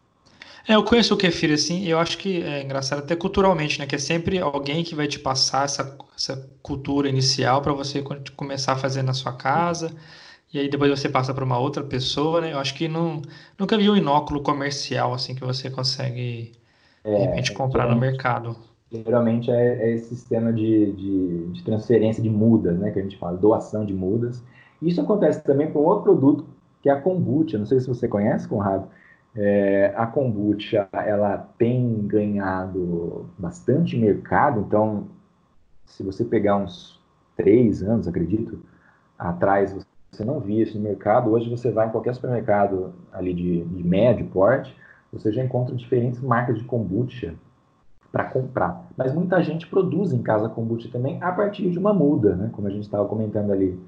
É, 0.66 0.74
eu 0.74 0.84
conheço 0.84 1.14
o 1.14 1.16
kefir 1.16 1.52
assim, 1.52 1.80
e 1.82 1.90
eu 1.90 1.98
acho 1.98 2.16
que 2.18 2.42
é 2.42 2.62
engraçado 2.62 3.00
até 3.00 3.14
culturalmente, 3.14 3.78
né? 3.78 3.86
Que 3.86 3.96
é 3.96 3.98
sempre 3.98 4.38
alguém 4.38 4.82
que 4.82 4.94
vai 4.94 5.06
te 5.06 5.18
passar 5.18 5.64
essa, 5.64 5.96
essa 6.16 6.36
cultura 6.62 7.08
inicial 7.08 7.60
para 7.60 7.72
você 7.72 8.02
começar 8.36 8.72
a 8.72 8.76
fazer 8.76 9.02
na 9.02 9.12
sua 9.12 9.32
casa, 9.36 9.94
e 10.52 10.58
aí 10.58 10.68
depois 10.68 10.90
você 10.90 11.08
passa 11.08 11.34
para 11.34 11.44
uma 11.44 11.58
outra 11.58 11.82
pessoa, 11.84 12.40
né? 12.40 12.52
Eu 12.52 12.58
acho 12.58 12.74
que 12.74 12.88
não, 12.88 13.20
nunca 13.58 13.76
vi 13.78 13.90
um 13.90 13.96
inóculo 13.96 14.42
comercial 14.42 15.12
assim 15.14 15.34
que 15.34 15.44
você 15.44 15.70
consegue 15.70 16.52
de 17.14 17.22
É, 17.22 17.22
repente 17.22 17.52
comprar 17.52 17.88
no 17.88 17.96
mercado. 17.96 18.56
geralmente 18.90 19.50
é, 19.50 19.90
é 19.90 19.94
esse 19.94 20.08
sistema 20.14 20.52
de, 20.52 20.92
de, 20.92 21.52
de 21.52 21.64
transferência 21.64 22.22
de 22.22 22.30
mudas, 22.30 22.78
né? 22.78 22.90
Que 22.90 23.00
a 23.00 23.02
gente 23.02 23.18
fala, 23.18 23.36
doação 23.36 23.84
de 23.84 23.92
mudas. 23.94 24.42
Isso 24.80 25.00
acontece 25.00 25.42
também 25.42 25.72
com 25.72 25.80
outro 25.80 26.04
produto, 26.04 26.46
que 26.82 26.88
é 26.88 26.92
a 26.92 27.00
kombucha. 27.00 27.58
Não 27.58 27.66
sei 27.66 27.80
se 27.80 27.88
você 27.88 28.06
conhece, 28.08 28.48
Conrado. 28.48 28.88
É, 29.36 29.92
a 29.96 30.06
kombucha, 30.06 30.88
ela 30.92 31.38
tem 31.58 32.06
ganhado 32.06 33.28
bastante 33.36 33.96
mercado, 33.96 34.60
então, 34.60 35.08
se 35.84 36.02
você 36.02 36.24
pegar 36.24 36.56
uns 36.56 37.00
três 37.36 37.82
anos, 37.82 38.06
acredito, 38.06 38.62
atrás, 39.18 39.74
você 40.10 40.24
não 40.24 40.40
via 40.40 40.62
isso 40.62 40.78
no 40.78 40.84
mercado. 40.84 41.30
Hoje 41.30 41.50
você 41.50 41.70
vai 41.70 41.88
em 41.88 41.90
qualquer 41.90 42.14
supermercado 42.14 42.94
ali 43.12 43.34
de, 43.34 43.64
de 43.64 43.84
médio 43.84 44.26
porte, 44.26 44.74
você 45.12 45.32
já 45.32 45.42
encontra 45.42 45.74
diferentes 45.74 46.20
marcas 46.20 46.58
de 46.58 46.64
kombucha 46.64 47.34
para 48.12 48.24
comprar. 48.24 48.88
Mas 48.96 49.12
muita 49.12 49.42
gente 49.42 49.66
produz 49.66 50.12
em 50.12 50.22
casa 50.22 50.48
kombucha 50.48 50.88
também 50.90 51.20
a 51.20 51.32
partir 51.32 51.70
de 51.70 51.78
uma 51.78 51.92
muda, 51.92 52.36
né? 52.36 52.50
Como 52.52 52.68
a 52.68 52.70
gente 52.70 52.84
estava 52.84 53.08
comentando 53.08 53.50
ali, 53.52 53.78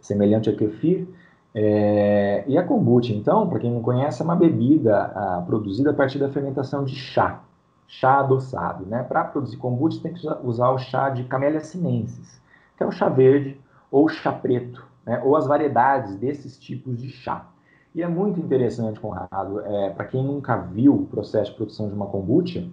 semelhante 0.00 0.50
a 0.50 0.56
kefir. 0.56 1.06
É, 1.54 2.44
e 2.46 2.56
a 2.56 2.62
kombucha, 2.62 3.12
então, 3.12 3.46
para 3.48 3.58
quem 3.58 3.70
não 3.70 3.82
conhece, 3.82 4.22
é 4.22 4.24
uma 4.24 4.36
bebida 4.36 5.12
ah, 5.14 5.42
produzida 5.46 5.90
a 5.90 5.94
partir 5.94 6.18
da 6.18 6.30
fermentação 6.30 6.84
de 6.84 6.94
chá, 6.94 7.40
chá 7.86 8.20
adoçado. 8.20 8.86
Né? 8.86 9.02
Para 9.02 9.24
produzir 9.24 9.58
kombucha, 9.58 10.00
tem 10.02 10.14
que 10.14 10.26
usar 10.42 10.70
o 10.70 10.78
chá 10.78 11.10
de 11.10 11.24
Camellia 11.24 11.60
sinensis, 11.60 12.40
que 12.76 12.82
é 12.82 12.86
o 12.86 12.92
chá 12.92 13.08
verde 13.08 13.60
ou 13.90 14.08
chá 14.08 14.32
preto, 14.32 14.84
né? 15.04 15.20
ou 15.24 15.36
as 15.36 15.46
variedades 15.46 16.16
desses 16.16 16.58
tipos 16.58 16.96
de 17.00 17.10
chá. 17.10 17.46
E 17.94 18.02
é 18.02 18.08
muito 18.08 18.40
interessante, 18.40 18.98
Conrado, 18.98 19.60
é, 19.60 19.90
para 19.90 20.06
quem 20.06 20.24
nunca 20.24 20.56
viu 20.56 20.94
o 20.94 21.06
processo 21.06 21.50
de 21.50 21.56
produção 21.58 21.88
de 21.88 21.94
uma 21.94 22.06
kombucha, 22.06 22.66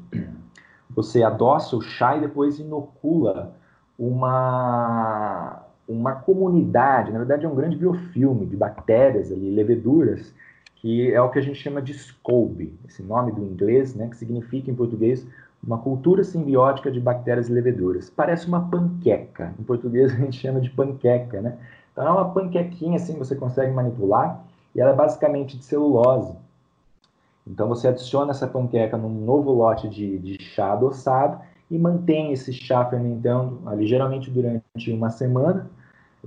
você 0.89 1.21
adoça 1.21 1.75
o 1.75 1.81
chá 1.81 2.15
e 2.15 2.21
depois 2.21 2.57
inocula 2.57 3.53
uma 3.97 5.65
uma 5.89 6.13
comunidade, 6.13 7.11
na 7.11 7.17
verdade 7.17 7.45
é 7.45 7.49
um 7.49 7.55
grande 7.55 7.75
biofilme 7.75 8.45
de 8.45 8.55
bactérias 8.55 9.31
ali, 9.31 9.49
leveduras, 9.49 10.31
que 10.75 11.11
é 11.11 11.19
o 11.19 11.29
que 11.29 11.39
a 11.39 11.41
gente 11.41 11.59
chama 11.59 11.81
de 11.81 11.93
SCOBY, 11.93 12.73
esse 12.87 13.01
nome 13.01 13.31
do 13.31 13.43
inglês, 13.43 13.95
né, 13.95 14.07
que 14.07 14.15
significa 14.15 14.69
em 14.69 14.75
português 14.75 15.27
uma 15.61 15.79
cultura 15.79 16.23
simbiótica 16.23 16.89
de 16.89 16.99
bactérias 17.01 17.49
e 17.49 17.51
leveduras. 17.51 18.09
Parece 18.09 18.47
uma 18.47 18.69
panqueca, 18.69 19.53
em 19.59 19.63
português 19.63 20.13
a 20.13 20.15
gente 20.15 20.39
chama 20.39 20.61
de 20.61 20.69
panqueca, 20.69 21.41
né? 21.41 21.57
Então 21.91 22.07
é 22.07 22.11
uma 22.11 22.29
panquequinha 22.29 22.95
assim, 22.95 23.17
você 23.17 23.35
consegue 23.35 23.73
manipular, 23.73 24.41
e 24.73 24.79
ela 24.79 24.91
é 24.91 24.95
basicamente 24.95 25.57
de 25.57 25.65
celulose. 25.65 26.33
Então 27.45 27.67
você 27.67 27.87
adiciona 27.87 28.31
essa 28.31 28.47
panqueca 28.47 28.95
num 28.95 29.25
novo 29.25 29.51
lote 29.51 29.89
de, 29.89 30.19
de 30.19 30.41
chá 30.41 30.71
adoçado 30.73 31.39
e 31.69 31.77
mantém 31.77 32.31
esse 32.31 32.53
chá 32.53 32.85
fermentando 32.85 33.59
ali 33.65 33.87
geralmente 33.87 34.29
durante 34.29 34.91
uma 34.91 35.09
semana 35.09 35.69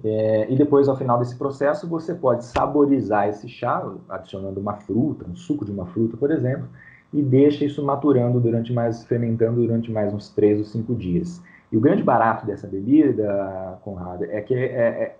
é, 0.02 0.50
e 0.50 0.56
depois, 0.56 0.88
ao 0.88 0.96
final 0.96 1.18
desse 1.18 1.36
processo, 1.36 1.86
você 1.86 2.14
pode 2.14 2.44
saborizar 2.44 3.28
esse 3.28 3.48
chá, 3.48 3.86
adicionando 4.08 4.58
uma 4.58 4.74
fruta, 4.74 5.26
um 5.28 5.36
suco 5.36 5.64
de 5.64 5.70
uma 5.70 5.86
fruta, 5.86 6.16
por 6.16 6.30
exemplo, 6.30 6.66
e 7.12 7.20
deixa 7.20 7.64
isso 7.64 7.84
maturando 7.84 8.40
durante 8.40 8.72
mais, 8.72 9.04
fermentando 9.04 9.60
durante 9.60 9.92
mais 9.92 10.14
uns 10.14 10.30
3 10.30 10.60
ou 10.60 10.64
5 10.64 10.94
dias. 10.94 11.42
E 11.70 11.76
o 11.76 11.80
grande 11.80 12.02
barato 12.02 12.46
dessa 12.46 12.66
bebida, 12.66 13.78
Conrado, 13.82 14.24
é 14.24 14.40
que 14.40 14.54
é, 14.54 14.58
é, 14.58 15.16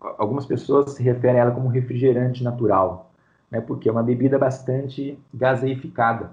algumas 0.00 0.46
pessoas 0.46 0.92
se 0.92 1.02
referem 1.02 1.40
a 1.40 1.44
ela 1.44 1.50
como 1.50 1.68
refrigerante 1.68 2.42
natural, 2.42 3.10
né, 3.50 3.60
porque 3.60 3.88
é 3.88 3.92
uma 3.92 4.02
bebida 4.02 4.38
bastante 4.38 5.18
gaseificada. 5.32 6.30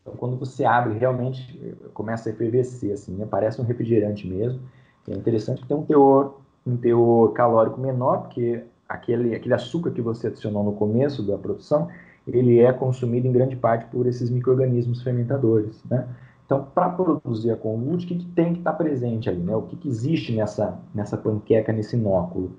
Então, 0.00 0.14
quando 0.16 0.36
você 0.36 0.64
abre, 0.64 0.96
realmente 0.96 1.76
começa 1.92 2.28
a 2.28 2.32
efervescer, 2.32 2.92
assim, 2.92 3.14
né, 3.14 3.26
parece 3.28 3.60
um 3.60 3.64
refrigerante 3.64 4.26
mesmo. 4.28 4.60
É 5.08 5.14
interessante 5.14 5.62
que 5.62 5.68
tem 5.68 5.76
um 5.76 5.84
teor 5.84 6.43
um 6.66 6.76
teor 6.76 7.32
calórico 7.32 7.80
menor, 7.80 8.22
porque 8.22 8.64
aquele, 8.88 9.34
aquele 9.34 9.54
açúcar 9.54 9.90
que 9.90 10.00
você 10.00 10.28
adicionou 10.28 10.64
no 10.64 10.72
começo 10.72 11.22
da 11.22 11.36
produção, 11.36 11.88
ele 12.26 12.58
é 12.58 12.72
consumido 12.72 13.26
em 13.26 13.32
grande 13.32 13.56
parte 13.56 13.86
por 13.90 14.06
esses 14.06 14.30
micro-organismos 14.30 15.02
fermentadores, 15.02 15.82
né? 15.84 16.08
Então, 16.46 16.66
para 16.74 16.90
produzir 16.90 17.50
a 17.50 17.56
kombucha, 17.56 18.04
o 18.04 18.08
que, 18.08 18.16
que, 18.16 18.26
tem 18.32 18.52
que 18.52 18.58
estar 18.58 18.72
tá 18.72 18.76
presente 18.76 19.30
ali, 19.30 19.40
né? 19.40 19.56
O 19.56 19.62
que, 19.62 19.76
que 19.76 19.88
existe 19.88 20.34
nessa, 20.34 20.78
nessa 20.94 21.16
panqueca, 21.16 21.72
nesse 21.72 21.96
inóculo? 21.96 22.52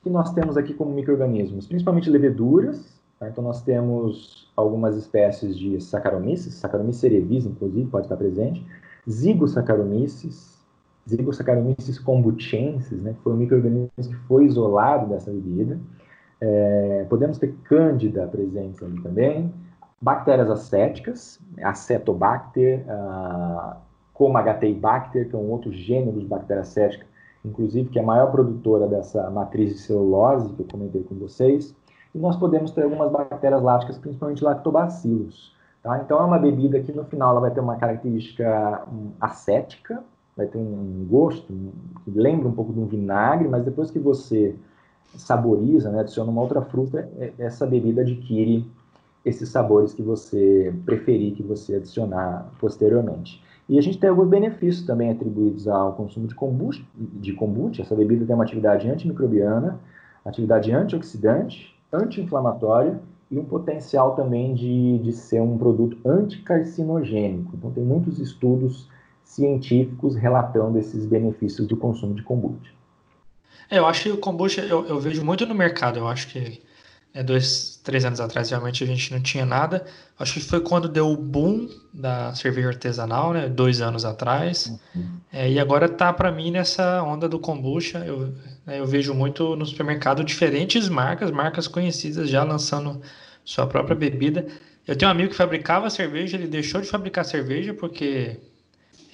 O 0.00 0.04
que 0.04 0.10
nós 0.10 0.32
temos 0.32 0.56
aqui 0.56 0.74
como 0.74 0.92
micro-organismos? 0.92 1.66
Principalmente 1.66 2.10
leveduras, 2.10 3.00
tá? 3.18 3.28
então 3.28 3.42
nós 3.42 3.62
temos 3.62 4.52
algumas 4.54 4.96
espécies 4.96 5.56
de 5.58 5.80
Saccharomyces, 5.80 6.54
Saccharomyces 6.54 7.00
cerevisiae, 7.00 7.50
inclusive, 7.50 7.88
pode 7.90 8.06
estar 8.06 8.16
presente, 8.16 8.64
Zygossaccharomyces, 9.08 10.53
Zygossaccharomyces 11.08 11.98
kombuchensis, 11.98 13.00
né, 13.00 13.12
que 13.12 13.22
foi 13.22 13.32
um 13.32 13.36
microorganismo 13.36 13.90
que 13.96 14.14
foi 14.26 14.46
isolado 14.46 15.06
dessa 15.08 15.30
bebida. 15.30 15.78
É, 16.40 17.06
podemos 17.08 17.38
ter 17.38 17.54
cândida 17.64 18.26
presente 18.26 18.84
ali 18.84 19.00
também, 19.02 19.52
bactérias 20.00 20.50
acéticas, 20.50 21.40
acetobacter, 21.62 22.84
uh, 22.86 23.76
Comagataebacter, 24.12 25.28
que 25.28 25.34
é 25.34 25.38
um 25.38 25.50
outro 25.50 25.72
gênero 25.72 26.20
de 26.20 26.26
bactéria 26.26 26.60
acética, 26.60 27.06
inclusive 27.44 27.88
que 27.88 27.98
é 27.98 28.02
a 28.02 28.04
maior 28.04 28.30
produtora 28.30 28.86
dessa 28.86 29.28
matriz 29.30 29.72
de 29.72 29.78
celulose 29.80 30.52
que 30.52 30.60
eu 30.62 30.66
comentei 30.70 31.02
com 31.02 31.16
vocês. 31.16 31.74
E 32.14 32.18
nós 32.18 32.36
podemos 32.36 32.70
ter 32.70 32.84
algumas 32.84 33.10
bactérias 33.10 33.60
láticas, 33.60 33.98
principalmente 33.98 34.44
lactobacilos. 34.44 35.52
Tá? 35.82 35.98
Então 35.98 36.18
é 36.20 36.24
uma 36.24 36.38
bebida 36.38 36.78
que 36.80 36.92
no 36.92 37.04
final 37.04 37.32
ela 37.32 37.40
vai 37.40 37.50
ter 37.50 37.60
uma 37.60 37.76
característica 37.76 38.84
um, 38.86 39.10
acética, 39.20 40.02
vai 40.36 40.46
ter 40.46 40.58
um 40.58 41.06
gosto 41.08 41.52
que 42.04 42.10
lembra 42.10 42.48
um 42.48 42.52
pouco 42.52 42.72
de 42.72 42.80
um 42.80 42.86
vinagre, 42.86 43.48
mas 43.48 43.64
depois 43.64 43.90
que 43.90 43.98
você 43.98 44.54
saboriza, 45.16 45.90
né, 45.90 46.00
adiciona 46.00 46.30
uma 46.30 46.42
outra 46.42 46.60
fruta, 46.62 47.08
é, 47.18 47.32
essa 47.38 47.66
bebida 47.66 48.02
adquire 48.02 48.66
esses 49.24 49.48
sabores 49.48 49.94
que 49.94 50.02
você 50.02 50.74
preferir, 50.84 51.34
que 51.34 51.42
você 51.42 51.76
adicionar 51.76 52.50
posteriormente. 52.58 53.42
E 53.68 53.78
a 53.78 53.82
gente 53.82 53.98
tem 53.98 54.10
alguns 54.10 54.28
benefícios 54.28 54.84
também 54.84 55.10
atribuídos 55.10 55.66
ao 55.66 55.94
consumo 55.94 56.26
de 56.26 56.34
kombucha, 56.34 56.82
de 56.94 57.32
kombucha. 57.32 57.80
Essa 57.80 57.94
bebida 57.94 58.26
tem 58.26 58.34
uma 58.34 58.44
atividade 58.44 58.88
antimicrobiana, 58.90 59.80
atividade 60.24 60.70
antioxidante, 60.70 61.74
anti-inflamatória 61.90 63.00
e 63.30 63.38
um 63.38 63.44
potencial 63.44 64.14
também 64.14 64.52
de, 64.52 64.98
de 64.98 65.12
ser 65.12 65.40
um 65.40 65.56
produto 65.56 65.96
anticarcinogênico. 66.04 67.52
Então, 67.54 67.70
tem 67.70 67.82
muitos 67.82 68.18
estudos 68.18 68.90
científicos 69.24 70.14
relatando 70.14 70.78
esses 70.78 71.06
benefícios 71.06 71.66
do 71.66 71.76
consumo 71.76 72.14
de 72.14 72.22
kombucha. 72.22 72.72
É, 73.70 73.78
eu 73.78 73.86
acho 73.86 74.02
que 74.04 74.10
o 74.10 74.18
kombucha 74.18 74.60
eu, 74.60 74.86
eu, 74.86 75.00
vejo 75.00 75.24
muito 75.24 75.46
no 75.46 75.54
mercado. 75.54 75.98
Eu 75.98 76.06
acho 76.06 76.28
que 76.28 76.62
é 77.12 77.22
dois, 77.22 77.80
três 77.82 78.04
anos 78.04 78.20
atrás 78.20 78.50
realmente 78.50 78.84
a 78.84 78.86
gente 78.86 79.12
não 79.12 79.20
tinha 79.20 79.46
nada. 79.46 79.84
Acho 80.18 80.34
que 80.34 80.40
foi 80.40 80.60
quando 80.60 80.88
deu 80.88 81.08
o 81.08 81.16
boom 81.16 81.68
da 81.92 82.34
cerveja 82.34 82.68
artesanal, 82.68 83.32
né? 83.32 83.48
Dois 83.48 83.80
anos 83.80 84.04
atrás. 84.04 84.78
Uhum. 84.94 85.18
É, 85.32 85.50
e 85.50 85.58
agora 85.58 85.88
tá 85.88 86.12
para 86.12 86.30
mim 86.30 86.50
nessa 86.50 87.02
onda 87.02 87.28
do 87.28 87.38
kombucha. 87.38 87.98
Eu, 88.04 88.34
né, 88.66 88.78
eu 88.78 88.86
vejo 88.86 89.14
muito 89.14 89.56
no 89.56 89.64
supermercado 89.64 90.22
diferentes 90.22 90.88
marcas, 90.88 91.30
marcas 91.30 91.66
conhecidas 91.66 92.28
já 92.28 92.44
lançando 92.44 93.00
sua 93.44 93.66
própria 93.66 93.96
bebida. 93.96 94.46
Eu 94.86 94.94
tenho 94.96 95.08
um 95.08 95.12
amigo 95.12 95.30
que 95.30 95.36
fabricava 95.36 95.88
cerveja, 95.88 96.36
ele 96.36 96.46
deixou 96.46 96.80
de 96.80 96.86
fabricar 96.86 97.24
cerveja 97.24 97.72
porque 97.72 98.38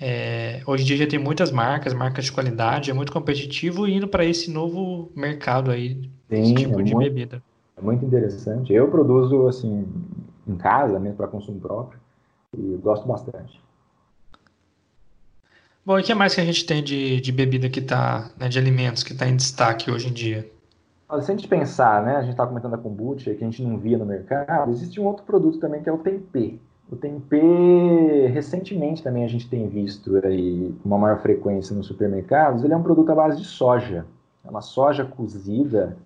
é, 0.00 0.62
hoje 0.66 0.82
em 0.82 0.86
dia 0.86 0.96
já 0.96 1.06
tem 1.06 1.18
muitas 1.18 1.50
marcas, 1.50 1.92
marcas 1.92 2.24
de 2.24 2.32
qualidade, 2.32 2.90
é 2.90 2.94
muito 2.94 3.12
competitivo 3.12 3.86
e 3.86 3.94
indo 3.94 4.08
para 4.08 4.24
esse 4.24 4.50
novo 4.50 5.12
mercado 5.14 5.70
aí, 5.70 6.10
Sim, 6.30 6.42
esse 6.42 6.54
tipo 6.54 6.80
é 6.80 6.82
de 6.82 6.94
muito, 6.94 7.08
bebida. 7.08 7.42
É 7.76 7.82
muito 7.82 8.04
interessante. 8.04 8.72
Eu 8.72 8.88
produzo 8.88 9.46
assim 9.46 9.86
em 10.48 10.56
casa, 10.56 10.98
mesmo 10.98 11.18
para 11.18 11.28
consumo 11.28 11.60
próprio, 11.60 12.00
e 12.56 12.76
gosto 12.76 13.06
bastante. 13.06 13.60
Bom, 15.84 15.98
e 15.98 16.02
o 16.02 16.04
que 16.04 16.14
mais 16.14 16.34
que 16.34 16.40
a 16.40 16.44
gente 16.44 16.64
tem 16.64 16.82
de, 16.82 17.20
de 17.20 17.32
bebida 17.32 17.68
que 17.68 17.80
está, 17.80 18.30
né, 18.38 18.48
de 18.48 18.58
alimentos 18.58 19.02
que 19.02 19.12
está 19.12 19.28
em 19.28 19.36
destaque 19.36 19.90
hoje 19.90 20.08
em 20.08 20.12
dia? 20.12 20.50
Se 21.10 21.32
a 21.32 21.34
gente 21.34 21.48
pensar, 21.48 22.04
né, 22.04 22.16
a 22.16 22.20
gente 22.20 22.32
está 22.32 22.46
comentando 22.46 22.74
a 22.74 22.78
kombucha, 22.78 23.34
que 23.34 23.42
a 23.42 23.46
gente 23.46 23.62
não 23.62 23.76
via 23.76 23.98
no 23.98 24.06
mercado, 24.06 24.70
existe 24.70 25.00
um 25.00 25.04
outro 25.04 25.24
produto 25.24 25.58
também 25.58 25.82
que 25.82 25.88
é 25.88 25.92
o 25.92 25.98
tempê. 25.98 26.58
O 26.90 26.96
tempê, 26.96 28.26
recentemente 28.26 29.00
também 29.00 29.24
a 29.24 29.28
gente 29.28 29.48
tem 29.48 29.68
visto 29.68 30.16
aí 30.26 30.74
uma 30.84 30.98
maior 30.98 31.20
frequência 31.20 31.74
nos 31.74 31.86
supermercados, 31.86 32.64
ele 32.64 32.72
é 32.72 32.76
um 32.76 32.82
produto 32.82 33.10
à 33.10 33.14
base 33.14 33.40
de 33.40 33.46
soja. 33.46 34.04
É 34.44 34.50
uma 34.50 34.60
soja 34.60 35.04
cozida 35.04 35.96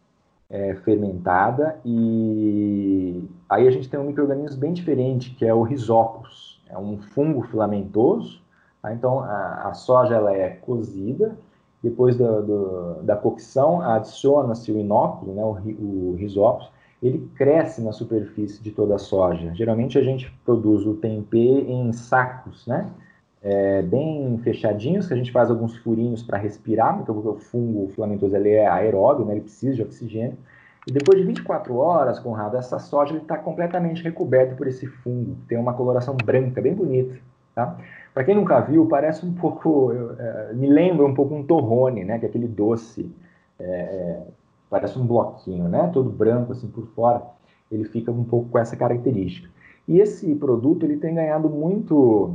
é, 0.50 0.74
fermentada 0.74 1.78
e 1.86 3.24
aí 3.48 3.66
a 3.66 3.70
gente 3.70 3.88
tem 3.88 3.98
um 3.98 4.04
microorganismo 4.04 4.60
bem 4.60 4.74
diferente 4.74 5.34
que 5.34 5.46
é 5.46 5.54
o 5.54 5.62
Rhizopus, 5.62 6.62
é 6.68 6.76
um 6.76 6.98
fungo 6.98 7.42
filamentoso. 7.42 8.42
Tá? 8.82 8.92
Então 8.92 9.20
a, 9.20 9.68
a, 9.68 9.72
soja 9.72 10.14
ela 10.16 10.36
é 10.36 10.50
cozida, 10.50 11.34
depois 11.82 12.14
do, 12.16 12.42
do, 12.42 13.02
da 13.02 13.16
cocção 13.16 13.80
adiciona-se 13.80 14.70
o 14.70 14.78
inóculo, 14.78 15.34
né, 15.34 15.42
o, 15.42 16.10
o 16.12 16.16
Rhizopus, 16.18 16.70
ele 17.06 17.28
cresce 17.34 17.82
na 17.82 17.92
superfície 17.92 18.62
de 18.62 18.70
toda 18.70 18.94
a 18.94 18.98
soja. 18.98 19.52
Geralmente 19.54 19.98
a 19.98 20.02
gente 20.02 20.32
produz 20.42 20.86
o 20.86 20.94
tempê 20.94 21.60
em 21.60 21.92
sacos, 21.92 22.66
né? 22.66 22.88
É, 23.42 23.82
bem 23.82 24.38
fechadinhos, 24.38 25.06
que 25.06 25.12
a 25.12 25.16
gente 25.16 25.30
faz 25.30 25.50
alguns 25.50 25.76
furinhos 25.76 26.22
para 26.22 26.38
respirar, 26.38 26.96
porque 26.96 27.10
o 27.10 27.36
fungo 27.36 27.88
filamentoso 27.88 28.34
ele 28.34 28.52
é 28.52 28.66
aeróbio, 28.66 29.26
né? 29.26 29.34
ele 29.34 29.42
precisa 29.42 29.74
de 29.74 29.82
oxigênio. 29.82 30.38
E 30.86 30.92
depois 30.92 31.20
de 31.20 31.26
24 31.26 31.76
horas, 31.76 32.18
Conrado, 32.18 32.56
essa 32.56 32.78
soja 32.78 33.18
está 33.18 33.36
completamente 33.36 34.02
recoberta 34.02 34.54
por 34.54 34.66
esse 34.66 34.86
fungo. 34.86 35.36
Tem 35.46 35.58
uma 35.58 35.74
coloração 35.74 36.16
branca, 36.16 36.62
bem 36.62 36.74
bonita. 36.74 37.18
Tá? 37.54 37.76
Para 38.14 38.24
quem 38.24 38.34
nunca 38.34 38.60
viu, 38.60 38.86
parece 38.86 39.26
um 39.26 39.34
pouco, 39.34 39.92
é, 40.18 40.54
me 40.54 40.68
lembra 40.70 41.04
um 41.04 41.12
pouco 41.12 41.34
um 41.34 41.42
torrone, 41.42 42.02
né? 42.02 42.18
que 42.18 42.24
é 42.24 42.28
aquele 42.30 42.48
doce 42.48 43.14
é, 43.60 43.64
é 43.64 44.22
parece 44.74 44.98
um 44.98 45.06
bloquinho, 45.06 45.68
né? 45.68 45.88
Todo 45.92 46.10
branco 46.10 46.50
assim 46.50 46.66
por 46.66 46.84
fora. 46.88 47.22
Ele 47.70 47.84
fica 47.84 48.10
um 48.10 48.24
pouco 48.24 48.48
com 48.48 48.58
essa 48.58 48.74
característica. 48.74 49.48
E 49.86 50.00
esse 50.00 50.34
produto 50.34 50.84
ele 50.84 50.96
tem 50.96 51.14
ganhado 51.14 51.48
muito 51.48 52.34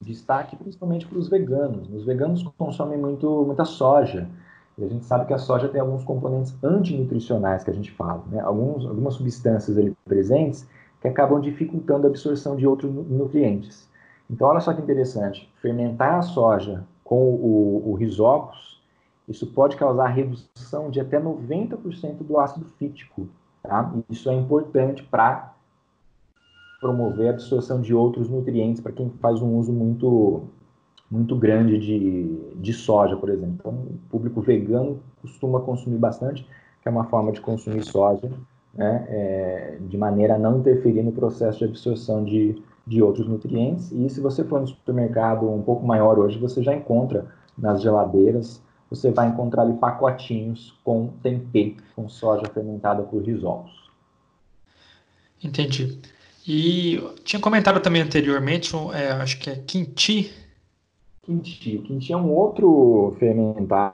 destaque, 0.00 0.54
principalmente 0.54 1.04
para 1.04 1.18
os 1.18 1.28
veganos. 1.28 1.92
Os 1.92 2.04
veganos 2.04 2.44
consomem 2.56 2.96
muito 2.96 3.44
muita 3.44 3.64
soja. 3.64 4.28
E 4.78 4.84
a 4.84 4.88
gente 4.88 5.04
sabe 5.04 5.26
que 5.26 5.34
a 5.34 5.38
soja 5.38 5.68
tem 5.68 5.80
alguns 5.80 6.04
componentes 6.04 6.54
antinutricionais 6.62 7.64
que 7.64 7.70
a 7.70 7.74
gente 7.74 7.90
fala, 7.90 8.22
né? 8.30 8.38
Alguns, 8.38 8.86
algumas 8.86 9.14
substâncias 9.14 9.76
ali 9.76 9.96
presentes 10.04 10.64
que 11.00 11.08
acabam 11.08 11.40
dificultando 11.40 12.06
a 12.06 12.10
absorção 12.10 12.54
de 12.54 12.68
outros 12.68 12.92
nutrientes. 12.92 13.88
Então, 14.30 14.46
olha 14.46 14.60
só 14.60 14.72
que 14.72 14.80
interessante. 14.80 15.52
Fermentar 15.60 16.18
a 16.18 16.22
soja 16.22 16.84
com 17.02 17.16
o, 17.16 17.82
o 17.84 17.94
isso 19.28 19.46
pode 19.48 19.76
causar 19.76 20.06
redução 20.08 20.90
de 20.90 21.00
até 21.00 21.20
90% 21.20 22.18
do 22.20 22.38
ácido 22.38 22.64
fítico. 22.78 23.28
Tá? 23.62 23.92
Isso 24.08 24.30
é 24.30 24.34
importante 24.34 25.02
para 25.02 25.54
promover 26.80 27.28
a 27.28 27.30
absorção 27.30 27.80
de 27.80 27.92
outros 27.94 28.28
nutrientes 28.28 28.80
para 28.80 28.92
quem 28.92 29.10
faz 29.20 29.42
um 29.42 29.56
uso 29.56 29.72
muito 29.72 30.44
muito 31.10 31.34
grande 31.34 31.78
de, 31.78 32.36
de 32.56 32.72
soja, 32.74 33.16
por 33.16 33.30
exemplo. 33.30 33.54
Então, 33.58 33.72
o 33.72 33.98
público 34.10 34.42
vegano 34.42 35.00
costuma 35.22 35.58
consumir 35.60 35.96
bastante, 35.96 36.46
que 36.82 36.88
é 36.88 36.90
uma 36.90 37.04
forma 37.04 37.32
de 37.32 37.40
consumir 37.40 37.82
soja 37.82 38.30
né, 38.74 39.06
é, 39.08 39.78
de 39.80 39.96
maneira 39.96 40.34
a 40.34 40.38
não 40.38 40.58
interferir 40.58 41.02
no 41.02 41.12
processo 41.12 41.60
de 41.60 41.64
absorção 41.64 42.24
de, 42.24 42.62
de 42.86 43.02
outros 43.02 43.26
nutrientes. 43.26 43.90
E 43.90 44.08
se 44.10 44.20
você 44.20 44.44
for 44.44 44.60
no 44.60 44.66
supermercado 44.66 45.50
um 45.50 45.62
pouco 45.62 45.86
maior 45.86 46.18
hoje, 46.18 46.38
você 46.38 46.62
já 46.62 46.74
encontra 46.74 47.26
nas 47.56 47.80
geladeiras 47.80 48.62
você 48.90 49.10
vai 49.10 49.28
encontrar 49.28 49.62
ali 49.62 49.74
pacotinhos 49.74 50.74
com 50.82 51.08
tempê, 51.22 51.76
com 51.94 52.08
soja 52.08 52.46
fermentada 52.52 53.02
por 53.02 53.22
risolos. 53.22 53.88
Entendi. 55.42 55.98
E 56.46 56.98
tinha 57.24 57.40
comentado 57.40 57.80
também 57.80 58.02
anteriormente, 58.02 58.74
é, 58.94 59.10
acho 59.12 59.38
que 59.38 59.50
é 59.50 59.56
quinti. 59.56 60.32
Quinti. 61.22 61.76
O 61.76 61.82
quinti 61.82 62.12
é 62.12 62.16
um 62.16 62.30
outro 62.32 63.14
fermentado 63.18 63.84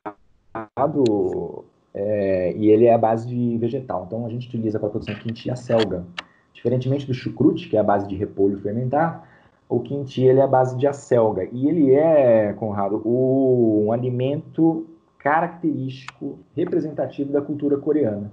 é, 1.92 2.55
e 2.57 2.68
ele 2.68 2.84
é 2.86 2.95
a 2.95 2.99
base 2.99 3.26
de 3.26 3.59
vegetal. 3.59 4.05
Então 4.07 4.24
a 4.24 4.28
gente 4.28 4.47
utiliza 4.47 4.78
para 4.78 4.88
produção 4.88 5.14
de 5.14 5.20
quinti 5.20 5.51
a 5.51 5.57
selga. 5.57 6.05
Diferentemente 6.53 7.07
do 7.07 7.12
chucrute, 7.12 7.68
que 7.68 7.76
é 7.76 7.80
a 7.80 7.84
base 7.84 8.07
de 8.07 8.14
repolho 8.14 8.61
fermentar, 8.61 9.28
o 9.69 9.81
quinti 9.81 10.23
ele 10.23 10.41
é 10.41 10.43
a 10.43 10.47
base 10.47 10.77
de 10.77 10.87
acelga 10.87 11.49
e 11.51 11.69
ele 11.69 11.93
é, 11.93 12.53
Conrado, 12.55 13.01
o, 13.05 13.85
um 13.87 13.93
alimento 13.93 14.87
característico, 15.19 16.39
representativo 16.55 17.33
da 17.33 17.41
cultura 17.41 17.79
coreana. 17.79 18.31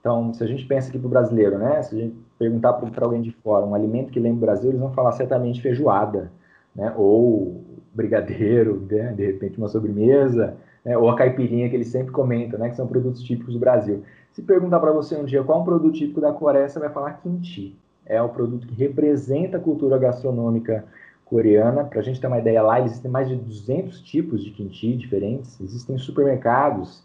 Então, 0.00 0.32
se 0.32 0.42
a 0.42 0.46
gente 0.46 0.64
pensa 0.64 0.88
aqui 0.88 0.98
para 0.98 1.06
o 1.06 1.10
brasileiro, 1.10 1.58
né? 1.58 1.82
Se 1.82 1.94
a 1.94 1.98
gente 1.98 2.16
perguntar 2.38 2.72
para 2.72 3.04
alguém 3.04 3.20
de 3.20 3.30
fora 3.30 3.66
um 3.66 3.74
alimento 3.74 4.10
que 4.10 4.18
lembra 4.18 4.38
o 4.38 4.40
Brasil, 4.40 4.70
eles 4.70 4.80
vão 4.80 4.92
falar 4.92 5.12
certamente 5.12 5.60
feijoada, 5.60 6.32
né? 6.74 6.94
Ou 6.96 7.62
brigadeiro, 7.92 8.86
né? 8.90 9.12
de 9.12 9.26
repente 9.26 9.58
uma 9.58 9.68
sobremesa, 9.68 10.56
né? 10.84 10.96
ou 10.96 11.10
a 11.10 11.16
caipirinha 11.16 11.68
que 11.68 11.76
eles 11.76 11.88
sempre 11.88 12.12
comentam, 12.12 12.58
né? 12.58 12.70
Que 12.70 12.76
são 12.76 12.86
produtos 12.86 13.22
típicos 13.22 13.52
do 13.52 13.60
Brasil. 13.60 14.02
Se 14.32 14.40
perguntar 14.40 14.80
para 14.80 14.92
você 14.92 15.16
um 15.16 15.24
dia 15.24 15.44
qual 15.44 15.58
é 15.58 15.62
um 15.62 15.64
produto 15.64 15.92
típico 15.92 16.20
da 16.20 16.32
Coreia, 16.32 16.68
você 16.68 16.78
vai 16.78 16.88
falar 16.88 17.14
kimchi 17.14 17.76
é 18.06 18.20
o 18.20 18.28
produto 18.28 18.66
que 18.66 18.74
representa 18.74 19.56
a 19.56 19.60
cultura 19.60 19.98
gastronômica 19.98 20.84
coreana. 21.24 21.84
Para 21.84 22.00
a 22.00 22.02
gente 22.02 22.20
ter 22.20 22.26
uma 22.26 22.38
ideia, 22.38 22.62
lá 22.62 22.80
existem 22.80 23.10
mais 23.10 23.28
de 23.28 23.36
200 23.36 24.00
tipos 24.00 24.42
de 24.42 24.50
kimchi 24.50 24.96
diferentes. 24.96 25.60
Existem 25.60 25.96
supermercados 25.96 27.04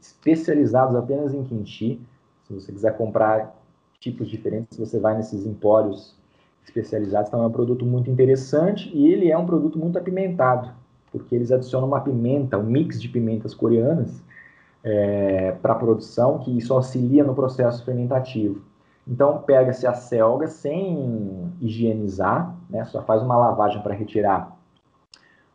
especializados 0.00 0.96
apenas 0.96 1.32
em 1.34 1.44
kimchi. 1.44 2.00
Se 2.46 2.54
você 2.54 2.72
quiser 2.72 2.96
comprar 2.96 3.56
tipos 4.00 4.28
diferentes, 4.28 4.76
você 4.76 4.98
vai 4.98 5.16
nesses 5.16 5.46
empórios 5.46 6.16
especializados. 6.64 7.28
Então 7.28 7.42
é 7.42 7.46
um 7.46 7.52
produto 7.52 7.84
muito 7.84 8.10
interessante 8.10 8.90
e 8.94 9.12
ele 9.12 9.30
é 9.30 9.38
um 9.38 9.46
produto 9.46 9.78
muito 9.78 9.98
apimentado, 9.98 10.70
porque 11.12 11.34
eles 11.34 11.52
adicionam 11.52 11.86
uma 11.86 12.00
pimenta, 12.00 12.58
um 12.58 12.64
mix 12.64 13.00
de 13.00 13.08
pimentas 13.08 13.54
coreanas 13.54 14.22
é, 14.82 15.52
para 15.62 15.74
a 15.74 15.76
produção, 15.76 16.38
que 16.38 16.56
isso 16.56 16.72
auxilia 16.72 17.22
no 17.22 17.34
processo 17.34 17.84
fermentativo. 17.84 18.62
Então, 19.10 19.38
pega-se 19.38 19.88
a 19.88 19.92
selga 19.92 20.46
sem 20.46 21.52
higienizar, 21.60 22.54
né? 22.70 22.84
só 22.84 23.02
faz 23.02 23.20
uma 23.20 23.36
lavagem 23.36 23.82
para 23.82 23.92
retirar 23.92 24.56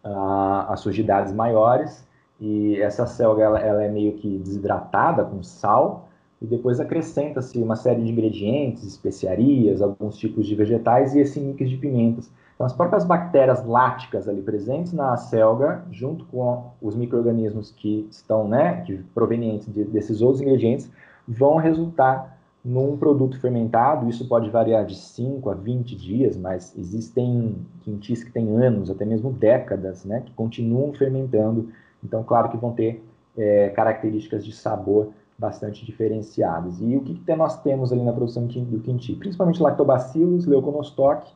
uh, 0.04 0.70
as 0.70 0.82
sujidades 0.82 1.32
maiores. 1.32 2.06
E 2.38 2.76
essa 2.82 3.06
selga 3.08 3.44
ela, 3.44 3.60
ela, 3.60 3.82
é 3.82 3.90
meio 3.90 4.18
que 4.18 4.38
desidratada 4.40 5.24
com 5.24 5.42
sal, 5.42 6.10
e 6.42 6.46
depois 6.46 6.82
acrescenta-se 6.82 7.58
uma 7.58 7.78
série 7.78 8.04
de 8.04 8.12
ingredientes, 8.12 8.84
especiarias, 8.84 9.82
alguns 9.82 10.18
tipos 10.18 10.46
de 10.46 10.54
vegetais 10.54 11.16
e 11.16 11.22
esse 11.22 11.40
mix 11.40 11.70
de 11.70 11.78
pimentas. 11.78 12.30
Então, 12.56 12.68
as 12.68 12.74
próprias 12.74 13.06
bactérias 13.06 13.66
láticas 13.66 14.28
ali 14.28 14.42
presentes 14.42 14.92
na 14.92 15.16
selga, 15.16 15.86
junto 15.92 16.26
com 16.26 16.72
os 16.82 16.94
micro-organismos 16.94 17.72
que 17.72 18.06
estão, 18.12 18.46
né, 18.50 18.82
que 18.82 18.98
provenientes 19.14 19.74
de, 19.74 19.86
desses 19.86 20.22
outros 20.22 20.42
ingredientes, 20.42 20.92
vão 21.26 21.56
resultar 21.56 22.35
num 22.66 22.98
produto 22.98 23.40
fermentado, 23.40 24.10
isso 24.10 24.28
pode 24.28 24.50
variar 24.50 24.84
de 24.86 24.96
5 24.96 25.52
a 25.52 25.54
20 25.54 25.96
dias, 25.96 26.36
mas 26.36 26.76
existem 26.76 27.56
quintis 27.82 28.24
que 28.24 28.32
têm 28.32 28.58
anos, 28.58 28.90
até 28.90 29.06
mesmo 29.06 29.32
décadas, 29.32 30.04
né, 30.04 30.24
que 30.26 30.34
continuam 30.34 30.92
fermentando. 30.92 31.70
Então, 32.04 32.24
claro 32.24 32.50
que 32.50 32.58
vão 32.58 32.74
ter 32.74 33.06
é, 33.38 33.70
características 33.70 34.44
de 34.44 34.52
sabor 34.52 35.10
bastante 35.38 35.86
diferenciadas. 35.86 36.82
E 36.82 36.98
o 36.98 37.02
que, 37.02 37.14
que 37.14 37.36
nós 37.36 37.62
temos 37.62 37.94
ali 37.94 38.02
na 38.02 38.14
produção 38.14 38.48
do 38.48 38.80
quinti? 38.80 39.14
Principalmente 39.14 39.62
lactobacillus, 39.62 40.48
leuconostoc, 40.48 41.28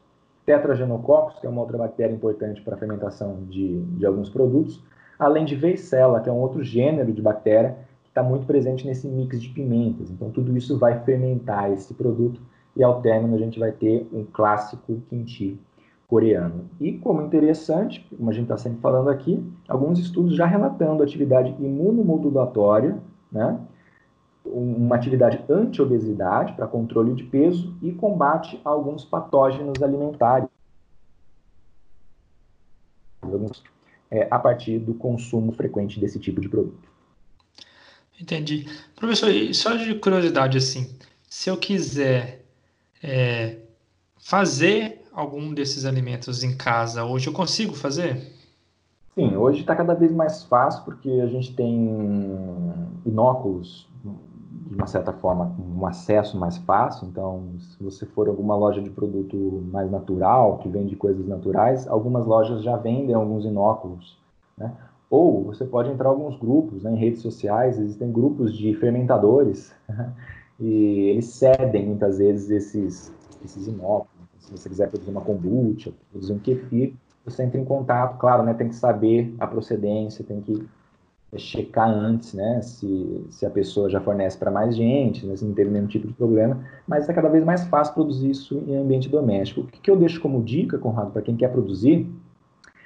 tetragenococcus, 0.47 1.39
que 1.39 1.45
é 1.45 1.49
uma 1.49 1.61
outra 1.61 1.77
bactéria 1.77 2.13
importante 2.13 2.59
para 2.61 2.73
a 2.73 2.77
fermentação 2.77 3.43
de, 3.47 3.81
de 3.81 4.05
alguns 4.05 4.29
produtos, 4.29 4.81
além 5.19 5.45
de 5.45 5.55
Veicella, 5.55 6.21
que 6.21 6.29
é 6.29 6.31
um 6.31 6.39
outro 6.39 6.63
gênero 6.63 7.13
de 7.13 7.21
bactéria 7.21 7.77
está 8.19 8.23
muito 8.23 8.45
presente 8.45 8.85
nesse 8.85 9.07
mix 9.07 9.41
de 9.41 9.49
pimentas. 9.49 10.11
Então, 10.11 10.29
tudo 10.29 10.55
isso 10.57 10.77
vai 10.77 10.99
fermentar 11.03 11.71
esse 11.71 11.93
produto 11.93 12.41
e 12.75 12.83
ao 12.83 13.01
término 13.01 13.35
a 13.35 13.39
gente 13.39 13.57
vai 13.57 13.71
ter 13.71 14.07
um 14.13 14.25
clássico 14.25 15.01
kimchi 15.09 15.57
coreano. 16.07 16.69
E 16.79 16.93
como 16.93 17.21
interessante, 17.21 18.05
como 18.15 18.29
a 18.29 18.33
gente 18.33 18.43
está 18.43 18.57
sempre 18.57 18.81
falando 18.81 19.09
aqui, 19.09 19.43
alguns 19.67 19.99
estudos 19.99 20.35
já 20.35 20.45
relatando 20.45 21.03
atividade 21.03 21.55
imunomodulatória, 21.59 22.97
né? 23.31 23.59
uma 24.43 24.95
atividade 24.95 25.43
anti-obesidade 25.47 26.53
para 26.53 26.67
controle 26.67 27.13
de 27.13 27.23
peso 27.23 27.75
e 27.81 27.91
combate 27.91 28.59
a 28.65 28.69
alguns 28.69 29.05
patógenos 29.05 29.81
alimentares 29.83 30.49
é, 34.09 34.27
a 34.31 34.39
partir 34.39 34.79
do 34.79 34.95
consumo 34.95 35.51
frequente 35.51 35.99
desse 35.99 36.19
tipo 36.19 36.41
de 36.41 36.49
produto. 36.49 36.89
Entendi. 38.21 38.65
Professor, 38.95 39.29
e 39.29 39.53
só 39.53 39.75
de 39.75 39.95
curiosidade, 39.95 40.57
assim, 40.57 40.89
se 41.29 41.49
eu 41.49 41.57
quiser 41.57 42.45
é, 43.01 43.59
fazer 44.17 45.05
algum 45.13 45.53
desses 45.53 45.85
alimentos 45.85 46.43
em 46.43 46.55
casa, 46.55 47.05
hoje 47.05 47.27
eu 47.27 47.33
consigo 47.33 47.73
fazer? 47.73 48.35
Sim, 49.15 49.35
hoje 49.35 49.61
está 49.61 49.75
cada 49.75 49.93
vez 49.93 50.11
mais 50.11 50.43
fácil 50.43 50.83
porque 50.83 51.09
a 51.09 51.27
gente 51.27 51.53
tem 51.53 51.89
inóculos, 53.05 53.87
de 54.03 54.75
uma 54.75 54.87
certa 54.87 55.11
forma, 55.13 55.55
um 55.59 55.85
acesso 55.85 56.37
mais 56.37 56.57
fácil. 56.57 57.07
Então, 57.07 57.53
se 57.59 57.83
você 57.83 58.05
for 58.05 58.27
alguma 58.27 58.55
loja 58.55 58.81
de 58.81 58.89
produto 58.89 59.65
mais 59.71 59.89
natural, 59.89 60.59
que 60.59 60.69
vende 60.69 60.95
coisas 60.95 61.27
naturais, 61.27 61.87
algumas 61.87 62.25
lojas 62.25 62.63
já 62.63 62.75
vendem 62.77 63.15
alguns 63.15 63.45
inóculos, 63.45 64.17
né? 64.57 64.73
Ou 65.09 65.43
você 65.43 65.65
pode 65.65 65.89
entrar 65.89 66.09
em 66.09 66.11
alguns 66.11 66.37
grupos, 66.37 66.83
né, 66.83 66.91
em 66.91 66.97
redes 66.97 67.21
sociais, 67.21 67.79
existem 67.79 68.11
grupos 68.11 68.55
de 68.55 68.73
fermentadores, 68.75 69.73
e 70.59 71.09
eles 71.09 71.25
cedem 71.25 71.87
muitas 71.87 72.19
vezes 72.19 72.49
esses, 72.49 73.13
esses 73.43 73.67
inóculos. 73.67 74.09
Se 74.39 74.51
você 74.51 74.69
quiser 74.69 74.89
produzir 74.89 75.11
uma 75.11 75.21
kombucha, 75.21 75.91
produzir 76.11 76.33
um 76.33 76.39
kefir, 76.39 76.93
você 77.25 77.43
entra 77.43 77.59
em 77.59 77.65
contato, 77.65 78.17
claro, 78.17 78.43
né, 78.43 78.53
tem 78.53 78.69
que 78.69 78.75
saber 78.75 79.33
a 79.39 79.47
procedência, 79.47 80.23
tem 80.23 80.41
que 80.41 80.67
checar 81.37 81.87
antes, 81.87 82.33
né, 82.33 82.61
se, 82.61 83.25
se 83.29 83.45
a 83.45 83.49
pessoa 83.49 83.89
já 83.89 84.01
fornece 84.01 84.37
para 84.37 84.49
mais 84.49 84.75
gente, 84.75 85.25
né, 85.25 85.35
se 85.35 85.45
não 85.45 85.53
teve 85.53 85.69
nenhum 85.69 85.85
tipo 85.85 86.07
de 86.07 86.13
problema, 86.13 86.63
mas 86.87 87.07
é 87.07 87.13
cada 87.13 87.29
vez 87.29 87.43
mais 87.43 87.65
fácil 87.65 87.93
produzir 87.93 88.31
isso 88.31 88.63
em 88.67 88.75
ambiente 88.75 89.09
doméstico. 89.09 89.61
O 89.61 89.67
que, 89.67 89.79
que 89.79 89.91
eu 89.91 89.97
deixo 89.97 90.21
como 90.21 90.43
dica, 90.43 90.77
Conrado, 90.77 91.11
para 91.11 91.21
quem 91.21 91.35
quer 91.35 91.51
produzir, 91.51 92.09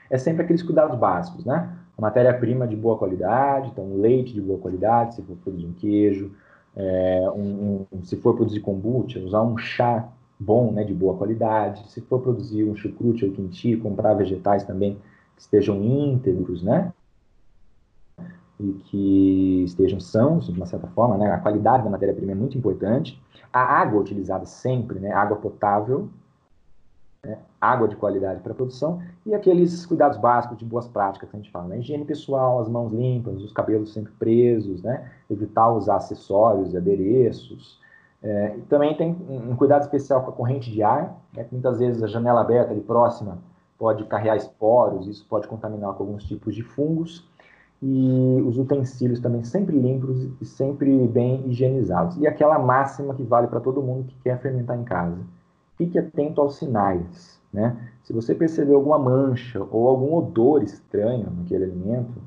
é 0.09 0.17
sempre 0.17 0.43
aqueles 0.43 0.61
cuidados 0.61 0.97
básicos, 0.97 1.45
né? 1.45 1.74
Matéria-prima 2.00 2.68
de 2.68 2.76
boa 2.76 2.98
qualidade, 2.98 3.70
então 3.70 3.96
leite 3.96 4.34
de 4.34 4.41
boa 4.41 4.60
qualidade, 4.60 5.16
se 5.16 5.22
for 5.22 5.36
produzir 5.38 5.66
um 5.66 5.74
queijo, 5.74 6.32
é, 6.76 7.30
um, 7.36 7.86
um, 7.91 8.04
se 8.04 8.18
for 8.18 8.36
produzir 8.36 8.60
kombucha, 8.62 9.20
usar 9.20 9.44
um 9.44 9.58
chá 9.58 10.10
bom, 10.39 10.72
né, 10.72 10.84
de 10.84 10.94
boa 10.94 11.16
qualidade, 11.16 11.89
se 11.91 12.02
for 12.02 12.20
produzir 12.20 12.64
um 12.64 12.76
chucrute 12.76 13.26
ou 13.26 13.32
kimchi, 13.32 13.78
comprar 13.78 14.16
vegetais 14.16 14.64
também 14.64 14.98
que 15.36 15.41
estejam 15.41 15.82
íntegros, 15.84 16.64
né? 16.64 16.91
e 18.60 18.74
que 18.86 19.64
estejam 19.66 20.00
sãos, 20.00 20.48
de 20.48 20.58
uma 20.58 20.66
certa 20.66 20.88
forma, 20.88 21.18
né? 21.18 21.32
A 21.32 21.39
qualidade 21.39 21.84
da 21.84 21.89
matéria-prima 21.89 22.32
é 22.32 22.36
muito 22.36 22.58
importante. 22.58 23.20
A 23.52 23.60
água 23.60 24.00
utilizada 24.00 24.46
sempre, 24.46 25.00
né? 25.00 25.12
Água 25.12 25.38
potável, 25.38 26.10
né? 27.26 27.38
água 27.59 27.88
de 27.88 27.95
qualidade 27.95 28.41
para 28.41 28.51
a 28.51 28.55
produção 28.55 29.01
e 29.26 29.34
aqueles 29.34 29.86
cuidados 29.86 30.17
básicos 30.17 30.57
de 30.57 30.65
boas 30.65 30.88
práticas 30.88 31.30
que 31.30 31.36
a 31.36 31.39
gente 31.39 31.51
fala, 31.51 31.69
né? 31.69 31.80
Higiene 31.80 32.03
pessoal, 32.03 32.59
as 32.59 32.67
mãos 32.67 32.91
limpas, 32.91 33.41
os 33.41 33.53
cabelos 33.53 33.93
sempre 33.93 34.11
presos, 34.13 34.84
né? 34.84 35.09
Evitar 35.30 35.71
usar 35.71 35.95
acessórios 35.95 36.74
e 36.74 36.78
adereços. 36.78 37.80
É, 38.21 38.57
também 38.69 38.95
tem 38.95 39.15
um 39.30 39.55
cuidado 39.55 39.82
especial 39.82 40.24
com 40.24 40.30
a 40.30 40.34
corrente 40.34 40.71
de 40.71 40.82
ar, 40.82 41.17
né? 41.34 41.45
muitas 41.51 41.80
vezes 41.80 42.01
a 42.01 42.07
janela 42.07 42.39
aberta 42.39 42.71
ali 42.71 42.80
próxima 42.80 43.38
pode 43.78 44.05
carregar 44.05 44.38
esporos, 44.38 45.07
isso 45.07 45.26
pode 45.28 45.45
contaminar 45.45 45.93
com 45.93 46.03
alguns 46.03 46.24
tipos 46.24 46.55
de 46.55 46.61
fungos 46.61 47.28
e 47.82 48.41
os 48.45 48.57
utensílios 48.57 49.19
também 49.19 49.43
sempre 49.43 49.78
limpos 49.78 50.30
e 50.39 50.45
sempre 50.45 51.05
bem 51.05 51.45
higienizados. 51.49 52.15
E 52.17 52.26
aquela 52.26 52.57
máxima 52.57 53.13
que 53.13 53.24
vale 53.24 53.47
para 53.47 53.59
todo 53.59 53.82
mundo 53.82 54.07
que 54.07 54.15
quer 54.24 54.39
fermentar 54.41 54.80
em 54.80 54.86
casa. 54.86 55.17
Fique 55.78 55.97
atento 55.97 56.41
aos 56.41 56.57
sinais, 56.57 57.39
né? 57.51 57.78
Se 58.03 58.13
você 58.13 58.36
perceber 58.36 58.74
alguma 58.74 58.99
mancha 58.99 59.65
ou 59.71 59.88
algum 59.88 60.13
odor 60.15 60.63
estranho 60.63 61.32
naquele 61.38 61.65
alimento, 61.65 62.21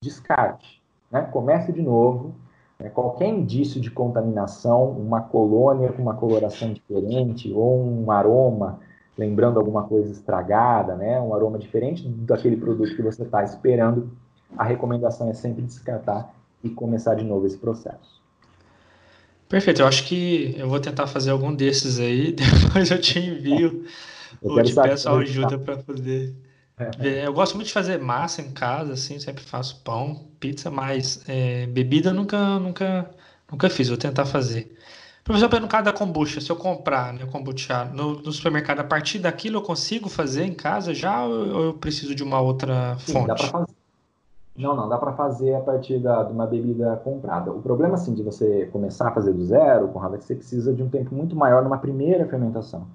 descarte, 0.00 0.82
né? 1.10 1.22
Comece 1.22 1.72
de 1.72 1.82
novo. 1.82 2.34
Né? 2.78 2.88
Qualquer 2.88 3.28
indício 3.28 3.80
de 3.80 3.90
contaminação, 3.90 4.90
uma 4.90 5.20
colônia 5.20 5.92
com 5.92 6.02
uma 6.02 6.14
coloração 6.14 6.72
diferente 6.72 7.52
ou 7.52 7.80
um 7.82 8.10
aroma 8.10 8.80
lembrando 9.16 9.60
alguma 9.60 9.84
coisa 9.84 10.10
estragada, 10.10 10.96
né? 10.96 11.20
Um 11.20 11.34
aroma 11.34 11.58
diferente 11.58 12.08
daquele 12.08 12.56
produto 12.56 12.96
que 12.96 13.02
você 13.02 13.22
está 13.22 13.44
esperando 13.44 14.10
a 14.56 14.64
recomendação 14.64 15.28
é 15.28 15.34
sempre 15.34 15.62
descartar 15.62 16.32
e 16.62 16.70
começar 16.70 17.14
de 17.14 17.24
novo 17.24 17.46
esse 17.46 17.58
processo. 17.58 18.22
Perfeito, 19.54 19.82
eu 19.82 19.86
acho 19.86 20.02
que 20.02 20.52
eu 20.58 20.68
vou 20.68 20.80
tentar 20.80 21.06
fazer 21.06 21.30
algum 21.30 21.54
desses 21.54 22.00
aí, 22.00 22.32
depois 22.34 22.90
eu 22.90 23.00
te 23.00 23.20
envio 23.20 23.86
eu 24.42 24.50
ou 24.50 24.60
te 24.60 24.74
peço 24.74 25.08
ajuda 25.08 25.56
para 25.60 25.76
poder. 25.76 26.34
É. 26.76 27.24
Eu 27.24 27.32
gosto 27.32 27.54
muito 27.54 27.68
de 27.68 27.72
fazer 27.72 28.00
massa 28.00 28.42
em 28.42 28.50
casa, 28.50 28.94
assim, 28.94 29.20
sempre 29.20 29.44
faço 29.44 29.80
pão, 29.84 30.26
pizza, 30.40 30.72
mas 30.72 31.22
é, 31.28 31.66
bebida 31.68 32.12
nunca, 32.12 32.58
nunca, 32.58 33.08
nunca 33.48 33.70
fiz, 33.70 33.88
vou 33.88 33.96
tentar 33.96 34.24
fazer. 34.24 34.76
Professor, 35.22 35.60
no 35.60 35.68
caso 35.68 35.84
da 35.84 35.92
kombucha, 35.92 36.40
se 36.40 36.50
eu 36.50 36.56
comprar 36.56 37.12
né, 37.12 37.24
kombucha 37.24 37.84
no, 37.84 38.20
no, 38.22 38.32
supermercado, 38.32 38.80
a 38.80 38.84
partir 38.84 39.20
daquilo 39.20 39.58
eu 39.58 39.62
consigo 39.62 40.08
fazer 40.08 40.46
em 40.46 40.52
casa 40.52 40.92
já 40.92 41.24
ou 41.24 41.66
eu 41.66 41.74
preciso 41.74 42.12
de 42.12 42.24
uma 42.24 42.40
outra 42.40 42.98
Sim, 42.98 43.12
fonte? 43.12 43.28
Dá 43.28 43.34
para 43.36 43.48
fazer. 43.48 43.83
Não, 44.56 44.76
não, 44.76 44.88
dá 44.88 44.96
para 44.96 45.12
fazer 45.12 45.54
a 45.54 45.60
partir 45.60 45.98
da, 45.98 46.22
de 46.22 46.32
uma 46.32 46.46
bebida 46.46 46.96
comprada. 47.02 47.50
O 47.50 47.60
problema, 47.60 47.94
assim, 47.94 48.14
de 48.14 48.22
você 48.22 48.66
começar 48.66 49.08
a 49.08 49.10
fazer 49.10 49.32
do 49.32 49.44
zero, 49.44 49.88
Conrado, 49.88 50.14
é 50.14 50.18
que 50.18 50.24
você 50.24 50.36
precisa 50.36 50.72
de 50.72 50.80
um 50.80 50.88
tempo 50.88 51.12
muito 51.12 51.34
maior 51.34 51.64
numa 51.64 51.78
primeira 51.78 52.24
fermentação. 52.26 52.86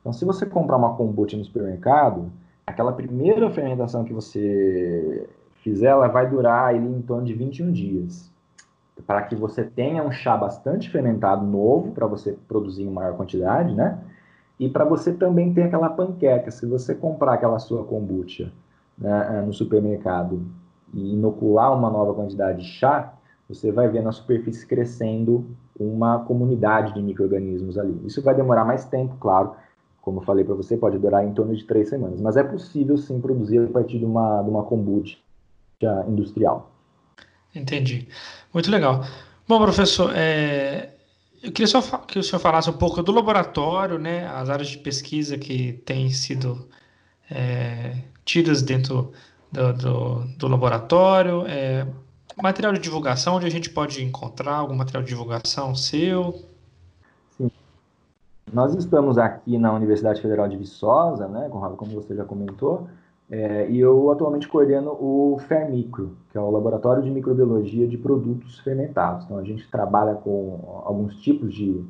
Então, 0.00 0.12
se 0.12 0.26
você 0.26 0.44
comprar 0.44 0.76
uma 0.76 0.94
kombucha 0.94 1.36
no 1.36 1.44
supermercado, 1.44 2.30
aquela 2.66 2.92
primeira 2.92 3.50
fermentação 3.50 4.04
que 4.04 4.12
você 4.12 5.26
fizer, 5.62 5.86
ela 5.86 6.06
vai 6.06 6.28
durar 6.28 6.68
ali 6.68 6.86
em 6.86 7.00
torno 7.00 7.24
de 7.24 7.32
21 7.32 7.72
dias. 7.72 8.30
Para 9.06 9.22
que 9.22 9.34
você 9.34 9.64
tenha 9.64 10.02
um 10.02 10.12
chá 10.12 10.36
bastante 10.36 10.90
fermentado 10.90 11.46
novo, 11.46 11.92
para 11.92 12.06
você 12.06 12.36
produzir 12.46 12.82
em 12.82 12.90
maior 12.90 13.16
quantidade, 13.16 13.74
né? 13.74 13.98
E 14.60 14.68
para 14.68 14.84
você 14.84 15.12
também 15.14 15.52
ter 15.52 15.62
aquela 15.62 15.88
panqueca. 15.88 16.50
Se 16.50 16.66
você 16.66 16.94
comprar 16.94 17.34
aquela 17.34 17.58
sua 17.58 17.84
kombucha 17.84 18.52
né, 18.98 19.42
no 19.46 19.52
supermercado 19.52 20.42
e 20.94 21.14
inocular 21.14 21.76
uma 21.76 21.90
nova 21.90 22.14
quantidade 22.14 22.62
de 22.62 22.68
chá, 22.68 23.12
você 23.48 23.70
vai 23.70 23.88
ver 23.88 24.02
na 24.02 24.12
superfície 24.12 24.66
crescendo 24.66 25.46
uma 25.78 26.20
comunidade 26.20 26.94
de 26.94 27.02
micro-organismos 27.02 27.78
ali. 27.78 28.00
Isso 28.04 28.22
vai 28.22 28.34
demorar 28.34 28.64
mais 28.64 28.84
tempo, 28.84 29.16
claro. 29.20 29.54
Como 30.00 30.20
eu 30.20 30.24
falei 30.24 30.44
para 30.44 30.54
você, 30.54 30.76
pode 30.76 30.98
durar 30.98 31.24
em 31.24 31.32
torno 31.32 31.54
de 31.54 31.64
três 31.64 31.88
semanas. 31.88 32.20
Mas 32.20 32.36
é 32.36 32.42
possível, 32.42 32.96
sim, 32.96 33.20
produzir 33.20 33.58
a 33.58 33.66
partir 33.66 33.98
de 33.98 34.04
uma, 34.04 34.42
de 34.42 34.50
uma 34.50 34.64
kombucha 34.64 35.18
industrial. 36.08 36.70
Entendi. 37.54 38.08
Muito 38.52 38.70
legal. 38.70 39.04
Bom, 39.46 39.60
professor, 39.60 40.12
é... 40.14 40.94
eu 41.42 41.52
queria 41.52 41.66
só 41.66 41.80
que 41.98 42.18
o 42.18 42.22
senhor 42.22 42.40
falasse 42.40 42.68
um 42.70 42.74
pouco 42.74 43.02
do 43.02 43.12
laboratório, 43.12 43.98
né, 43.98 44.26
as 44.26 44.48
áreas 44.50 44.68
de 44.68 44.78
pesquisa 44.78 45.38
que 45.38 45.74
têm 45.84 46.10
sido 46.10 46.66
é, 47.30 47.96
tidas 48.24 48.62
dentro 48.62 49.12
do, 49.50 49.72
do, 49.72 50.36
do 50.38 50.48
laboratório, 50.48 51.46
é, 51.46 51.86
material 52.42 52.72
de 52.72 52.80
divulgação, 52.80 53.36
onde 53.36 53.46
a 53.46 53.50
gente 53.50 53.70
pode 53.70 54.02
encontrar 54.04 54.56
algum 54.56 54.74
material 54.74 55.02
de 55.02 55.08
divulgação 55.08 55.74
seu? 55.74 56.34
Sim. 57.36 57.50
Nós 58.52 58.74
estamos 58.74 59.18
aqui 59.18 59.58
na 59.58 59.72
Universidade 59.72 60.20
Federal 60.20 60.48
de 60.48 60.56
Viçosa, 60.56 61.26
né, 61.28 61.48
Conrado, 61.48 61.76
como 61.76 61.92
você 61.92 62.14
já 62.14 62.24
comentou, 62.24 62.88
é, 63.28 63.68
e 63.68 63.80
eu 63.80 64.10
atualmente 64.12 64.46
coordeno 64.46 64.90
o 64.92 65.38
FERMICRO, 65.48 66.16
que 66.30 66.38
é 66.38 66.40
o 66.40 66.50
Laboratório 66.50 67.02
de 67.02 67.10
Microbiologia 67.10 67.88
de 67.88 67.98
Produtos 67.98 68.60
Fermentados. 68.60 69.24
Então, 69.24 69.38
a 69.38 69.42
gente 69.42 69.68
trabalha 69.68 70.14
com 70.14 70.82
alguns 70.84 71.16
tipos 71.16 71.52
de 71.52 71.84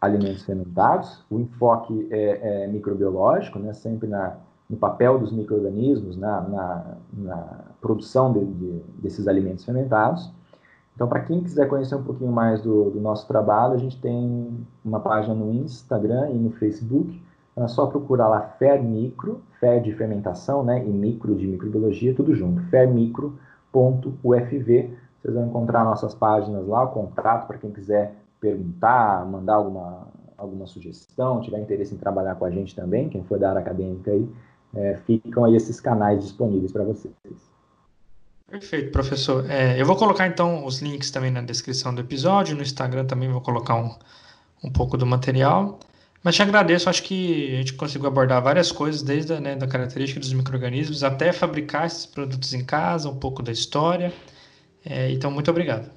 alimentos 0.00 0.42
fermentados. 0.42 1.22
O 1.30 1.38
enfoque 1.38 2.08
é, 2.10 2.64
é 2.64 2.66
microbiológico, 2.66 3.58
né, 3.58 3.72
sempre 3.72 4.08
na 4.08 4.36
no 4.70 4.76
papel 4.76 5.18
dos 5.18 5.32
micro-organismos 5.32 6.16
na, 6.16 6.40
na, 6.42 6.96
na, 7.12 7.64
produção 7.80 8.32
de, 8.32 8.44
de, 8.44 8.82
desses 9.02 9.26
alimentos 9.26 9.64
fermentados. 9.64 10.30
Então, 10.94 11.08
para 11.08 11.20
quem 11.20 11.42
quiser 11.42 11.66
conhecer 11.66 11.96
um 11.96 12.04
pouquinho 12.04 12.30
mais 12.30 12.62
do, 12.62 12.90
do, 12.90 13.00
nosso 13.00 13.26
trabalho, 13.26 13.74
a 13.74 13.78
gente 13.78 14.00
tem 14.00 14.64
uma 14.84 15.00
página 15.00 15.34
no 15.34 15.52
Instagram 15.52 16.30
e 16.30 16.34
no 16.34 16.52
Facebook. 16.52 17.20
É 17.56 17.66
só 17.66 17.86
procurar 17.86 18.28
lá 18.28 18.42
FERMICRO, 18.58 19.40
FER 19.58 19.82
de 19.82 19.92
fermentação, 19.92 20.62
né, 20.62 20.82
e 20.86 20.88
micro 20.88 21.34
de 21.34 21.46
microbiologia, 21.46 22.14
tudo 22.14 22.34
junto, 22.34 22.62
fermicro.ufv. 22.68 23.34
Vocês 25.20 25.34
vão 25.34 25.46
encontrar 25.46 25.84
nossas 25.84 26.14
páginas 26.14 26.66
lá, 26.66 26.84
o 26.84 26.88
contrato 26.88 27.46
para 27.46 27.58
quem 27.58 27.70
quiser 27.70 28.14
perguntar, 28.40 29.26
mandar 29.26 29.56
alguma, 29.56 30.06
alguma 30.38 30.66
sugestão, 30.66 31.40
tiver 31.40 31.60
interesse 31.60 31.94
em 31.94 31.98
trabalhar 31.98 32.36
com 32.36 32.44
a 32.44 32.50
gente 32.50 32.74
também, 32.74 33.08
quem 33.10 33.22
for 33.24 33.38
da 33.38 33.50
área 33.50 33.60
acadêmica 33.60 34.10
aí, 34.10 34.26
é, 34.74 34.98
ficam 35.06 35.44
aí 35.44 35.56
esses 35.56 35.80
canais 35.80 36.22
disponíveis 36.22 36.72
para 36.72 36.84
vocês. 36.84 37.14
Perfeito, 38.48 38.90
professor. 38.90 39.48
É, 39.48 39.80
eu 39.80 39.86
vou 39.86 39.96
colocar 39.96 40.26
então 40.26 40.64
os 40.66 40.80
links 40.80 41.10
também 41.10 41.30
na 41.30 41.40
descrição 41.40 41.94
do 41.94 42.00
episódio, 42.00 42.56
no 42.56 42.62
Instagram 42.62 43.04
também 43.04 43.28
vou 43.28 43.40
colocar 43.40 43.76
um, 43.76 43.94
um 44.64 44.70
pouco 44.70 44.96
do 44.96 45.06
material. 45.06 45.78
Mas 46.22 46.34
te 46.34 46.42
agradeço, 46.42 46.90
acho 46.90 47.02
que 47.02 47.54
a 47.54 47.56
gente 47.56 47.74
conseguiu 47.74 48.08
abordar 48.08 48.42
várias 48.42 48.70
coisas, 48.70 49.02
desde 49.02 49.32
a 49.32 49.40
né, 49.40 49.56
da 49.56 49.66
característica 49.66 50.20
dos 50.20 50.32
micro-organismos 50.32 51.02
até 51.02 51.32
fabricar 51.32 51.86
esses 51.86 52.04
produtos 52.04 52.52
em 52.52 52.62
casa, 52.62 53.08
um 53.08 53.16
pouco 53.16 53.42
da 53.42 53.52
história. 53.52 54.12
É, 54.84 55.10
então, 55.10 55.30
muito 55.30 55.50
obrigado. 55.50 55.90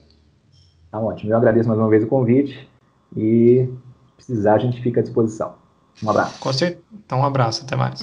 Tá 0.91 0.99
ótimo. 0.99 1.33
Eu 1.33 1.37
agradeço 1.37 1.67
mais 1.67 1.79
uma 1.79 1.89
vez 1.89 2.03
o 2.03 2.07
convite 2.07 2.69
e 3.17 3.67
precisar 4.15 4.55
a 4.55 4.59
gente 4.59 4.81
fica 4.81 5.01
à 5.01 5.03
disposição. 5.03 5.55
Um 6.01 6.09
abraço. 6.09 6.39
Com 6.39 6.53
certeza. 6.53 6.83
Então, 7.05 7.19
um 7.19 7.25
abraço. 7.25 7.63
Até 7.65 7.75
mais. 7.75 8.01